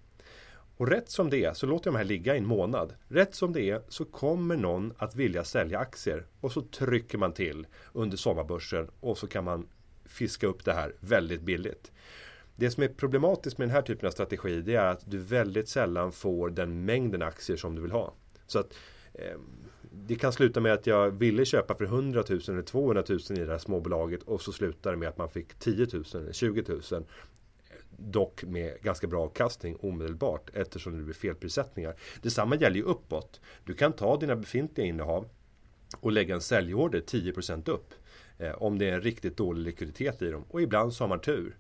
Och 0.78 0.88
rätt 0.88 1.10
som 1.10 1.30
det 1.30 1.46
är 1.46 1.54
så 1.54 1.66
låter 1.66 1.88
jag 1.88 1.94
de 1.94 1.98
här 1.98 2.06
ligga 2.06 2.36
i 2.36 2.38
en 2.38 2.46
månad. 2.46 2.94
Rätt 3.08 3.36
som 3.36 3.54
det 3.54 3.70
är 3.70 3.82
så 3.88 4.06
kommer 4.06 4.58
någon 4.58 4.94
att 4.98 5.16
vilja 5.16 5.44
sälja 5.44 5.80
aktier 5.80 6.26
och 6.42 6.52
så 6.52 6.62
trycker 6.62 7.18
man 7.18 7.34
till 7.34 7.68
under 7.94 8.18
sommarbörsen 8.18 8.88
och 9.00 9.18
så 9.18 9.28
kan 9.28 9.44
man 9.44 9.68
fiska 10.06 10.48
upp 10.48 10.66
det 10.66 10.74
här 10.74 10.94
väldigt 11.00 11.42
billigt. 11.42 11.92
Det 12.60 12.72
som 12.72 12.84
är 12.84 12.88
problematiskt 12.88 13.57
med 13.57 13.68
den 13.68 13.76
här 13.76 13.82
typen 13.82 14.07
av 14.07 14.12
strategi 14.12 14.62
det 14.62 14.76
är 14.76 14.86
att 14.86 15.12
du 15.12 15.18
väldigt 15.18 15.70
sällan 15.70 16.12
får 16.12 16.49
den 16.49 16.86
mängden 16.86 17.22
aktier 17.22 17.57
som 17.57 17.76
du 17.76 17.82
vill 17.82 17.91
ha. 17.91 18.14
Så 18.47 18.60
att 18.60 18.74
eh, 19.14 19.38
det 19.91 20.16
kan 20.16 20.34
sluta 20.34 20.60
med 20.60 20.74
att 20.74 20.88
jag 20.88 21.12
ville 21.12 21.45
köpa 21.45 21.76
för 21.76 21.86
100 21.86 22.24
000 22.30 22.39
eller 22.47 22.62
200 22.62 23.03
000 23.10 23.20
i 23.30 23.34
det 23.34 23.51
här 23.51 23.57
småbolaget 23.57 24.24
och 24.24 24.41
så 24.41 24.51
slutar 24.51 24.91
det 24.91 24.97
med 24.97 25.10
att 25.10 25.18
man 25.18 25.30
fick 25.30 25.60
10 25.60 25.88
000 25.93 26.03
eller 26.14 26.32
20 26.32 26.64
000 26.91 27.05
Dock 27.97 28.43
med 28.43 28.82
ganska 28.82 29.07
bra 29.07 29.24
avkastning 29.24 29.76
omedelbart 29.80 30.49
eftersom 30.53 30.97
det 30.97 31.03
blir 31.03 31.14
felprissättningar. 31.14 31.95
Detsamma 32.22 32.55
gäller 32.55 32.76
ju 32.76 32.84
uppåt. 32.84 33.41
Du 33.66 33.74
kan 33.74 33.93
ta 33.93 34.18
dina 34.18 34.36
befintliga 34.36 34.88
innehav 34.88 35.30
och 35.99 36.12
lägga 36.12 36.36
en 36.36 36.41
säljorder 36.41 37.01
10% 37.01 37.70
upp. 37.70 37.93
Eh, 38.38 38.64
om 38.64 38.78
det 38.78 38.89
är 38.89 38.93
en 38.93 39.01
riktigt 39.01 39.38
dålig 39.38 39.64
likviditet 39.64 40.22
i 40.22 40.32
dem. 40.32 40.43
Och 40.49 40.62
ibland 40.62 40.93
så 40.93 41.03
har 41.03 41.10
man 41.10 41.22
tur. 41.22 41.57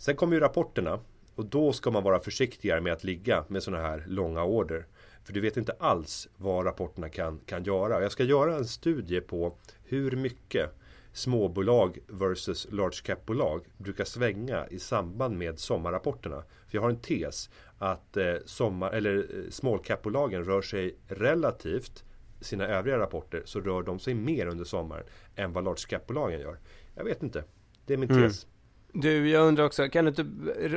Sen 0.00 0.16
kommer 0.16 0.34
ju 0.34 0.40
rapporterna. 0.40 1.00
Och 1.34 1.46
då 1.46 1.72
ska 1.72 1.90
man 1.90 2.02
vara 2.02 2.20
försiktigare 2.20 2.80
med 2.80 2.92
att 2.92 3.04
ligga 3.04 3.44
med 3.48 3.62
sådana 3.62 3.82
här 3.82 4.04
långa 4.06 4.44
order. 4.44 4.86
För 5.24 5.32
du 5.32 5.40
vet 5.40 5.56
inte 5.56 5.72
alls 5.72 6.28
vad 6.36 6.66
rapporterna 6.66 7.08
kan, 7.08 7.40
kan 7.46 7.64
göra. 7.64 8.02
Jag 8.02 8.12
ska 8.12 8.24
göra 8.24 8.56
en 8.56 8.64
studie 8.64 9.20
på 9.20 9.56
hur 9.84 10.16
mycket 10.16 10.70
småbolag 11.12 11.98
versus 12.06 12.68
large 12.70 13.00
cap-bolag 13.04 13.64
brukar 13.78 14.04
svänga 14.04 14.66
i 14.66 14.78
samband 14.78 15.38
med 15.38 15.58
sommarrapporterna. 15.58 16.42
För 16.68 16.76
jag 16.76 16.82
har 16.82 16.90
en 16.90 17.00
tes 17.00 17.50
att 17.78 18.16
eh, 18.16 18.34
sommar, 18.44 18.90
eller 18.92 19.16
eh, 19.16 19.50
small 19.50 19.78
cap-bolagen 19.78 20.44
rör 20.44 20.62
sig 20.62 20.96
relativt 21.08 22.04
sina 22.40 22.66
övriga 22.66 22.98
rapporter 22.98 23.42
så 23.44 23.60
rör 23.60 23.82
de 23.82 23.98
sig 23.98 24.14
mer 24.14 24.46
under 24.46 24.64
sommaren 24.64 25.04
än 25.36 25.52
vad 25.52 25.64
large 25.64 25.86
cap-bolagen 25.88 26.40
gör. 26.40 26.58
Jag 26.94 27.04
vet 27.04 27.22
inte. 27.22 27.44
Det 27.86 27.94
är 27.94 27.98
min 27.98 28.08
tes. 28.08 28.46
Du, 28.92 29.30
jag 29.30 29.46
undrar 29.46 29.64
också, 29.64 29.88
kan 29.88 30.04
du 30.04 30.08
inte, 30.08 30.26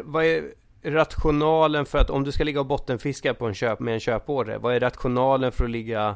vad 0.04 0.26
är 0.26 0.44
rationalen 0.84 1.86
för 1.86 1.98
att 1.98 2.10
om 2.10 2.24
du 2.24 2.32
ska 2.32 2.44
ligga 2.44 2.60
och 2.60 2.66
bottenfiska 2.66 3.34
på 3.34 3.46
en 3.46 3.54
köp 3.54 3.80
med 3.80 3.94
en 3.94 4.00
köporder, 4.00 4.58
vad 4.58 4.76
är 4.76 4.80
rationalen 4.80 5.52
för 5.52 5.64
att 5.64 5.70
ligga 5.70 6.16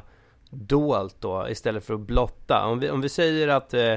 dolt 0.50 1.16
då 1.20 1.46
istället 1.48 1.84
för 1.84 1.94
att 1.94 2.00
blotta? 2.00 2.66
Om 2.66 2.80
vi, 2.80 2.90
om 2.90 3.00
vi 3.00 3.08
säger 3.08 3.48
att 3.48 3.74
eh, 3.74 3.94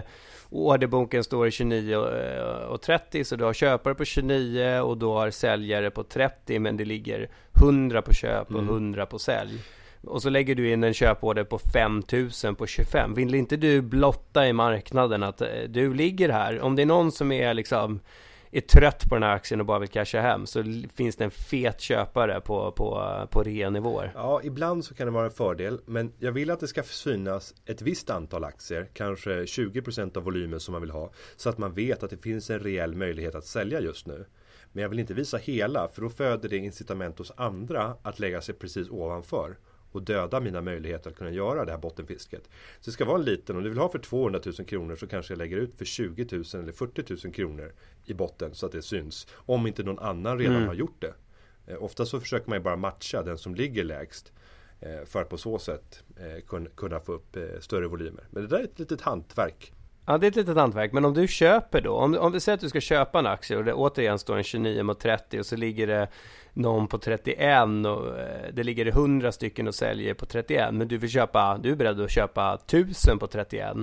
orderboken 0.49 1.23
står 1.23 1.47
i 1.47 1.51
29 1.51 1.95
och, 1.95 2.17
eh, 2.17 2.65
och 2.65 2.81
30 2.81 3.23
så 3.23 3.35
du 3.35 3.43
har 3.43 3.53
köpare 3.53 3.95
på 3.95 4.05
29 4.05 4.79
och 4.79 4.97
du 4.97 5.05
har 5.05 5.31
säljare 5.31 5.91
på 5.91 6.03
30 6.03 6.59
men 6.59 6.77
det 6.77 6.85
ligger 6.85 7.29
100 7.61 8.01
på 8.01 8.13
köp 8.13 8.51
och 8.51 8.63
100 8.63 9.05
på 9.05 9.19
sälj. 9.19 9.59
Och 10.03 10.21
så 10.21 10.29
lägger 10.29 10.55
du 10.55 10.71
in 10.71 10.83
en 10.83 10.93
köporder 10.93 11.43
på 11.43 11.59
5000 11.59 12.55
på 12.55 12.67
25. 12.67 13.13
Vill 13.13 13.35
inte 13.35 13.57
du 13.57 13.81
blotta 13.81 14.47
i 14.47 14.53
marknaden 14.53 15.23
att 15.23 15.41
eh, 15.41 15.47
du 15.69 15.93
ligger 15.93 16.29
här? 16.29 16.61
Om 16.61 16.75
det 16.75 16.81
är 16.81 16.85
någon 16.85 17.11
som 17.11 17.31
är 17.31 17.53
liksom 17.53 17.99
är 18.51 18.61
trött 18.61 19.09
på 19.09 19.15
den 19.15 19.23
här 19.23 19.35
aktien 19.35 19.59
och 19.59 19.65
bara 19.65 19.79
vill 19.79 19.89
casha 19.89 20.21
hem 20.21 20.45
så 20.45 20.63
finns 20.95 21.15
det 21.15 21.23
en 21.23 21.31
fet 21.31 21.81
köpare 21.81 22.41
på, 22.41 22.71
på, 22.71 23.17
på 23.31 23.43
rea-nivåer. 23.43 24.11
Ja, 24.15 24.41
ibland 24.43 24.85
så 24.85 24.93
kan 24.93 25.07
det 25.07 25.11
vara 25.11 25.25
en 25.25 25.31
fördel. 25.31 25.79
Men 25.85 26.13
jag 26.19 26.31
vill 26.31 26.51
att 26.51 26.59
det 26.59 26.67
ska 26.67 26.83
synas 26.83 27.53
ett 27.65 27.81
visst 27.81 28.09
antal 28.09 28.43
aktier. 28.43 28.89
Kanske 28.93 29.29
20% 29.29 30.17
av 30.17 30.23
volymen 30.23 30.59
som 30.59 30.71
man 30.71 30.81
vill 30.81 30.91
ha. 30.91 31.11
Så 31.35 31.49
att 31.49 31.57
man 31.57 31.73
vet 31.73 32.03
att 32.03 32.09
det 32.09 32.17
finns 32.17 32.49
en 32.49 32.59
reell 32.59 32.95
möjlighet 32.95 33.35
att 33.35 33.45
sälja 33.45 33.81
just 33.81 34.07
nu. 34.07 34.25
Men 34.71 34.81
jag 34.81 34.89
vill 34.89 34.99
inte 34.99 35.13
visa 35.13 35.37
hela. 35.37 35.87
För 35.87 36.01
då 36.01 36.09
föder 36.09 36.49
det 36.49 36.57
incitament 36.57 37.17
hos 37.17 37.31
andra 37.35 37.95
att 38.01 38.19
lägga 38.19 38.41
sig 38.41 38.55
precis 38.55 38.89
ovanför. 38.89 39.57
Och 39.91 40.01
döda 40.01 40.39
mina 40.39 40.61
möjligheter 40.61 41.09
att 41.09 41.17
kunna 41.17 41.31
göra 41.31 41.65
det 41.65 41.71
här 41.71 41.79
bottenfisket. 41.79 42.43
Så 42.79 42.89
det 42.89 42.91
ska 42.91 43.05
vara 43.05 43.19
en 43.19 43.25
liten. 43.25 43.55
Om 43.55 43.63
du 43.63 43.69
vill 43.69 43.79
ha 43.79 43.89
för 43.89 43.99
200 43.99 44.39
000 44.45 44.53
kronor 44.53 44.95
så 44.95 45.07
kanske 45.07 45.33
jag 45.33 45.37
lägger 45.37 45.57
ut 45.57 45.77
för 45.77 45.85
20 45.85 46.27
000 46.31 46.43
eller 46.53 46.71
40 46.71 47.25
000 47.25 47.33
kronor 47.33 47.73
i 48.05 48.13
botten 48.13 48.55
så 48.55 48.65
att 48.65 48.71
det 48.71 48.81
syns. 48.81 49.27
Om 49.33 49.67
inte 49.67 49.83
någon 49.83 49.99
annan 49.99 50.39
redan 50.39 50.67
har 50.67 50.73
gjort 50.73 51.01
det. 51.01 51.13
Eh, 51.67 51.83
ofta 51.83 52.05
så 52.05 52.19
försöker 52.19 52.49
man 52.49 52.57
ju 52.57 52.63
bara 52.63 52.75
matcha 52.75 53.23
den 53.23 53.37
som 53.37 53.55
ligger 53.55 53.83
lägst. 53.83 54.31
Eh, 54.79 55.05
för 55.05 55.21
att 55.21 55.29
på 55.29 55.37
så 55.37 55.59
sätt 55.59 56.03
eh, 56.17 56.45
kun, 56.47 56.69
kunna 56.75 56.99
få 56.99 57.13
upp 57.13 57.37
större 57.59 57.87
volymer. 57.87 58.23
Men 58.29 58.43
det 58.43 58.49
där 58.49 58.59
är 58.59 58.63
ett 58.63 58.79
litet 58.79 59.01
hantverk. 59.01 59.73
Ja, 60.05 60.17
det 60.17 60.27
är 60.27 60.29
ett 60.31 60.35
litet 60.35 60.57
hantverk. 60.57 60.91
Men 60.91 61.05
om 61.05 61.13
du 61.13 61.27
köper 61.27 61.81
då, 61.81 61.93
om, 61.93 62.17
om 62.17 62.31
vi 62.31 62.39
säger 62.39 62.53
att 62.53 62.61
du 62.61 62.69
ska 62.69 62.81
köpa 62.81 63.19
en 63.19 63.25
aktie 63.25 63.57
och 63.57 63.63
det 63.63 63.73
återigen 63.73 64.19
står 64.19 64.37
en 64.37 64.43
29 64.43 64.83
mot 64.83 64.99
30 64.99 65.39
och 65.39 65.45
så 65.45 65.55
ligger 65.55 65.87
det 65.87 66.07
någon 66.53 66.87
på 66.87 66.97
31 66.97 67.67
och 67.85 68.19
eh, 68.19 68.53
det 68.53 68.63
ligger 68.63 68.85
100 68.85 69.31
stycken 69.31 69.67
och 69.67 69.75
säljer 69.75 70.13
på 70.13 70.25
31 70.25 70.73
men 70.73 70.87
du 70.87 70.97
vill 70.97 71.09
köpa, 71.09 71.57
du 71.57 71.71
är 71.71 71.75
beredd 71.75 72.01
att 72.01 72.11
köpa 72.11 72.53
1000 72.53 73.19
på 73.19 73.27
31 73.27 73.75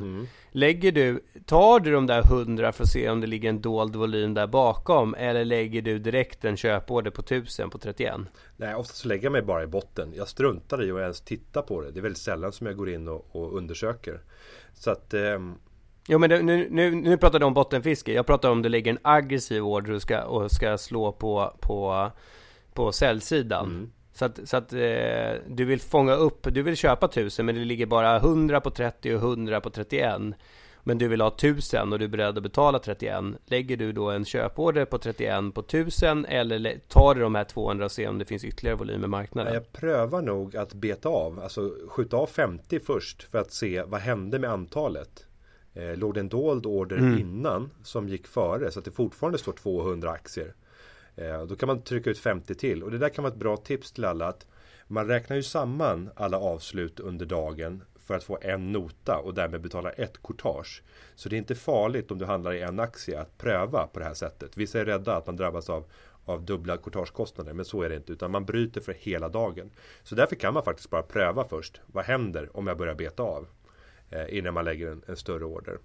Lägger 0.51 0.93
du, 0.93 1.21
tar 1.47 1.81
du 1.81 1.93
de 1.93 2.07
där 2.07 2.33
100 2.33 2.73
för 2.73 2.83
att 2.83 2.91
se 2.91 3.11
om 3.11 3.21
det 3.21 3.27
ligger 3.27 3.49
en 3.49 3.61
dold 3.61 3.97
volym 3.97 4.35
där 4.35 4.47
bakom 4.47 5.15
eller 5.15 5.45
lägger 5.45 5.83
du 5.83 5.99
direkt 5.99 6.45
en 6.45 6.57
köporder 6.57 7.11
på 7.11 7.21
1000 7.21 7.71
på 7.71 7.79
31? 7.79 8.15
Nej, 8.57 8.75
ofta 8.75 8.95
så 8.95 9.09
lägger 9.09 9.25
jag 9.25 9.33
mig 9.33 9.43
bara 9.43 9.63
i 9.63 9.67
botten. 9.67 10.13
Jag 10.17 10.29
struntar 10.29 10.85
i 10.85 10.91
att 10.91 10.99
ens 10.99 11.21
titta 11.21 11.63
på 11.63 11.81
det. 11.81 11.91
Det 11.91 12.01
är 12.01 12.03
väldigt 12.03 12.23
sällan 12.23 12.53
som 12.53 12.67
jag 12.67 12.77
går 12.77 12.89
in 12.89 13.09
och, 13.09 13.37
och 13.37 13.57
undersöker. 13.57 14.21
Så 14.75 14.91
att 14.91 15.15
ehm, 15.15 15.55
Jo 16.11 16.19
men 16.19 16.47
nu, 16.47 16.69
nu, 16.71 16.91
nu 16.91 17.17
pratar 17.17 17.39
du 17.39 17.47
om 17.47 17.55
bottenfiske, 17.55 18.13
jag 18.13 18.27
pratar 18.27 18.51
om 18.51 18.63
du 18.63 18.69
lägger 18.69 18.91
en 18.91 18.99
aggressiv 19.03 19.65
order 19.65 19.93
och 19.93 20.03
ska, 20.03 20.23
och 20.23 20.51
ska 20.51 20.79
slå 20.79 21.13
på, 21.13 21.57
på, 21.61 22.11
på 22.79 22.93
säljsidan. 22.93 23.93
Så 24.13 24.25
att, 24.25 24.49
så 24.49 24.57
att 24.57 24.73
eh, 24.73 25.33
du 25.47 25.65
vill 25.65 25.81
fånga 25.81 26.15
upp, 26.15 26.47
du 26.51 26.63
vill 26.63 26.77
köpa 26.77 27.07
1000 27.07 27.47
men 27.47 27.55
det 27.55 27.65
ligger 27.65 27.87
bara 27.87 28.17
100 28.17 28.61
på 28.61 28.71
30 28.71 29.15
och 29.15 29.21
100 29.21 29.61
på 29.61 29.71
31. 29.71 30.21
Men 30.83 30.99
du 30.99 31.09
vill 31.09 31.21
ha 31.21 31.29
1000 31.29 31.93
och 31.93 31.99
du 31.99 32.05
är 32.05 32.09
beredd 32.09 32.37
att 32.37 32.43
betala 32.43 32.79
31. 32.79 33.25
Lägger 33.47 33.77
du 33.77 33.93
då 33.93 34.11
en 34.11 34.25
köporder 34.25 34.85
på 34.85 34.99
31 34.99 35.55
på 35.55 35.61
1000 35.61 36.25
eller 36.25 36.79
tar 36.89 37.15
du 37.15 37.21
de 37.21 37.35
här 37.35 37.45
200 37.45 37.85
och 37.85 37.93
ser 37.93 38.09
om 38.09 38.19
det 38.19 38.25
finns 38.25 38.45
ytterligare 38.45 38.77
volym 38.77 39.05
i 39.05 39.07
marknaden? 39.07 39.55
jag 39.55 39.73
prövar 39.73 40.23
nog 40.23 40.57
att 40.57 40.75
beta 40.75 41.09
av. 41.09 41.41
Alltså 41.41 41.71
skjuta 41.89 42.17
av 42.17 42.27
50 42.27 42.81
först 42.81 43.23
för 43.23 43.39
att 43.39 43.53
se 43.53 43.83
vad 43.83 44.01
hände 44.01 44.39
med 44.39 44.51
antalet. 44.51 45.27
Eh, 45.75 45.97
låg 45.97 46.15
det 46.15 46.21
en 46.21 46.29
dold 46.29 46.67
order 46.67 47.19
innan 47.21 47.71
som 47.83 48.09
gick 48.09 48.27
före 48.27 48.71
så 48.71 48.79
att 48.79 48.85
det 48.85 48.91
fortfarande 48.91 49.39
står 49.39 49.53
200 49.53 50.11
aktier. 50.11 50.55
Eh, 51.19 51.43
då 51.43 51.57
kan 51.57 51.67
man 51.67 51.83
trycka 51.83 52.11
ut 52.11 52.19
50 52.19 52.55
till. 52.55 52.83
Och 52.83 52.91
det 52.91 52.99
där 52.99 53.09
kan 53.09 53.25
vara 53.25 53.33
ett 53.33 53.39
bra 53.39 53.57
tips 53.57 53.93
till 53.93 54.05
alla. 54.05 54.27
att 54.29 54.47
Man 54.87 55.07
räknar 55.07 55.37
ju 55.37 55.43
samman 55.43 56.11
alla 56.17 56.39
avslut 56.39 57.01
under 57.01 57.27
dagen 57.27 57.83
för 57.97 58.15
att 58.15 58.25
få 58.25 58.39
en 58.41 58.73
nota 58.73 59.19
och 59.19 59.35
därmed 59.35 59.61
betala 59.61 59.91
ett 59.91 60.23
courtage. 60.23 60.83
Så 61.15 61.29
det 61.29 61.37
är 61.37 61.39
inte 61.39 61.55
farligt 61.55 62.11
om 62.11 62.19
du 62.19 62.25
handlar 62.25 62.53
i 62.53 62.63
en 62.63 62.81
aktie 62.81 63.21
att 63.21 63.39
pröva 63.39 63.87
på 63.87 63.99
det 63.99 64.05
här 64.05 64.15
sättet. 64.15 64.57
Vissa 64.57 64.81
är 64.81 64.85
rädda 64.85 65.17
att 65.17 65.27
man 65.27 65.37
drabbas 65.37 65.71
av, 65.71 65.85
av 66.25 66.43
dubbla 66.43 66.77
courtagekostnader 66.77 67.53
men 67.53 67.65
så 67.65 67.83
är 67.83 67.89
det 67.89 67.97
inte 67.97 68.13
utan 68.13 68.31
man 68.31 68.45
bryter 68.45 68.81
för 68.81 68.93
hela 68.93 69.29
dagen. 69.29 69.71
Så 70.03 70.15
därför 70.15 70.37
kan 70.37 70.55
man 70.55 70.63
faktiskt 70.63 70.91
bara 70.91 71.03
pröva 71.03 71.45
först. 71.45 71.81
Vad 71.87 72.05
händer 72.05 72.57
om 72.57 72.67
jag 72.67 72.79
börjar 72.79 72.95
beta 72.95 73.23
av? 73.23 73.47
Eh, 74.11 74.39
innan 74.39 74.55
man 74.55 74.65
lägger 74.65 74.91
en, 74.91 75.03
en 75.07 75.17
större 75.17 75.45
order. 75.45 75.79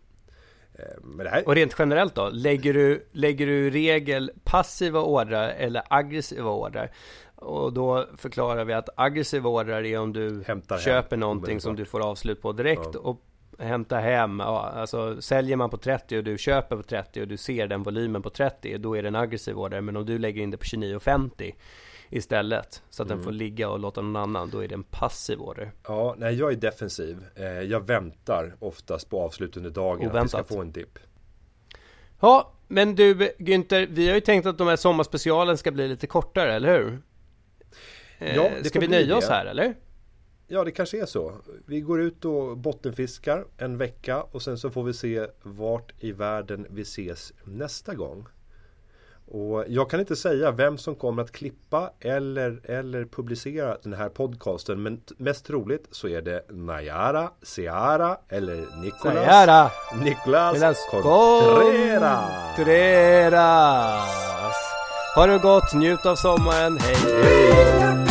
Eh, 0.79 1.29
här, 1.29 1.47
Och 1.47 1.55
rent 1.55 1.75
generellt 1.79 2.15
då, 2.15 2.29
lägger 2.29 2.73
du, 2.73 3.07
lägger 3.11 3.45
du 3.45 3.69
regel 3.69 4.31
passiva 4.43 4.99
ordrar 5.01 5.49
eller 5.49 5.83
aggressiva 5.89 6.49
ordrar? 6.51 6.91
Och 7.35 7.73
då 7.73 8.07
förklarar 8.17 8.65
vi 8.65 8.73
att 8.73 8.89
aggressiva 8.95 9.49
ordrar 9.49 9.85
är 9.85 9.99
om 9.99 10.13
du 10.13 10.43
Hämtar 10.47 10.75
hem 10.75 10.83
köper 10.83 11.17
någonting 11.17 11.59
som 11.61 11.75
du 11.75 11.85
får 11.85 12.09
avslut 12.09 12.41
på 12.41 12.51
direkt 12.51 12.89
Ja. 12.93 12.99
och 12.99 13.21
hämtar 13.59 14.01
hem. 14.01 14.39
Ja, 14.39 14.71
alltså 14.75 15.21
säljer 15.21 15.55
man 15.55 15.69
på 15.69 15.77
30 15.77 16.17
och 16.17 16.23
du 16.23 16.37
köper 16.37 16.75
på 16.75 16.83
30 16.83 17.21
och 17.21 17.27
du 17.27 17.37
ser 17.37 17.67
den 17.67 17.83
volymen 17.83 18.21
på 18.21 18.29
30, 18.29 18.77
då 18.77 18.97
är 18.97 19.01
det 19.01 19.07
en 19.07 19.15
aggressiv 19.15 19.59
order. 19.59 19.81
Men 19.81 19.97
om 19.97 20.05
du 20.05 20.17
lägger 20.17 20.41
in 20.41 20.51
det 20.51 20.57
på 20.57 20.63
29,50 20.63 21.53
istället, 22.17 22.83
så 22.89 23.03
att 23.03 23.07
Mm. 23.09 23.17
den 23.17 23.23
får 23.25 23.31
ligga 23.31 23.69
och 23.69 23.79
låta 23.79 24.01
någon 24.01 24.15
annan, 24.15 24.49
då 24.49 24.63
är 24.63 24.67
det 24.67 24.73
en 24.75 24.83
passiv 24.83 25.39
order. 25.41 25.71
Ja, 25.87 26.15
nej, 26.17 26.35
jag 26.35 26.51
är 26.51 26.55
defensiv. 26.55 27.25
Eh, 27.35 27.45
jag 27.45 27.87
väntar 27.87 28.55
oftast 28.59 29.09
på 29.09 29.21
avslut 29.21 29.57
under 29.57 29.69
dagen 29.69 29.93
att 29.95 30.01
vi 30.01 30.05
ska 30.07 30.17
Oväntat. 30.37 30.47
få 30.47 30.61
en 30.61 30.71
dipp. 30.71 30.99
Ja, 32.19 32.53
men 32.67 32.95
du 32.95 33.13
Günther, 33.39 33.87
vi 33.89 34.07
har 34.07 34.15
ju 34.15 34.21
tänkt 34.21 34.45
att 34.45 34.57
de 34.57 34.67
här 34.67 34.75
sommarspecialen 34.75 35.57
ska 35.57 35.71
bli 35.71 35.87
lite 35.87 36.07
kortare, 36.07 36.53
eller 36.53 36.77
hur? 36.79 37.01
Eh, 38.19 38.35
Ja, 38.35 38.49
det 38.63 38.69
ska 38.69 38.79
vi 38.79 38.87
nöja 38.87 39.05
det. 39.07 39.13
oss 39.13 39.29
här, 39.29 39.45
eller? 39.45 39.75
Ja, 40.47 40.63
det 40.63 40.71
kanske 40.71 41.01
är 41.01 41.05
så. 41.05 41.33
Vi 41.65 41.81
går 41.81 42.01
ut 42.01 42.25
och 42.25 42.57
bottenfiskar 42.57 43.45
en 43.57 43.77
vecka 43.77 44.23
och 44.23 44.41
sen 44.41 44.57
så 44.57 44.69
får 44.69 44.83
vi 44.83 44.93
se 44.93 45.27
vart 45.43 45.93
i 45.99 46.11
världen 46.11 46.67
vi 46.69 46.81
ses 46.81 47.33
nästa 47.43 47.95
gång. 47.95 48.25
Och 49.27 49.63
jag 49.67 49.89
kan 49.89 49.99
inte 49.99 50.15
säga 50.15 50.51
vem 50.51 50.77
som 50.77 50.95
kommer 50.95 51.23
att 51.23 51.31
klippa 51.31 51.89
eller, 51.99 52.61
eller 52.63 53.05
publicera 53.05 53.77
den 53.83 53.93
här 53.93 54.09
podcasten 54.09 54.83
men 54.83 55.01
mest 55.17 55.45
troligt 55.45 55.87
så 55.91 56.07
är 56.07 56.21
det 56.21 56.45
Nayara, 56.49 57.29
Seara 57.41 58.17
eller 58.29 58.81
Nicolas, 58.81 59.15
Sayara! 59.15 59.71
Nicolas 60.03 60.87
Contreras. 60.91 62.55
Contreras! 62.55 64.03
Ha 65.15 65.27
det 65.27 65.37
gott, 65.37 65.73
njut 65.73 66.05
av 66.05 66.15
sommaren, 66.15 66.77
hej! 66.77 66.95
Pengar, 66.95 68.02